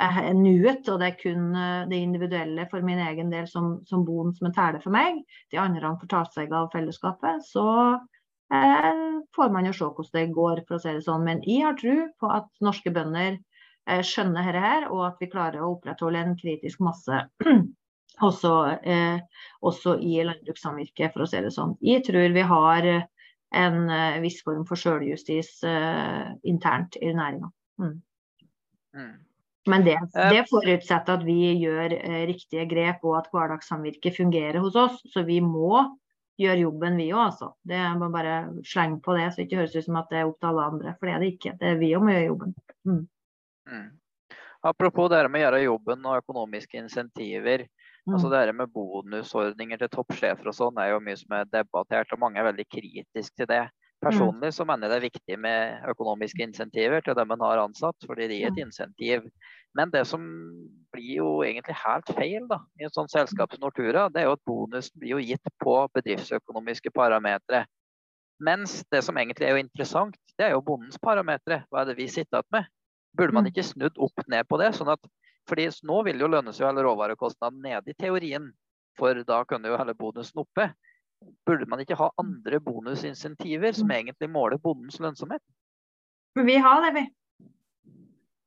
[0.00, 4.06] er nuet, og det er kun eh, det individuelle for min egen del som, som
[4.08, 5.18] bonden som teller for meg.
[5.52, 7.44] De andre får ta seg av fellesskapet.
[7.44, 7.66] Så
[8.54, 8.92] Eh,
[9.36, 11.26] får man jo se hvordan det går, for å si det sånn.
[11.26, 15.28] Men jeg har tro på at norske bønder eh, skjønner dette her, og at vi
[15.34, 17.20] klarer å opprettholde en kritisk masse
[18.24, 18.52] også,
[18.82, 19.20] eh,
[19.62, 21.76] også i landbrukssamvirket, for å si det sånn.
[21.84, 22.90] Jeg tror vi har
[23.58, 23.78] en
[24.20, 25.62] viss form for sjøljustis
[26.44, 27.48] internt i næringa.
[27.80, 27.94] Mm.
[28.92, 29.14] Mm.
[29.72, 31.94] Men det, det, forutsetter at vi gjør
[32.28, 35.00] riktige grep og at hverdagssamvirket fungerer hos oss.
[35.08, 35.80] Så vi må
[36.38, 37.52] gjøre jobben, vi òg, altså.
[37.66, 38.34] Det er bare
[38.66, 40.66] slenge på det, så det ikke høres ut som at det er opp til alle
[40.72, 40.94] andre.
[40.98, 41.54] For det er det ikke.
[41.60, 42.54] Det er vi òg må gjøre jobben.
[42.88, 43.00] Mm.
[43.72, 43.88] Mm.
[44.68, 47.66] Apropos det med å gjøre jobben og økonomiske insentiver.
[48.08, 48.14] Mm.
[48.16, 52.22] altså Det med bonusordninger til toppsjefer og sånn er jo mye som er debattert, og
[52.22, 53.66] mange er veldig kritiske til det.
[53.98, 57.96] Personlig så mener jeg det er viktig med økonomiske insentiver til dem en har ansatt,
[58.06, 59.26] fordi det er et insentiv.
[59.74, 60.22] Men det som
[60.94, 64.36] blir jo egentlig helt feil da, i et sånt selskap som Nortura, det er jo
[64.36, 67.64] at bonusen blir jo gitt på bedriftsøkonomiske parametere.
[68.38, 71.64] Mens det som egentlig er jo interessant, det er jo bondens parametere.
[71.68, 72.70] Hva er det vi sitter igjen med?
[73.18, 73.50] Burde man mm.
[73.50, 74.70] ikke snudd opp ned på det?
[74.78, 75.10] sånn at,
[75.48, 78.50] fordi nå vil jo lønnes jo hele råvarekostnaden nede i teorien,
[78.98, 80.70] for da kunne jo hele bonusen oppe.
[81.46, 85.42] Burde man ikke ha andre bonusinsentiver som egentlig måler bondens lønnsomhet?
[86.38, 87.04] Vi har det, vi.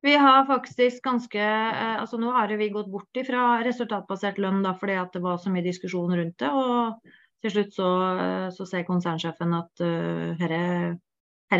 [0.02, 4.74] Vi har faktisk ganske eh, altså Nå har vi gått bort fra resultatbasert lønn da,
[4.78, 6.50] fordi det var så mye diskusjon rundt det.
[6.50, 7.12] og
[7.44, 7.90] Til slutt så,
[8.24, 10.64] eh, så ser konsernsjefen at uh, herre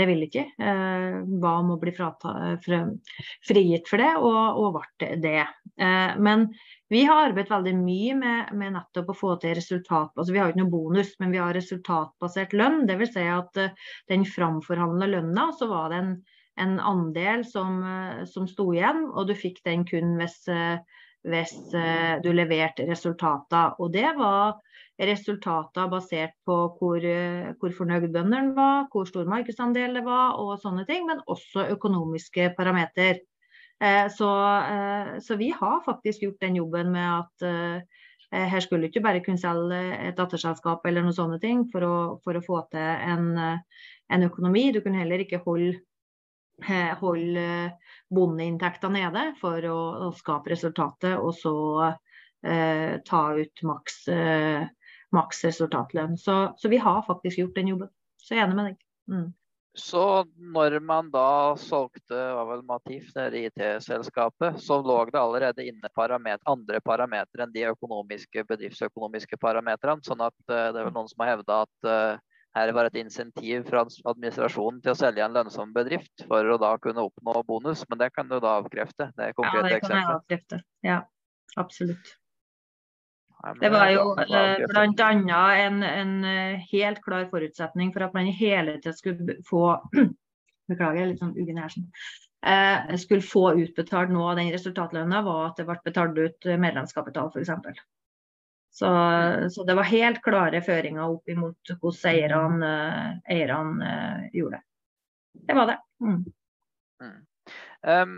[0.08, 0.44] vil ikke.
[0.56, 2.56] Eh, ba om å bli frata,
[3.48, 5.42] frigitt for det, og, og ble det.
[5.76, 6.48] Eh, men
[6.92, 10.14] vi har arbeidet veldig mye med, med, nettopp å få til resultat.
[10.16, 12.86] Altså, vi har ikke noe bonus, men vi har resultatbasert lønn.
[12.90, 13.14] Dvs.
[13.16, 13.62] Si at
[14.12, 16.16] den framforhandla lønna, så var det en,
[16.64, 17.80] en andel som,
[18.28, 20.44] som sto igjen, og du fikk den kun hvis,
[21.22, 21.54] hvis
[22.24, 23.76] du leverte resultater.
[23.78, 24.58] Og det var
[24.98, 27.06] resultater basert på hvor,
[27.62, 32.52] hvor fornøyd bøndene var, hvor stor markedsandel det var og sånne ting, men også økonomiske
[32.58, 33.22] parameter.
[33.82, 38.86] Eh, så, eh, så, vi har faktisk gjort den jobben med at eh, her skulle
[38.86, 42.44] du ikke bare kunne selge et datterselskap eller noen sånne ting for å, for å
[42.46, 44.70] få til en, en, økonomi.
[44.72, 45.82] Du kunne heller ikke holde
[47.00, 47.72] holde
[48.12, 51.56] bondeinntekta nede for å, å, skape resultatet, og så
[52.46, 54.64] eh, ta ut maks, eh,
[55.16, 56.18] maks resultatlønn.
[56.18, 57.94] Så, så, vi har faktisk gjort den jobben.
[58.22, 58.82] Så jeg er enig med deg.
[59.12, 59.30] Mm.
[59.74, 60.04] Så
[60.36, 66.44] når man da solgte var vel Matif, det IT-selskapet, så lå det allerede inne paramet
[66.44, 70.04] andre parametere enn de økonomiske, bedriftsøkonomiske parametrene.
[70.04, 71.90] Sånn at uh, det er vel noen som har hevda at
[72.56, 76.74] her var et insentiv fra administrasjonen til å selge en lønnsom bedrift for å da
[76.84, 77.86] kunne oppnå bonus.
[77.90, 79.12] Men det kan du da avkrefte?
[79.16, 80.60] Det er konkrete ja, det kan jeg avkrefte.
[80.88, 80.98] Ja,
[81.62, 82.18] absolutt.
[83.62, 85.46] Det var jo eh, bl.a.
[85.58, 89.80] En, en eh, helt klar forutsetning for at man i hele tiden skulle få
[90.72, 91.58] Beklager, litt sånn uggen.
[91.60, 97.32] Eh, skulle få utbetalt noe av den resultatlønna, var at det ble betalt ut medlemskapital,
[97.34, 97.82] f.eks.
[98.72, 98.90] Så,
[99.52, 102.72] så det var helt klare føringer opp imot hvordan eierne,
[103.28, 103.92] eierne
[104.32, 104.64] gjorde det.
[105.48, 105.78] Det var det.
[106.00, 106.22] Mm.
[107.04, 107.18] Mm.
[107.82, 108.16] Um,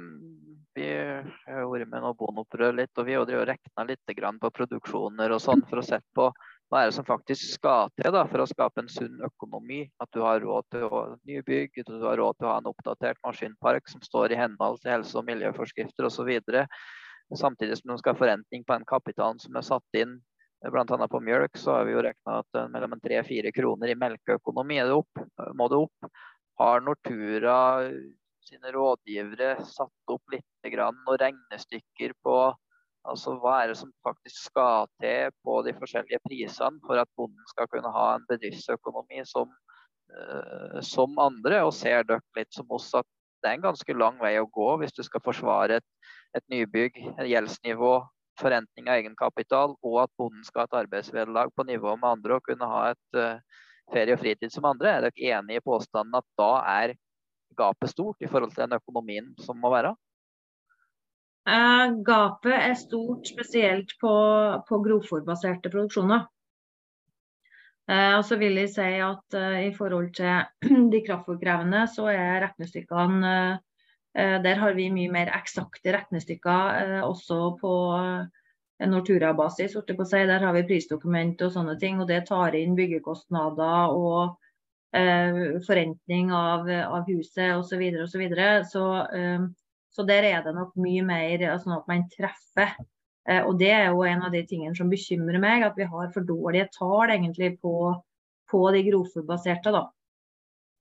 [0.73, 5.41] vi har vært med noe bondeopprør litt, og vi har regna litt på produksjoner og
[5.41, 6.29] sånn for å se på
[6.73, 9.83] hva er det som faktisk skal til da, for å skape en sunn økonomi.
[10.01, 12.69] At du har råd til å nybygg, at du har råd til å ha en
[12.71, 16.31] oppdatert maskinpark som står i henhold til helse- og miljøforskrifter osv.
[17.37, 20.17] Samtidig som du skal ha forrentning på den kapitalen som er satt inn.
[20.63, 21.07] Bl.a.
[21.11, 25.23] på mjølk så har vi jo regna at mellom 3-4 kroner i melkeøkonomi det opp,
[25.59, 26.11] må det opp.
[26.61, 27.57] Har Nortura
[28.43, 32.37] sine rådgivere satt opp litt grann, og regnestykker på
[33.03, 37.51] altså hva er det som faktisk skal til på de forskjellige prisene for at bonden
[37.51, 39.51] skal kunne ha en bedriftsøkonomi som,
[40.79, 41.63] som andre.
[41.67, 43.07] Og ser dere litt som oss at
[43.43, 45.87] det er en ganske lang vei å gå hvis du skal forsvare et,
[46.37, 47.97] et nybygg, et gjeldsnivå,
[48.39, 52.47] forrentning av egenkapital, og at bonden skal ha et arbeidsvederlag på nivå med andre og
[52.47, 53.63] kunne ha et uh,
[53.93, 54.91] ferie og fritid som andre.
[54.91, 56.95] Er dere enig i påstanden at da er
[57.57, 59.93] gapet stort i forhold til den økonomien som må være?
[61.43, 64.13] Uh, gapet er stort spesielt på,
[64.67, 66.29] på grovfòrbaserte produksjoner.
[67.91, 70.45] Uh, og så vil jeg si at uh, i forhold til
[70.93, 73.33] de kraftfòrkrevende, så er regnestykkene
[74.13, 77.71] Der har vi mye mer eksakte regnestykker også på
[78.91, 79.73] Nortura-basis.
[79.87, 84.35] Der har vi prisdokument og sånne ting, og det tar inn byggekostnader og
[84.93, 87.69] Eh, forrentning av, av huset osv.
[87.71, 88.49] Så, videre, og så, videre.
[88.69, 88.83] så,
[89.17, 89.45] eh,
[89.89, 92.75] så der er det nok mye mer sånn at man treffer.
[93.25, 96.11] Eh, og det er jo en av de tingene som bekymrer meg, at vi har
[96.13, 97.73] for dårlige tall egentlig på,
[98.51, 99.73] på de grovfòrbaserte.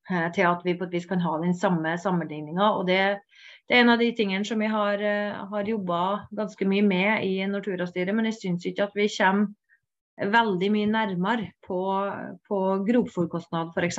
[0.09, 2.73] Da til at vi på et vis kan ha den samme sammenligninga.
[2.79, 3.01] Og det,
[3.69, 5.03] det, er en av de tingene som vi har,
[5.51, 9.53] har jobba ganske mye med i Nortura-styret, men jeg syns ikke at vi kommer
[10.33, 11.81] veldig mye nærmere på,
[12.49, 13.99] på grovfòrkostnad f.eks.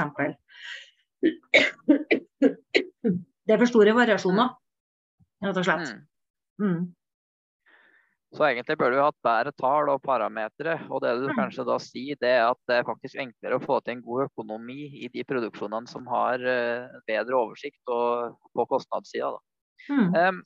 [3.43, 4.53] Det er for store variasjoner,
[5.43, 5.95] rett og slett.
[6.61, 6.93] Mm.
[8.33, 10.79] Så egentlig du ha hatt bedre tall og parametere.
[10.89, 11.35] Og det du mm.
[11.37, 14.25] kanskje da sier, det er at det er faktisk enklere å få til en god
[14.25, 19.35] økonomi i de produksjonene som har uh, bedre oversikt og, på kostnadssida.
[19.91, 20.17] Mm.
[20.17, 20.41] Um,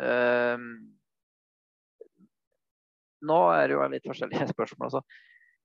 [0.00, 0.66] um,
[3.28, 4.88] nå er det jo litt forskjellige spørsmål.
[4.88, 5.04] Altså.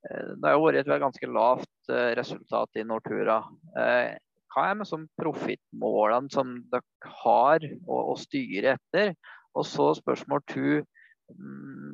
[0.06, 3.40] Det har jo vært et ganske lavt eh, resultat i Nortura.
[3.80, 4.12] Eh,
[4.54, 9.16] hva er med sånn profittmålene som dere har å, å, styre etter?
[9.56, 10.84] Og så spørsmål to.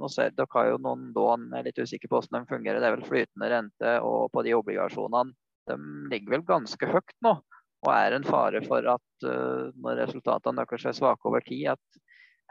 [0.02, 2.82] Nå ser, dere har jo noen lån, jeg er litt usikker på hvordan de fungerer.
[2.82, 5.36] Det er vel flytende rente og på de obligasjonene.
[5.70, 5.78] De
[6.12, 7.38] ligger vel ganske høyt nå.
[7.82, 11.86] Og er en fare for at uh, når resultatene deres er svake over tid, at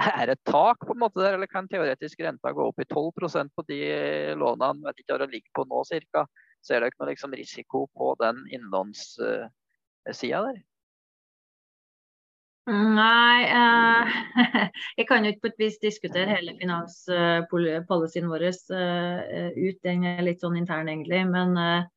[0.17, 2.89] er det et tak på en måte der, eller kan teoretisk renta gå opp i
[2.89, 3.81] 12% på de
[4.41, 4.87] lånene?
[4.87, 6.25] Vet ikke hva det ligger på nå cirka.
[6.65, 9.51] Ser dere noe liksom risiko på den innlånssida
[10.49, 10.59] der?
[12.69, 14.11] Nei, eh,
[14.99, 19.81] jeg kan jo ikke på et vis diskutere hele finanspolicyen vår eh, ut.
[19.87, 21.25] Den er litt sånn intern, egentlig.
[21.31, 21.89] Men eh,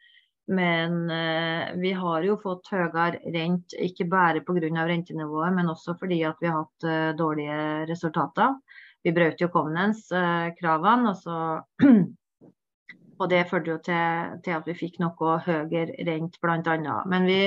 [0.44, 4.84] men eh, vi har jo fått høyere rent, ikke bare pga.
[4.90, 8.58] rentenivået, men også fordi at vi har hatt dårlige resultater.
[9.04, 11.64] Vi brøt jo Covenance-kravene, og,
[13.24, 16.98] og det førte jo til, til, at vi fikk noe høyere rent, bl.a.
[17.08, 17.40] Men vi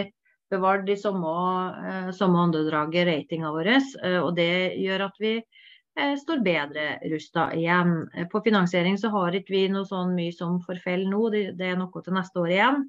[0.50, 1.36] bevarte de samme,
[1.90, 5.38] eh, samme åndedraget ratinga vår, eh, og det gjør at vi
[5.96, 8.10] Eh, står bedre rusta igjen.
[8.32, 12.02] På finansiering så har ikke vi noe sånn mye som forfell nå, det, er noe
[12.04, 12.82] til neste år igjen.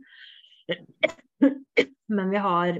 [2.17, 2.79] Men vi har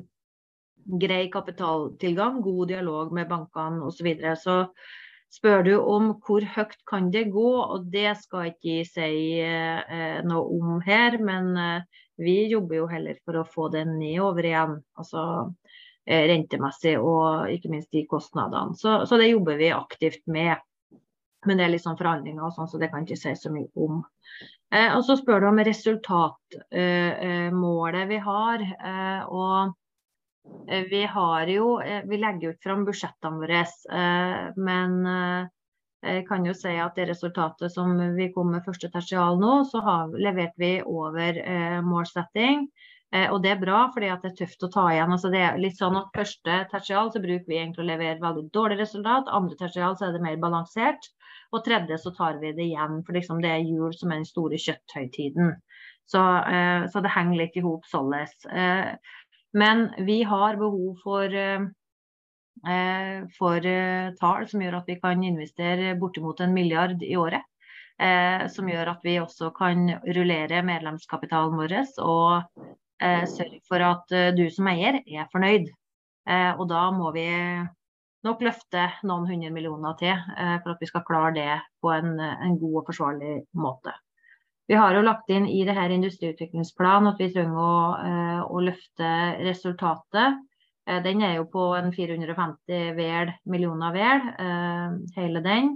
[0.99, 4.01] grei kapitaltilgang, god dialog med bankene osv.
[4.01, 4.35] Så, videre.
[4.35, 4.57] så
[5.31, 9.39] spør du om hvor høyt kan det gå, og det skal ikke si
[10.27, 11.19] noe om her.
[11.23, 11.53] Men
[12.17, 14.79] vi jobber jo heller for å få det nedover igjen.
[14.97, 15.21] Altså,
[16.07, 18.77] rentemessig og ikke minst de kostnadene.
[18.79, 20.55] Så, så, det jobber vi aktivt med.
[21.45, 23.69] Men det er litt sånn forhandlinger og sånn, så det kan ikke si så mye
[23.79, 23.95] om.
[24.73, 28.57] Eh, og så spør du om resultatmålet eh, vi har.
[28.91, 29.55] Eh, og
[30.67, 31.65] vi har jo
[32.07, 33.61] Vi legger ut fram budsjettene våre,
[34.55, 34.91] men
[36.05, 39.81] jeg kan jo si at det resultatet som vi kom med første tertial nå, så
[39.81, 41.39] har, leverte vi over
[41.85, 42.67] målsetting.
[43.31, 45.11] og det er bra, fordi det er tøft å ta igjen.
[45.15, 48.49] Altså det er litt sånn at Første tertial så bruker vi egentlig å levere veldig
[48.53, 49.31] dårlig resultat.
[49.31, 51.09] Andre tertial så er det mer balansert.
[51.55, 54.27] Og tredje så tar vi det igjen, for liksom det er jul som er den
[54.27, 55.55] store kjøtthøytiden.
[56.07, 58.45] Så, eh, så det henger litt i hop således.
[58.51, 58.95] Eh,
[59.53, 61.31] men vi har behov for,
[62.65, 63.67] eh, for
[64.19, 67.43] tall som gjør at vi kan investere bortimot en milliard i året.
[68.53, 71.71] som gjør at vi også kan rullere medlemskapitalen vår
[72.05, 72.43] og
[73.31, 75.65] sørge for at du som eier er fornøyd.
[76.59, 77.25] og da må vi
[78.27, 81.53] nok løfte noen hundre millioner til eh, for at vi skal klare det
[81.83, 83.93] på en, en, god og forsvarlig måte.
[84.67, 88.63] Vi har jo lagt inn i det her industriutviklingsplanen at vi trenger å, eh, å
[88.65, 89.11] løfte
[89.45, 90.41] resultatet.
[90.87, 94.27] Eh, den er jo på en 450 vel, millioner vel,
[95.17, 95.75] hele den.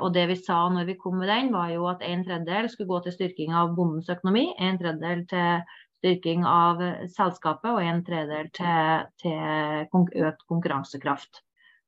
[0.00, 2.88] Og det vi sa når vi kom med den, var jo at en tredjedel skulle
[2.88, 5.66] gå til styrking av bondens økonomi, en tredjedel til
[5.98, 6.80] styrking av
[7.12, 11.42] selskapet og en tredjedel til, til økt konkurransekraft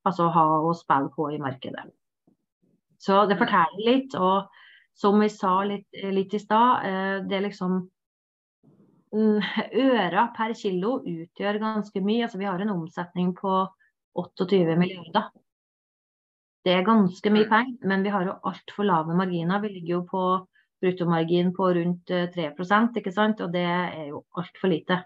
[0.09, 1.87] altså ha å spille på i markedet.
[3.01, 4.17] Så det forteller litt.
[4.17, 4.49] Og
[4.97, 7.83] som vi sa litt, litt i stad, eh, det er liksom
[9.11, 12.25] Øra per kilo utgjør ganske mye.
[12.27, 13.55] Altså, vi har en omsetning på
[14.19, 15.31] 28 milliarder.
[16.65, 17.51] Det er ganske mye mm.
[17.51, 19.63] penger, men vi har jo altfor lave marginer.
[19.63, 20.25] Vi ligger jo på
[20.81, 22.53] bruttomargin på rundt 3 eh,
[23.01, 23.41] ikke sant?
[23.41, 25.03] og det er jo altfor lite,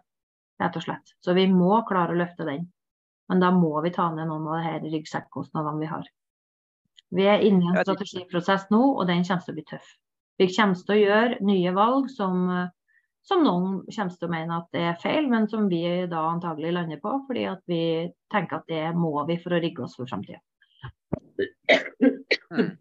[0.61, 1.15] rett og slett.
[1.23, 2.69] Så vi må klare å løfte den.
[3.31, 6.09] Men da må vi ta ned noen av de ryggsekkostnadene vi har.
[7.15, 9.93] Vi er inne i en strategiprosess nå, og den kommer til å bli tøff.
[10.41, 12.49] Vi kommer til å gjøre nye valg som,
[13.25, 16.75] som noen kommer til å mene at det er feil, men som vi da antagelig
[16.77, 17.83] lander på, fordi at vi
[18.33, 20.43] tenker at det må vi for å rigge oss for framtida.
[22.53, 22.75] Mm.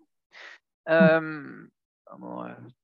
[0.84, 1.70] Um,
[2.20, 2.34] nå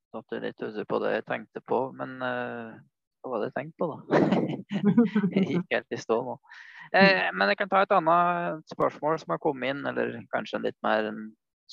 [0.10, 2.72] satt jeg litt usikker på det jeg tenkte på, men uh,
[3.20, 4.22] hva var det jeg tenkte på, da?
[5.36, 6.40] jeg gikk helt i stå nå.
[6.96, 10.68] Uh, men jeg kan ta et annet spørsmål som har kommet inn, eller kanskje en
[10.70, 11.22] litt mer en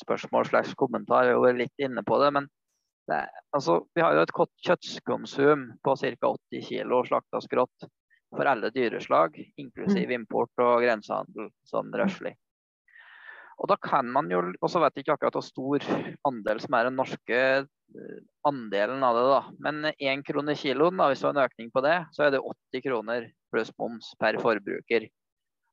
[0.02, 1.30] spørsmål slags kommentar.
[1.30, 2.34] Jeg var litt inne på det.
[2.34, 2.50] men
[3.06, 3.20] det,
[3.56, 4.34] altså, Vi har jo et
[4.66, 6.32] kjøttkonsum på ca.
[6.52, 7.86] 80 kg slakta skrått
[8.34, 10.16] for alle dyreslag, inklusiv mm.
[10.20, 12.34] import og grensehandel, sånn røslig.
[13.56, 15.86] Og da kan man jo, og så vet jeg ikke akkurat hvor stor
[16.28, 19.38] andel som er den norske eh, andelen av det, da.
[19.64, 22.42] Men én krone kiloen, da, hvis det var en økning på det, så er det
[22.42, 25.08] 80 kroner pluss moms per forbruker.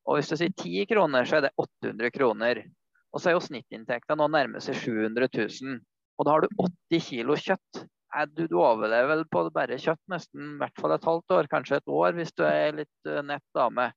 [0.07, 2.63] Og hvis du sier 10 kroner, så er det 800 kroner.
[3.11, 5.81] Og så er jo snittinntekta nå nærmer seg 700 000.
[6.23, 7.83] Og da har du 80 kilo kjøtt.
[8.31, 11.81] Du, du overlever vel på bare kjøtt nesten i hvert fall et halvt år, kanskje
[11.81, 13.89] et år, hvis du er litt eh, nett dame.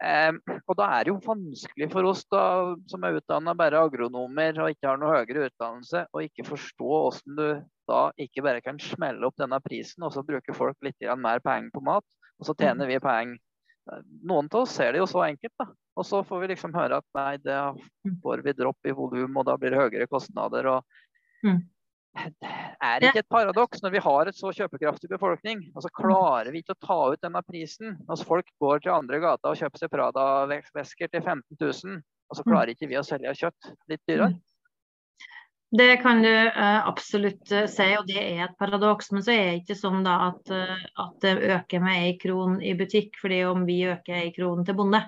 [0.00, 2.44] Um, og da er det jo vanskelig for oss da,
[2.90, 7.38] som er utdanna bare agronomer og ikke har noe høyere utdannelse, å ikke forstå hvordan
[7.38, 7.46] du
[7.92, 11.70] da ikke bare kan smelle opp denne prisen, og så bruker folk litt mer penger
[11.76, 12.06] på mat,
[12.40, 12.90] og så tjener mm.
[12.94, 13.40] vi penger.
[14.24, 15.68] Noen av oss ser det jo så enkelt, da.
[16.00, 17.58] Og så får vi liksom høre at nei, det
[18.24, 20.72] får vi dropp i volum, og da blir det høyere kostnader.
[20.72, 21.02] og
[21.44, 21.62] mm.
[22.14, 26.52] Er det ikke et paradoks når vi har et så kjøpekraftig befolkning, og så klarer
[26.54, 27.96] vi ikke å ta ut denne prisen?
[28.06, 32.46] Når Folk går til andre gata og kjøper seg Prada-vesker til 15 000, og så
[32.46, 34.36] klarer ikke vi å selge kjøtt litt dyrere?
[35.74, 39.10] Det kan du uh, absolutt uh, si, og det er et paradoks.
[39.10, 42.60] Men så er det ikke sånn da at, uh, at det øker med ei kron
[42.62, 45.02] i butikk fordi om vi øker ei kron til bonde.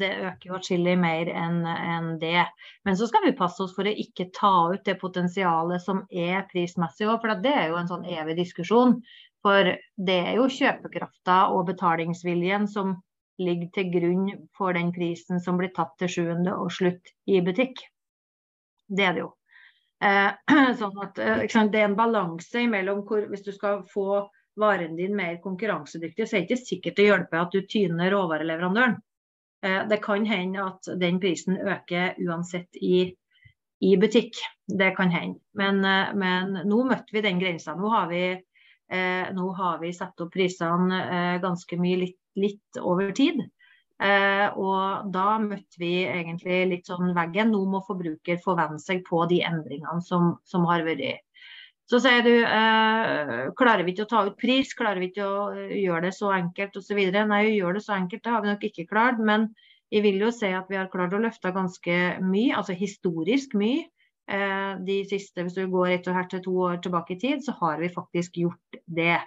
[0.00, 2.46] Det øker jo atskillig mer enn en det.
[2.88, 6.46] Men så skal vi passe oss for å ikke ta ut det potensialet som er
[6.48, 8.96] prismessig òg, for det er jo en sånn evig diskusjon.
[9.44, 9.74] For
[10.08, 12.96] det er jo kjøpekrafta og betalingsviljen som
[13.42, 17.82] ligger til grunn for den prisen som blir tatt til sjuende og slutt i butikk.
[18.88, 19.32] Det er det jo.
[20.04, 20.30] Eh,
[20.80, 24.24] sånn at, eh, det er en balanse mellom hvor hvis du skal få
[24.60, 28.96] varen din mer konkurransedyktig, så er det ikke sikkert det hjelper at du tyner råvareleverandøren.
[29.64, 33.06] Eh, det kan hende at den prisen øker uansett i,
[33.80, 34.38] i butikk.
[34.68, 35.40] Det kan hende.
[35.56, 35.80] Men,
[36.18, 37.74] men, nå møtte vi den grensa.
[37.76, 38.26] Nå har vi,
[39.34, 40.98] nå har vi satt opp prisene
[41.42, 43.42] ganske mye litt, litt over tid.
[44.02, 47.52] Eh, og da møtte vi egentlig litt sånn veggen.
[47.54, 51.22] Nå må forbruker forvente seg på de endringene som, som har vært.
[51.90, 55.40] Så sier du eh, klarer vi ikke å ta ut pris, klarer vi ikke å
[55.52, 57.00] eh, gjøre det så enkelt osv.
[57.12, 59.20] Nei, å gjøre det så enkelt det har vi nok ikke klart.
[59.20, 59.50] Men
[59.92, 63.84] jeg vil jo si at vi har klart å løfte ganske mye, altså historisk mye.
[64.24, 67.52] Eh, de siste, Hvis du går et og til to år tilbake i tid, så
[67.58, 69.18] har vi faktisk gjort det.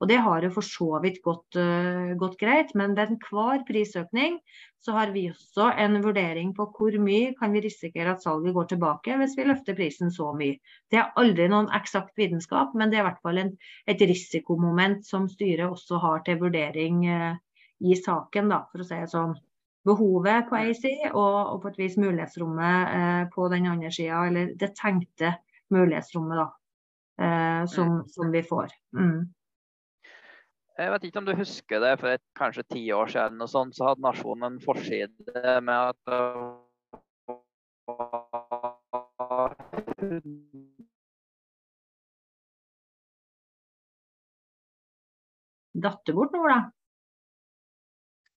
[0.00, 4.38] Og det har jo for så vidt gått, uh, gått greit, men ved enhver prisøkning
[4.80, 8.68] så har vi også en vurdering på hvor mye kan vi risikere at salget går
[8.72, 10.56] tilbake hvis vi løfter prisen så mye.
[10.90, 13.52] Det er aldri noen eksakt vitenskap, men det er i hvert fall en,
[13.88, 17.36] et risikomoment som styret også har til vurdering uh,
[17.84, 19.36] i saken, da, for å si det sånn.
[19.86, 24.24] Behovet på ei side og, og, på et vis mulighetsrommet eh, på den andre sida,
[24.26, 25.36] eller det tenkte
[25.74, 26.46] mulighetsrommet da,
[27.70, 28.74] som, som, vi får.
[28.94, 29.24] Mm.
[30.76, 33.74] Jeg vet ikke om du husker det, for et, kanskje ti år siden og sånt,
[33.78, 35.98] så hadde Nasjonen en forside med at
[45.76, 46.58] Datt du bort nå, da?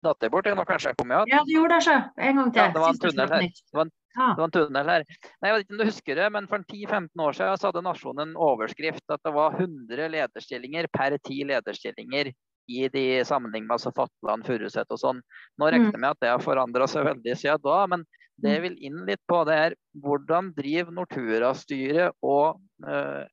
[0.05, 0.47] Datt det bort?
[0.55, 1.31] Nå kanskje jeg kom igjen?
[1.31, 1.95] Ja, du gjorde det, sjø.
[2.23, 2.61] En gang til.
[2.61, 3.47] Ja, det var en tunnel her.
[3.49, 5.03] Det var en det var en tunnel her.
[5.05, 7.83] Nei, jeg vet ikke om du husker det, men For 10-15 år siden så hadde
[7.85, 12.31] Nasjonen en overskrift at det var 100 lederstillinger per 10 lederstillinger
[12.69, 15.21] i de sammenligningene, altså Fatland, Furuset og sånn.
[15.57, 18.05] Nå regner jeg med at det har forandra seg veldig siden da, men
[18.39, 23.23] det jeg vil inn litt på, det er hvordan driver Nortura-styret og uh,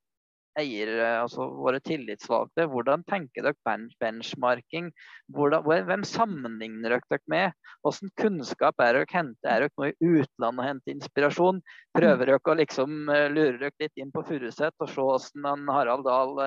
[0.61, 4.91] eiere, altså våre tillitsvalgte, hvordan tenker dere benchmarking?
[5.35, 7.57] Hvordan, hvem sammenligner dere med?
[7.85, 9.51] Hvilken kunnskap er dere henter?
[9.53, 11.61] Er dere nå i utlandet og henter inspirasjon?
[11.97, 16.07] Prøver dere å liksom uh, lure dere litt inn på Furuset og se hvordan Harald
[16.07, 16.41] Dahl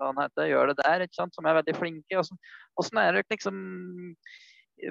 [0.00, 2.22] han heter, gjør det der, som er veldig flinke?
[2.76, 3.60] Hvordan er dere liksom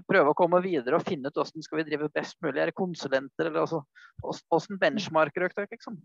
[0.09, 2.59] prøve å komme videre og finne ut hvordan skal vi drive best mulig?
[2.61, 3.83] Er det konsulenter, eller altså,
[4.21, 5.69] hvordan benchmarker dere?
[5.71, 5.97] Liksom?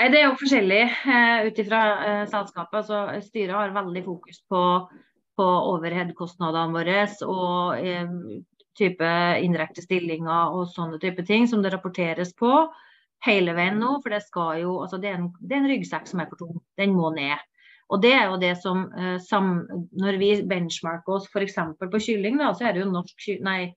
[0.00, 2.80] Nei, Det er jo forskjellig eh, ut ifra eh, selskapet.
[2.80, 4.62] Altså, styret har veldig fokus på,
[5.38, 8.10] på overhead-kostnadene våre og eh,
[8.74, 9.12] type
[9.46, 12.50] indirekte stillinger og sånne type ting som det rapporteres på
[13.24, 14.00] hele veien nå.
[14.02, 14.24] For det,
[14.64, 16.58] jo, altså, det, er, en, det er en ryggsekk som er for tung.
[16.80, 17.38] Den må ned.
[17.92, 19.40] Og det er jo det som eh,
[20.02, 21.60] Når vi benchmarker oss f.eks.
[21.78, 23.74] på kylling, da, så er det jo norsk nei,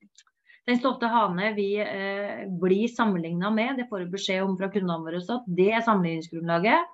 [0.68, 5.00] den stolte hane vi eh, blir sammenligna med, det får vi beskjed om fra kundene
[5.06, 6.90] våre at det er sammenligningsgrunnlaget.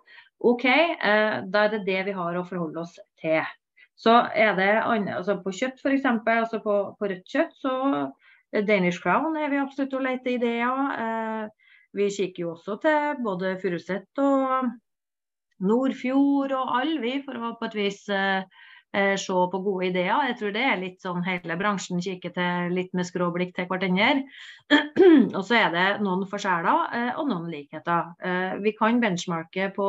[0.46, 3.42] OK, eh, da er det det vi har å forholde oss til.
[3.98, 7.74] Så er det altså på kjøtt f.eks., altså på, på, rødt kjøtt, så
[8.52, 10.84] eh, Danish Crown er vi absolutt å lete ideer.
[11.06, 14.70] Eh, vi kikker jo også til både Furuset og
[15.64, 18.46] Nordfjord og alle, vi, for å på et vis eh,
[18.94, 20.28] se på gode ideer.
[20.30, 24.26] Jeg tror det er litt sånn hele bransjen kikker til litt med skråblikk til hverandre.
[25.38, 28.14] og så er det noen forskjeller eh, og noen likheter.
[28.22, 29.88] Eh, vi kan benchmarke på,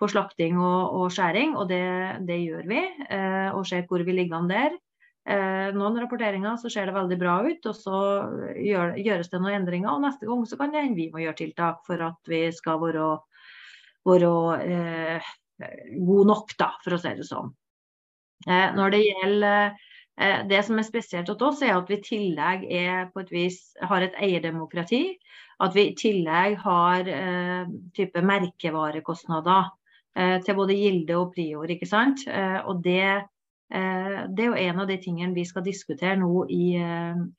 [0.00, 1.84] på slakting og, og, skjæring, og det,
[2.26, 2.82] det gjør vi.
[3.06, 4.74] Eh, og ser hvor vi ligger an der.
[5.24, 7.98] Eh, noen rapporteringer så ser det veldig bra ut, og så
[8.60, 9.94] gjør, gjøres det noen endringer.
[9.94, 12.82] Og neste gang så kan det hende vi må gjøre tiltak for at vi skal
[12.82, 13.10] være,
[14.10, 14.32] være
[14.66, 15.34] eh,
[15.96, 17.54] gode nok, da, for å si det sånn.
[18.48, 19.60] Eh, når det gjelder
[20.20, 23.32] eh, det som er spesielt hos oss, er at vi i tillegg er på et
[23.32, 25.04] vis har et eierdemokrati.
[25.64, 29.70] At vi i tillegg har eh, type merkevarekostnader
[30.18, 31.70] eh, til både Gilde og Prior.
[31.70, 32.26] ikke sant?
[32.28, 33.04] Eh, og det,
[33.70, 36.74] eh, det, er jo en av de tingene vi skal diskutere nå i,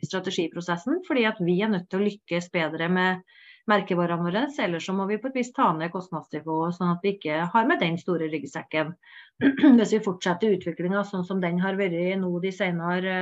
[0.03, 1.03] strategiprosessen.
[1.07, 3.25] fordi at vi er nødt til å lykkes bedre med
[3.69, 4.45] merkevarene våre.
[4.61, 7.69] Eller så må vi på et vis ta ned kostnadsnivået, sånn at vi ikke har
[7.69, 8.93] med den store ryggsekken.
[9.77, 13.15] Hvis vi fortsetter utviklinga sånn som den har vært nå de senere,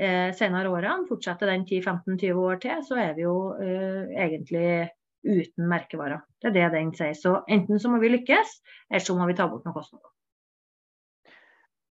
[0.00, 4.70] eh, senere årene, fortsetter den 10-15-20 år til, så er vi jo eh, egentlig
[5.26, 6.22] uten merkevarer.
[6.40, 7.16] Det er det den sier.
[7.16, 8.56] Så enten så må vi lykkes,
[8.90, 10.08] eller så må vi ta bort noen kostnader.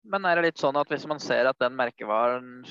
[0.07, 2.61] Men er det litt sånn at hvis man ser at den merkevaren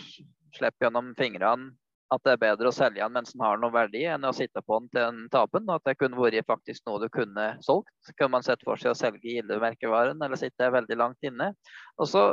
[0.56, 1.74] slipper gjennom fingrene
[2.14, 4.62] at det er bedre å selge den mens den har noe verdi, enn å sitte
[4.62, 5.66] på den til en tapen.
[5.72, 7.90] At det kunne vært faktisk noe du kunne solgt.
[8.14, 11.52] Kunne man sett for seg å selge Gilde-merkevaren, eller sitte veldig langt inne.
[11.98, 12.26] Og så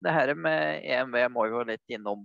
[0.00, 2.24] det her med EMV må jo litt innom.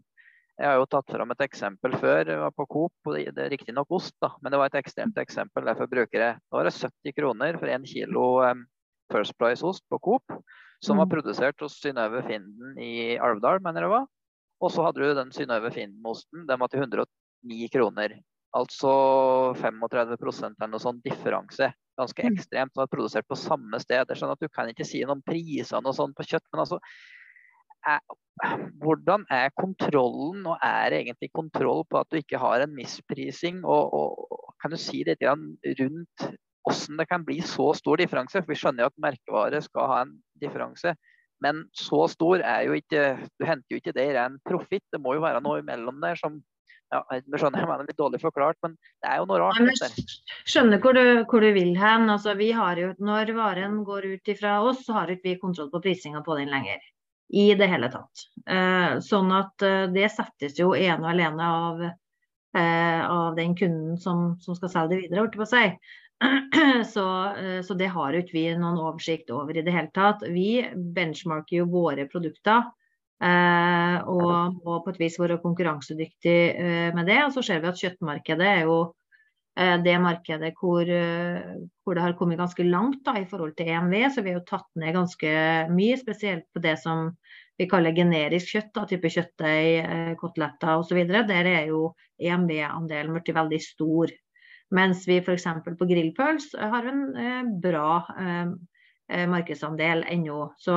[0.56, 2.30] Jeg har jo tatt fram et eksempel før.
[2.32, 5.66] Jeg var på Coop, det er riktignok ost, da, men det var et ekstremt eksempel.
[5.68, 8.64] Derfor bruker jeg Nå var det 70 kroner for 1 kilo um,
[9.12, 10.38] First Price-ost på Coop,
[10.80, 11.12] som var mm.
[11.12, 14.08] produsert hos Synnøve Finden i Alvdal, mener jeg det var.
[14.66, 16.47] Og så hadde du den Synnøve Finn-osten.
[16.49, 18.16] Den var til 109 kroner.
[18.55, 18.91] Altså
[19.59, 21.70] 35 eller noe sånn differanse.
[21.99, 22.32] Ganske mm.
[22.34, 22.74] ekstremt.
[22.74, 24.01] Den var produsert på samme sted.
[24.01, 26.47] Jeg skjønner sånn at Du kan ikke si noe om prisene og sånn på kjøtt,
[26.53, 26.80] men altså
[27.86, 28.01] er,
[28.82, 33.61] Hvordan er kontrollen, og er det egentlig kontroll på at du ikke har en misprising?
[33.63, 36.26] Og, og kan du si litt rundt
[36.66, 38.41] hvordan det kan bli så stor differanse.
[38.41, 40.95] For vi skjønner jo at merkevare skal ha en differanse.
[41.43, 44.86] Men så stor er jo ikke Du henter jo ikke det i ren profitt.
[44.93, 46.39] Det må jo være noe imellom der som
[46.93, 49.59] ja, jeg skjønner jeg mener litt dårlig forklart, men det er jo noe rart.
[49.59, 50.05] Jeg
[50.47, 52.09] skjønner hvor du, hvor du, vil hen.
[52.13, 55.71] Altså, vi har jo, når varen går ut fra oss, så har ikke vi kontroll
[55.73, 56.83] på prisinga på den lenger.
[57.33, 58.27] I det hele tatt.
[58.45, 61.79] Eh, sånn at eh, det settes jo ene og alene av,
[62.53, 65.63] eh, av den kunden som, som, skal selge det videre, holdt på å si.
[66.93, 67.05] Så,
[67.36, 70.24] eh, så, det har jo ikke vi noen oversikt over i det hele tatt.
[70.32, 70.63] Vi
[70.95, 72.63] benchmarker jo våre produkter
[73.16, 77.22] Uh, og må på et vis være konkurransedyktig uh, med det.
[77.24, 82.18] Og så ser vi at kjøttmarkedet er jo uh, det markedet hvor, hvor, det har
[82.20, 83.95] kommet ganske langt da, i forhold til EMV.
[84.11, 85.32] Så vi har jo tatt ned ganske
[85.72, 87.13] mye, spesielt på det som
[87.55, 90.99] vi kaller generisk kjøtt, da, type kjøttdeig, koteletter osv.
[91.07, 94.11] Der er jo EMV-andelen blitt veldig stor.
[94.76, 95.45] Mens vi f.eks.
[95.65, 98.47] på grillpøls har en eh, bra eh,
[99.11, 100.49] eh, markedsandel ennå.
[100.59, 100.76] Så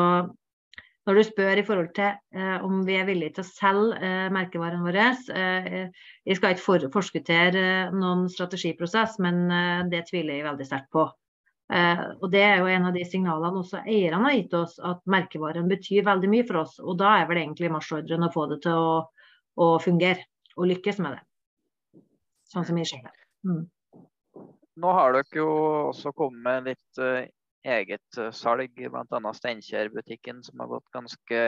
[1.08, 4.26] når du spør i forhold til eh, om vi er villige til å selge eh,
[4.34, 5.86] merkevaren vår eh,
[6.28, 7.62] Jeg skal ikke for, forskuttere
[7.94, 9.46] noen strategiprosess, men
[9.88, 11.06] det tviler jeg veldig sterkt på.
[11.08, 15.68] og Det er jo en av de signalene også eierne har gitt oss, at merkevaren
[15.72, 16.76] betyr veldig mye for oss.
[16.84, 19.00] Og da er vel egentlig marsjordren å få det til å,
[19.56, 20.28] å fungere
[20.58, 22.02] og lykkes med det.
[22.52, 23.16] Sånn som vi ser det.
[23.48, 23.64] Mm.
[24.78, 25.50] Nå har dere jo
[25.90, 27.24] også kommet med litt uh,
[27.66, 29.32] eget uh, salg, bl.a.
[29.40, 31.40] Steinkjer-butikken, som har gått ganske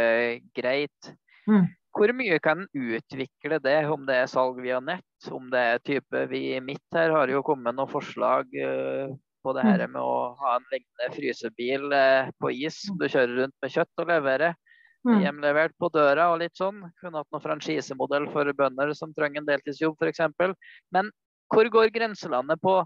[0.57, 1.13] greit.
[1.47, 1.69] Mm.
[1.97, 5.83] Hvor mye kan en utvikle det, om det er salg via nett, om det er
[5.83, 9.11] type Vi mitt her har jo kommet noen forslag uh,
[9.41, 9.95] på det her mm.
[9.95, 11.87] med å ha en lignende frysebil
[12.43, 14.59] på is som du kjører rundt med kjøtt og leverer.
[15.09, 15.23] Mm.
[15.23, 16.83] Hjemlevert på døra og litt sånn.
[17.01, 20.21] Kunne hatt noen franchisemodell for bønder som trenger en deltidsjobb f.eks.
[20.93, 21.09] Men
[21.51, 22.77] hvor går grenselandet på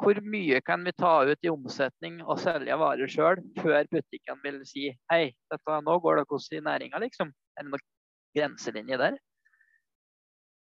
[0.00, 4.60] hvor mye kan vi ta ut i omsetning og selge varer sjøl, før butikken vil
[4.68, 7.28] si hei, dette, nå går det hvordan i næringa, liksom?
[7.56, 7.86] Er det noen
[8.36, 9.14] grenselinje der?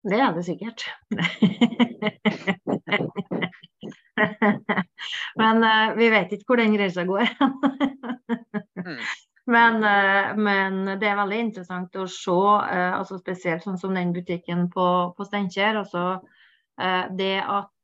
[0.06, 0.80] Det er det sikkert.
[5.42, 7.26] men uh, vi vet ikke hvor den grensa går.
[8.86, 9.02] mm.
[9.56, 14.14] men, uh, men, det er veldig interessant å se, uh, altså spesielt sånn som den
[14.14, 14.88] butikken på,
[15.18, 15.74] på Steinkjer.
[15.82, 16.04] Altså,
[17.16, 17.75] det at Eh,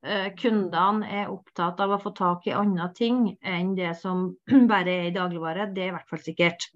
[0.00, 4.30] kundene er opptatt av å få tak i andre ting enn det som
[4.70, 6.68] bare er i dagligvare, det er i hvert fall sikkert.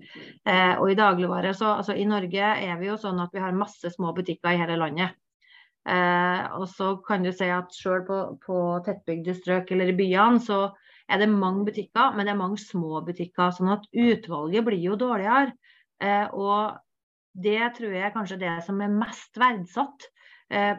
[0.44, 3.56] Eh, og i dagligvare, så, altså I Norge er vi jo sånn at vi har
[3.56, 5.16] masse små butikker i hele landet.
[5.88, 10.44] Eh, og så kan du si at selv på, på tettbygde strøk eller i byene,
[10.44, 10.66] så
[11.08, 13.56] er det mange butikker, men det er mange små butikker.
[13.56, 15.56] Sånn at utvalget blir jo dårligere.
[16.04, 16.76] Eh, og
[17.40, 20.13] det tror jeg er kanskje det som er mest verdsatt Eh,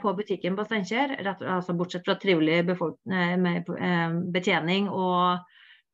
[0.02, 1.18] på butikken på Steinkjer.
[1.26, 5.44] Altså bortsett fra trivelig eh, betjening og,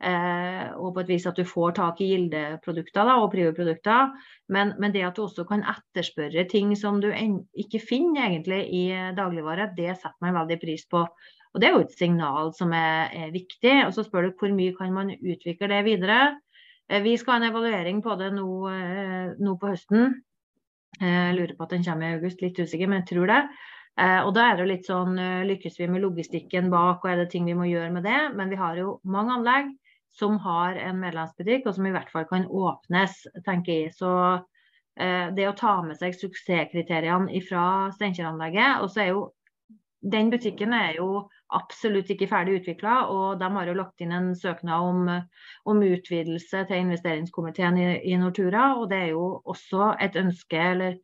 [0.03, 4.13] eh, og, på et vis at du får tak i gildeprodukter da, og priveprodukter.
[4.53, 8.85] Men, men, det at du også kan etterspørre ting som du ikke finner egentlig i
[9.17, 11.05] dagligvare, det setter man veldig pris på.
[11.51, 13.75] Og Det er jo et signal som er, er viktig.
[13.85, 16.37] Og Så spør du hvor mye kan man utvikle det videre.
[16.91, 18.47] Vi skal ha en evaluering på det nå,
[19.39, 20.21] nå på høsten.
[20.99, 23.41] Jeg lurer på at den kommer i august, litt usikker, men jeg tror det.
[23.99, 27.11] Eh, og da er det jo litt sånn eh, Lykkes vi med logistikken bak, og
[27.11, 28.19] er det ting vi må gjøre med det?
[28.37, 29.73] Men vi har jo mange anlegg
[30.15, 33.93] som har en medlemsbutikk, og som i hvert fall kan åpnes, tenker jeg.
[33.95, 34.11] Så
[34.99, 37.65] eh, det å ta med seg suksesskriteriene fra
[37.95, 39.29] Steinkjer-anlegget Og så er jo
[40.01, 41.07] den butikken er jo
[41.53, 45.09] absolutt ikke ferdig utvikla, og de har jo lagt inn en søknad om,
[45.69, 48.71] om utvidelse til investeringskomiteen i, i, Nortura.
[48.79, 50.97] Og det er jo også et ønske, eller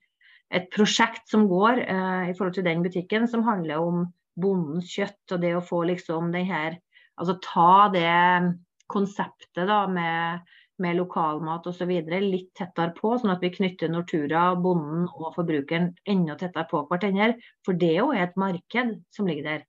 [0.50, 4.06] et prosjekt som går eh, i forhold til den butikken, som handler om
[4.38, 6.82] bondens kjøtt og det å få liksom den her
[7.18, 8.54] Altså ta det
[8.94, 10.44] konseptet da med,
[10.84, 11.94] med lokalmat osv.
[12.24, 17.36] litt tettere på, sånn at vi knytter Nortura, bonden og forbrukeren enda tettere på hverandre.
[17.66, 19.66] For det er jo et marked som ligger der.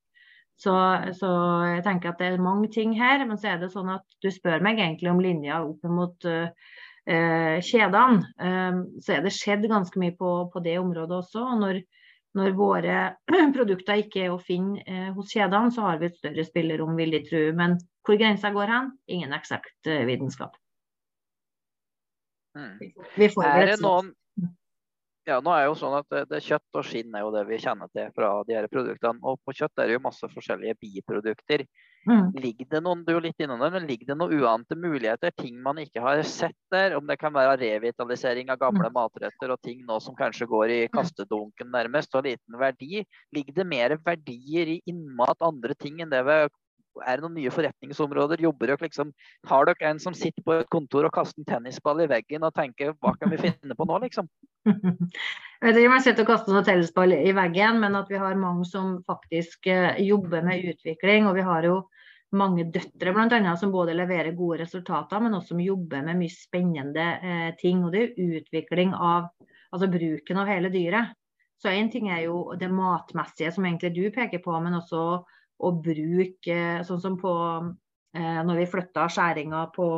[0.59, 0.75] Så,
[1.15, 1.31] så,
[1.71, 3.23] jeg tenker at det er mange ting her.
[3.29, 6.51] Men så er det sånn at du spør meg egentlig om linja opp mot uh,
[7.11, 11.43] uh, kjedene, Um, så er det skjedd ganske mye på, på det området også.
[11.43, 11.81] og når,
[12.39, 12.99] når våre
[13.57, 17.17] produkter ikke er å finne eh, hos kjedene, så har vi et større spillerom, vil
[17.17, 17.43] de tro.
[17.57, 20.55] Men hvor grensa går hen, ingen eksakt vitenskap.
[22.57, 22.79] Mm.
[23.45, 24.13] er det noen,
[25.29, 27.59] ja, nå er jo sånn at det, det Kjøtt og skinn er jo det vi
[27.61, 29.21] kjenner til fra de her produktene.
[29.29, 31.67] Og på kjøtt er det jo masse forskjellige biprodukter.
[32.09, 32.31] Mm.
[32.41, 35.59] Ligger det noen du er litt innom det, men ligger det noen uante muligheter, ting
[35.61, 36.97] man ikke har sett der?
[36.97, 38.97] Om det kan være revitalisering av gamle mm.
[38.97, 40.95] matretter og ting nå som kanskje går i mm.
[40.97, 43.05] kastedunken nærmest, og liten verdi.
[43.37, 46.41] Ligger det mer verdier i innmat andre ting enn det vi
[47.05, 48.43] er det noen nye forretningsområder?
[48.43, 49.13] Jobber dere liksom,
[49.49, 52.55] Har dere en som sitter på et kontor og kaster en tennisball i veggen og
[52.57, 54.31] tenker hva kan vi finne på nå, liksom?
[54.69, 58.19] Jeg vet ikke om jeg sitter og kaster noen tennisball i veggen, men at vi
[58.21, 61.27] har mange som faktisk eh, jobber med utvikling.
[61.27, 61.81] Og vi har jo
[62.39, 67.07] mange døtre annet, som både leverer gode resultater, men også som jobber med mye spennende
[67.19, 67.83] eh, ting.
[67.83, 69.33] Og det er utvikling av
[69.73, 71.17] altså bruken av hele dyret.
[71.59, 75.25] Så én ting er jo det matmessige, som egentlig du peker på, men også
[75.59, 77.33] å bruke sånn som på
[78.17, 79.89] eh, når vi flytta skjæringa på,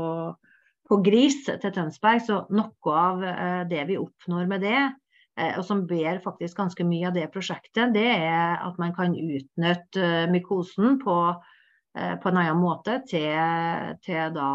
[0.89, 4.81] på, gris til Tønsberg, så noe av eh, det vi oppnår med det,
[5.37, 9.17] eh, og som ber faktisk ganske mye av det prosjektet, det er at man kan
[9.17, 14.51] utnytte eh, mykosen på eh, på en annen måte til, til da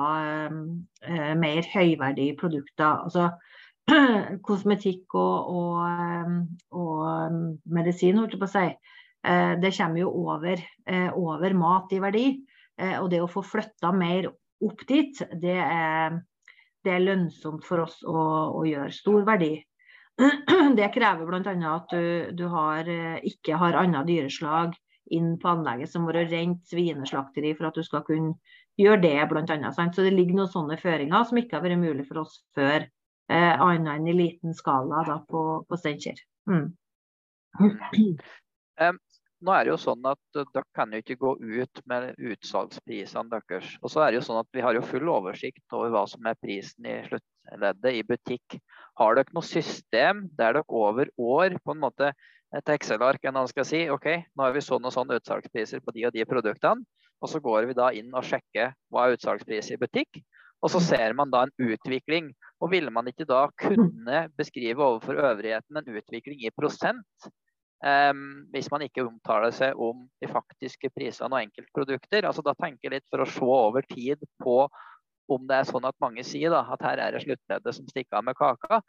[1.36, 3.06] mer høyverdige produkter.
[3.06, 3.30] Altså,
[4.48, 6.38] kosmetikk og, og,
[6.74, 7.36] og,
[7.70, 8.70] medisin, holdt jeg på å si,
[9.62, 12.26] det kommer jo over, eh, over, mat i verdi.
[12.78, 14.30] Eh, og det å få flytta mer
[14.66, 16.18] opp dit, det er,
[16.84, 18.18] det er lønnsomt for oss å,
[18.60, 19.56] å, gjøre stor verdi.
[20.80, 21.54] Det krever bl.a.
[21.72, 22.88] at du, du har,
[23.28, 24.76] ikke har annet dyreslag
[25.12, 28.38] inn på anlegget som være rent svineslakteri for at du skal kunne
[28.80, 29.72] gjøre det, bl.a.
[29.76, 33.54] Så det ligger noen sånne føringer som ikke har vært mulig for oss før eh,
[33.54, 36.24] annet enn i liten skala da, på, på Steinkjer.
[36.50, 36.68] Mm.
[38.76, 38.98] Um,
[39.46, 43.76] nå er det jo sånn at Dere kan jo ikke gå ut med utsalgsprisene deres.
[43.82, 46.26] Og så er det jo sånn at Vi har jo full oversikt over hva som
[46.26, 48.58] er prisen i sluttleddet i butikk.
[49.00, 52.14] Har dere noe system der dere over år på en måte
[52.56, 56.06] et Excel-ark en skal si ok, nå har vi sånn og sånn utsalgspriser på de
[56.08, 56.86] og de produktene.
[57.24, 60.22] Og så går vi da inn og sjekker hva er utsalgspris i butikk.
[60.64, 62.32] Og så ser man da en utvikling.
[62.64, 67.28] Og ville man ikke da kunne beskrive overfor øvrigheten en utvikling i prosent?
[67.86, 72.26] Um, hvis man ikke omtaler seg om de faktiske prisene og enkeltprodukter.
[72.26, 74.64] altså Da tenker jeg litt for å se over tid på
[75.30, 78.20] om det er sånn at mange sier da, at her er det sluttleddet som stikker
[78.20, 78.82] av med kaka.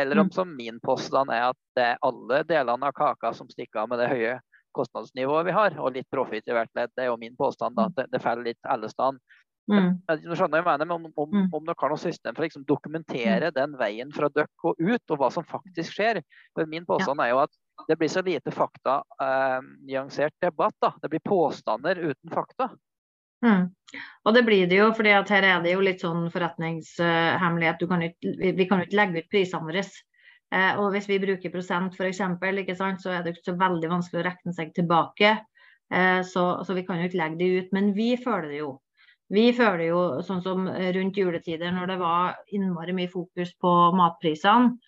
[0.00, 0.34] Eller om mm.
[0.36, 4.00] som min påstand er at det er alle delene av kaka som stikker av med
[4.00, 4.38] det høye
[4.76, 6.92] kostnadsnivået vi har, og litt profitt i hvert ledd.
[6.94, 7.76] Det er jo min påstand.
[7.76, 9.18] da, at Det, det faller litt alle steder.
[9.68, 9.98] Mm.
[10.08, 13.50] Skjønner jeg mener, men om, om, om, dere har noe system for å liksom dokumentere
[13.50, 13.56] mm.
[13.58, 16.22] den veien fra dere og ut, og hva som faktisk skjer.
[16.56, 17.52] For Min påstand er jo at
[17.86, 20.74] det blir så lite fakta, eh, nyansert debatt.
[20.80, 20.94] da.
[21.02, 22.70] Det blir påstander uten fakta.
[23.46, 23.70] Mm.
[24.24, 27.84] Og det blir det jo, fordi at her er det jo litt sånn forretningshemmelighet.
[27.88, 29.84] Kan ut, vi kan jo ikke legge ut prisene våre.
[30.54, 34.26] Eh, og hvis vi bruker prosent f.eks., så er det ikke så veldig vanskelig å
[34.26, 35.38] regne seg tilbake.
[35.94, 37.72] Eh, så, så, vi kan jo ikke legge det ut.
[37.72, 38.74] Men vi føler det jo.
[39.28, 44.78] Vi føler jo sånn som rundt juletider, når det var innmari mye fokus på matprisene,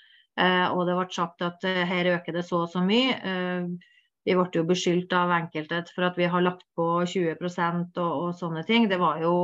[0.73, 3.17] og det ble sagt at eh, her øker det så og så mye.
[3.17, 3.95] Eh,
[4.29, 8.35] vi ble jo beskyldt av enkelte for at vi har lagt på 20% og, og
[8.39, 8.89] sånne ting.
[8.91, 9.35] Det var jo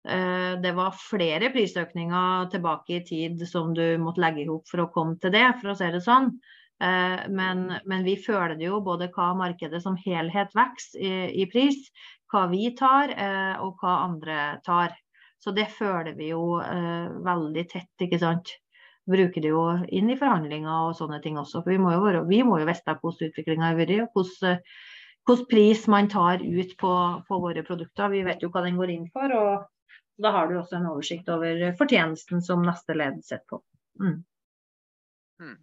[0.00, 4.86] det var flere prisøkninger tilbake i tid som du måtte legge i hop for å
[4.94, 6.30] komme til det, for å si det sånn.
[6.80, 11.12] Men, men, vi føler jo både hva markedet som helhet vokser i,
[11.42, 11.90] i, pris,
[12.30, 14.94] hva vi tar eh, og hva andre tar.
[15.40, 18.52] Så det føler vi jo eh, veldig tett, ikke sant.
[19.08, 21.62] Bruker det jo inn i forhandlinger og sånne ting også.
[21.64, 24.60] For vi må jo, være, vi må jo vite hvordan utviklinga har vært, og hvordan,
[25.28, 26.92] hvordan, pris man tar ut på,
[27.28, 28.12] på, våre produkter.
[28.12, 29.32] Vi vet jo hva den går inn for.
[29.32, 33.62] og Da har du også en oversikt over fortjenesten som neste ledd setter på.
[34.00, 34.20] Mm.
[35.40, 35.58] Hmm.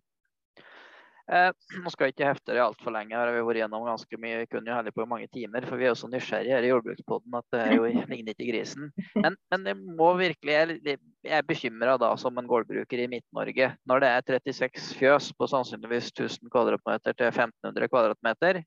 [1.27, 1.49] Eh,
[1.83, 4.37] nå skal jeg ikke hefte det altfor lenge, her har vi vært gjennom ganske mye.
[4.45, 6.69] Vi kunne jo heller på mange timer, for vi er jo så nysgjerrige her i
[6.71, 8.87] jordbrukspodden at det er jo ligner ikke grisen.
[9.17, 13.73] Men, men jeg må virkelig, jeg, jeg er bekymra da som en gårdbruker i Midt-Norge.
[13.91, 18.63] Når det er 36 fjøs på sannsynligvis 1000 kvadratmeter til 1500 kvadratmeter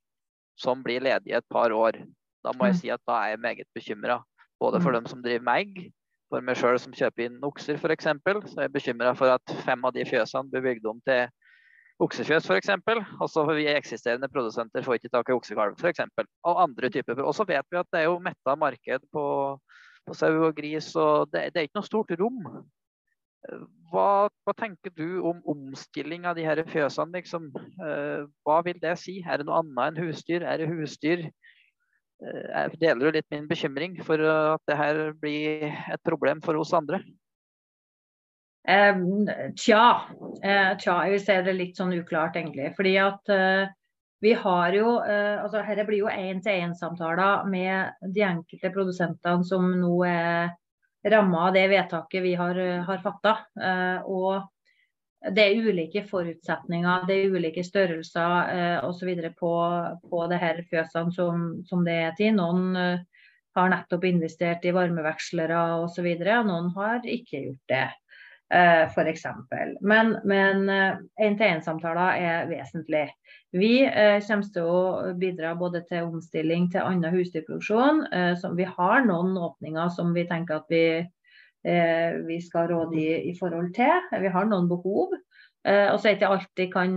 [0.60, 1.96] som blir ledige et par år,
[2.44, 2.80] da må jeg mm.
[2.82, 4.20] si at da er jeg meget bekymra.
[4.60, 5.00] Både for mm.
[5.00, 5.84] dem som driver med egg,
[6.28, 8.04] for meg sjøl som kjøper inn okser f.eks.
[8.04, 11.30] Så jeg er bekymra for at fem av de fjøsene blir bygd om til
[12.00, 12.72] oksefjøs f.eks.
[13.20, 16.02] Altså vi eksisterende produsenter får ikke tak i oksekalv f.eks.
[16.48, 17.22] Og andre typer.
[17.24, 19.24] Og så vet vi at det er jo metta marked på,
[20.06, 22.40] på sau og gris, og det, det, er ikke noe stort rom.
[23.90, 27.20] Hva, hva, tenker du om omstilling av de her fjøsene?
[27.20, 27.48] Liksom?
[27.56, 29.20] Eh, hva vil det si?
[29.24, 30.44] Er det noe annet enn husdyr?
[30.44, 31.24] Er det husdyr?
[32.20, 36.60] Eh, jeg deler jo litt min bekymring for at det her blir et problem for
[36.60, 37.00] oss andre.
[38.68, 38.96] Eh,
[39.56, 39.84] tja,
[40.42, 42.72] eh, tja, jeg vil si det litt sånn uklart, egentlig.
[42.76, 43.72] Fordi at eh,
[44.20, 49.94] vi har jo eh, altså Dette blir jo én-til-én-samtaler med de enkelte produsentene som nå
[50.04, 50.50] er
[51.08, 53.38] ramma av det vedtaket vi har, har fatta.
[53.56, 59.08] Eh, og det er ulike forutsetninger, det er ulike størrelser eh, osv.
[59.38, 59.54] På,
[60.12, 62.36] på det her fjøsene som, som, det er til.
[62.36, 62.76] Noen,
[63.56, 66.06] har nettopp investert i varmevekslere osv.
[66.46, 67.86] Noen har ikke gjort det.
[68.50, 69.22] Uh, F.eks.
[69.80, 70.16] Men
[71.22, 73.04] én-til-én-samtaler er vesentlig.
[73.54, 78.02] Vi uh, kommer til å bidra både til omstilling til annen husdyrproduksjon.
[78.58, 80.82] Vi har noen åpninger som vi tenker at vi,
[82.26, 84.10] vi skal råde i forhold til.
[84.18, 85.14] Vi har noen behov.
[85.60, 86.94] Og så er ikke alltid kan,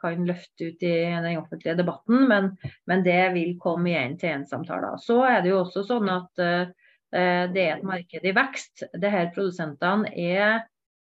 [0.00, 2.54] kan løfte ut i den offentlige debatten, men,
[2.88, 4.96] men det vil komme i én-til-én-samtaler.
[5.04, 8.88] Så er det jo også sånn at det er et marked i vekst.
[8.96, 10.64] Disse produsentene er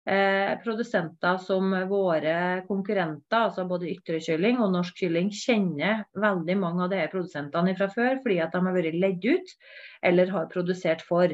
[0.09, 2.35] uh, produsenter som våre
[2.67, 8.21] konkurrenter, altså både ytrekylling og norsk kylling, kjenner veldig mange av disse produsentene fra før
[8.23, 9.57] fordi at de har vært ledd ut
[10.03, 11.33] eller har produsert for.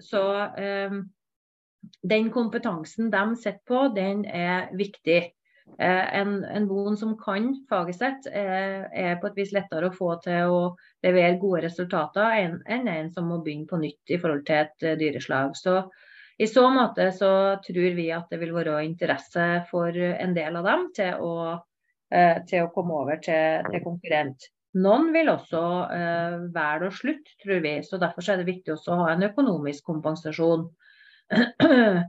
[0.00, 0.22] så
[2.12, 5.20] den kompetansen de sitter på, den er viktig.
[5.78, 9.88] Eh, en, en bonde som kan faget sitt, er, eh, er på et vis lettere
[9.88, 10.60] å få til å
[11.06, 14.86] levere gode resultater enn en, en som må begynne på nytt i forhold til et
[14.88, 15.54] eh, dyreslag.
[15.56, 15.84] Så
[16.40, 17.32] I så måte så
[17.64, 21.34] tror vi at det vil være interesse for en del av dem til å,
[22.48, 24.46] til å komme over til, til, konkurrent.
[24.80, 25.60] Noen vil også
[25.90, 27.74] uh, velge å slutte, tror vi.
[27.84, 30.64] så Derfor er det viktig også å ha en økonomisk kompensasjon.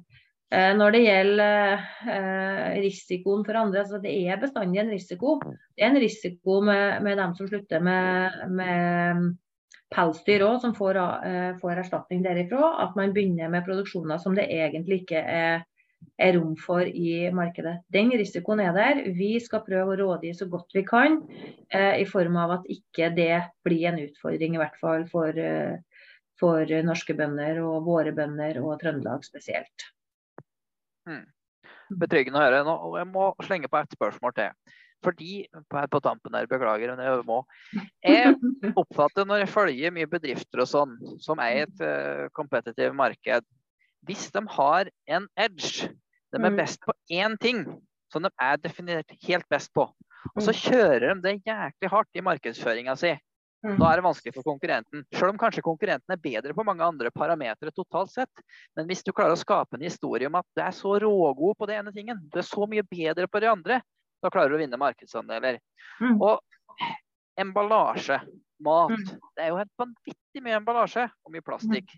[0.52, 5.38] Eh, når det gjelder eh, risikoen for andre, så det er bestandig en risiko.
[5.78, 9.30] Det er en risiko med, med dem som slutter med, med
[9.92, 12.76] pelsdyr òg, som får, uh, får, erstatning derifra.
[12.86, 15.66] At man begynner med produksjoner som det egentlig ikke er,
[16.18, 17.78] er, rom for i markedet.
[17.94, 19.04] Den risikoen er der.
[19.18, 21.20] Vi skal prøve å rådgi så godt vi kan,
[21.76, 26.08] uh, i form av at ikke det blir en utfordring, i hvert fall for, uh,
[26.42, 29.92] for norske bønder og våre bønder og Trøndelag spesielt.
[31.10, 31.28] Hmm.
[32.02, 32.62] Betryggende å høre.
[32.66, 34.78] Nå, jeg må slenge på et spørsmål til.
[35.02, 37.40] Fordi, her på tampen her, beklager, men jeg må.
[38.06, 38.36] Jeg
[38.82, 43.48] oppfatter når jeg følger mye bedrifter og sånn, som er i et uh, competitive marked,
[44.06, 45.90] hvis de har en edge,
[46.32, 46.62] de er hmm.
[46.62, 47.66] best på én ting
[48.14, 50.62] som de er definert helt best på, og så hmm.
[50.62, 53.14] kjører de det jæklig hardt i markedsføringa si,
[53.62, 53.76] Mm.
[53.78, 55.04] Da er det vanskelig for konkurrenten.
[55.14, 58.44] Selv om kanskje konkurrenten er bedre på mange andre parametere totalt sett.
[58.78, 61.70] Men hvis du klarer å skape en historie om at du er så rågod på
[61.70, 63.82] det ene tingen, du er så mye bedre på det andre,
[64.22, 65.60] da klarer du å vinne markedsandeler.
[66.02, 66.18] Mm.
[66.18, 66.40] Og
[67.42, 68.22] emballasje,
[68.62, 69.20] mat, mm.
[69.38, 71.94] det er jo helt vanvittig mye emballasje og mye plastikk.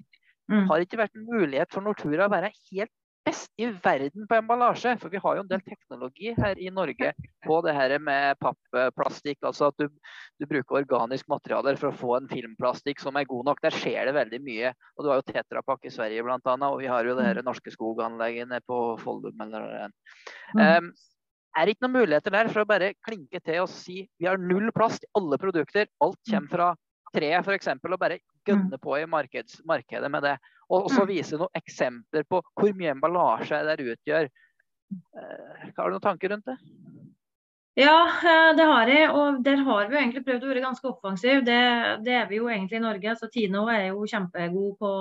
[0.51, 0.67] Mm.
[0.69, 2.93] Har ikke vært en mulighet for Nortura å være helt
[3.23, 4.95] best i verden på emballasje.
[5.01, 7.13] For vi har jo en del teknologi her i Norge
[7.45, 9.39] på det her med pappplastikk.
[9.47, 9.87] Altså at du,
[10.41, 13.63] du, bruker organisk materialer for å få en filmplastikk som er god nok.
[13.63, 14.73] Der skjer det veldig mye.
[14.97, 16.57] Og du har jo Tetrapak i Sverige bl.a.
[16.69, 17.47] Og vi har jo det her mm.
[17.47, 19.89] Norske skoganleggene på nede eller noe.
[20.59, 20.93] Um,
[21.59, 24.71] er ikke noen muligheter der for å bare klinke til og si vi har null
[24.75, 25.89] plast i alle produkter.
[26.03, 26.31] Alt mm.
[26.31, 26.69] kommer fra
[27.13, 27.69] treet f.eks.
[27.77, 30.37] og bare gønne på i markeds, markedet med det.
[30.73, 31.09] Og så mm.
[31.11, 34.29] vise noen eksempler på hvor mye emballasje det utgjør.
[34.93, 36.57] Eh, har du noen tanker rundt det?
[37.79, 39.09] Ja, eh, det har jeg.
[39.11, 41.41] Og der har vi jo egentlig prøvd å være ganske offensive.
[41.45, 41.61] Det,
[42.05, 43.15] det, er vi jo egentlig i Norge.
[43.17, 44.91] så Tino er jo kjempegod på,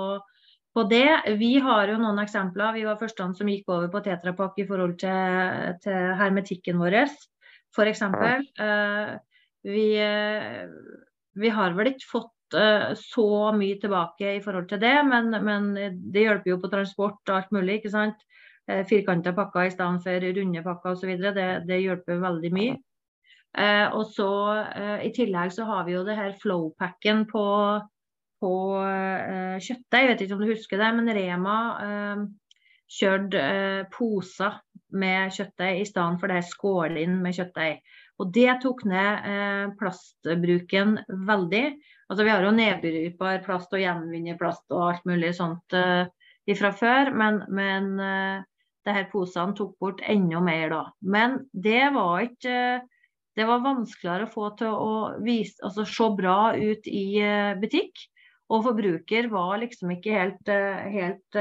[0.73, 1.37] på, det.
[1.39, 2.73] Vi har jo noen eksempler.
[2.77, 6.99] Vi var første som gikk over på Tetrapak i forhold til, til hermetikken vår.
[7.73, 8.01] F.eks.
[8.59, 9.13] Uh,
[9.63, 9.87] vi,
[11.39, 15.73] vi har vel ikke fått Eh, så mye tilbake i forhold til det, men, men
[16.13, 17.79] det hjelper jo på transport og alt mulig.
[17.79, 18.25] ikke sant?
[18.69, 21.15] Eh, Firkanta pakker i stedet for runde pakker osv.
[21.23, 22.75] Det, det hjelper veldig mye.
[23.57, 24.29] Eh, og så
[24.73, 27.45] eh, I tillegg så har vi jo det her flow-packen på,
[28.43, 28.53] på
[28.83, 30.03] eh, kjøttdeig.
[30.03, 31.57] Jeg vet ikke om du husker det, men Rema
[31.87, 32.23] eh,
[32.99, 34.59] kjørte eh, poser
[34.93, 37.79] med kjøttdeig i stedet for det skålene med kjøttdeig.
[38.21, 41.63] Og det tok ned plastbruken veldig.
[42.13, 46.05] Altså, vi har jo nedbrytbar plast og gjenvinner plast og alt mulig sånt uh,
[46.59, 48.43] fra før, men, men uh,
[48.85, 50.83] det her posene tok bort enda mer da.
[51.01, 52.57] Men det var ikke
[53.33, 58.03] Det var vanskeligere å få til å vise, altså, se bra ut i uh, butikk.
[58.51, 60.49] Og forbruker var liksom ikke helt,
[60.93, 61.37] helt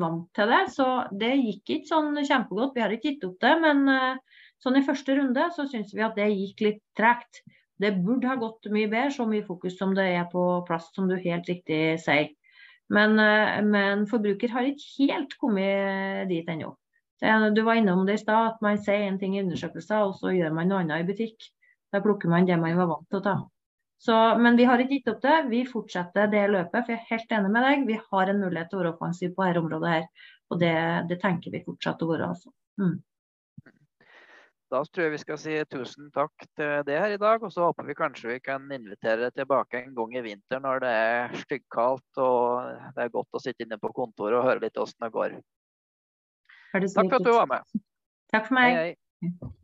[0.00, 0.60] vant til det.
[0.72, 2.76] Så det gikk ikke sånn kjempegodt.
[2.76, 3.82] Vi har ikke gitt opp det, men
[4.62, 7.42] sånn i første runde så syns vi at det gikk litt tregt.
[7.82, 11.10] Det burde ha gått mye bedre, så mye fokus som det er på plast, som
[11.10, 12.30] du helt riktig sier.
[12.88, 16.76] Men, eh, men forbruker har ikke helt kommet dit ennå.
[17.56, 20.34] Du var innom det i stad, at man sier en ting i undersøkelser, og så
[20.36, 21.48] gjør man noe annet i butikk.
[21.92, 23.36] Da plukker man det man var vant til å ta.
[23.98, 25.36] Så, men vi har ikke gitt opp det.
[25.50, 26.84] Vi fortsetter det løpet.
[26.84, 27.84] for Jeg er helt enig med deg.
[27.88, 29.92] Vi har en mulighet til å være offensiv på dette området.
[29.92, 30.74] her, Og det,
[31.08, 32.32] det tenker vi fortsatt å være.
[32.34, 32.52] Altså.
[32.80, 32.96] Mm.
[34.68, 37.42] da tror jeg vi skal si tusen takk til det her i dag.
[37.42, 40.84] Og så håper vi kanskje vi kan invitere deg tilbake en gang i vinter når
[40.84, 44.76] det er styggkaldt og det er godt å sitte inne på kontoret og høre litt
[44.76, 45.38] åssen det går.
[46.76, 47.78] Takk for at du var med.
[48.34, 48.74] Takk for meg.
[48.76, 48.90] Hei,
[49.22, 49.54] hei.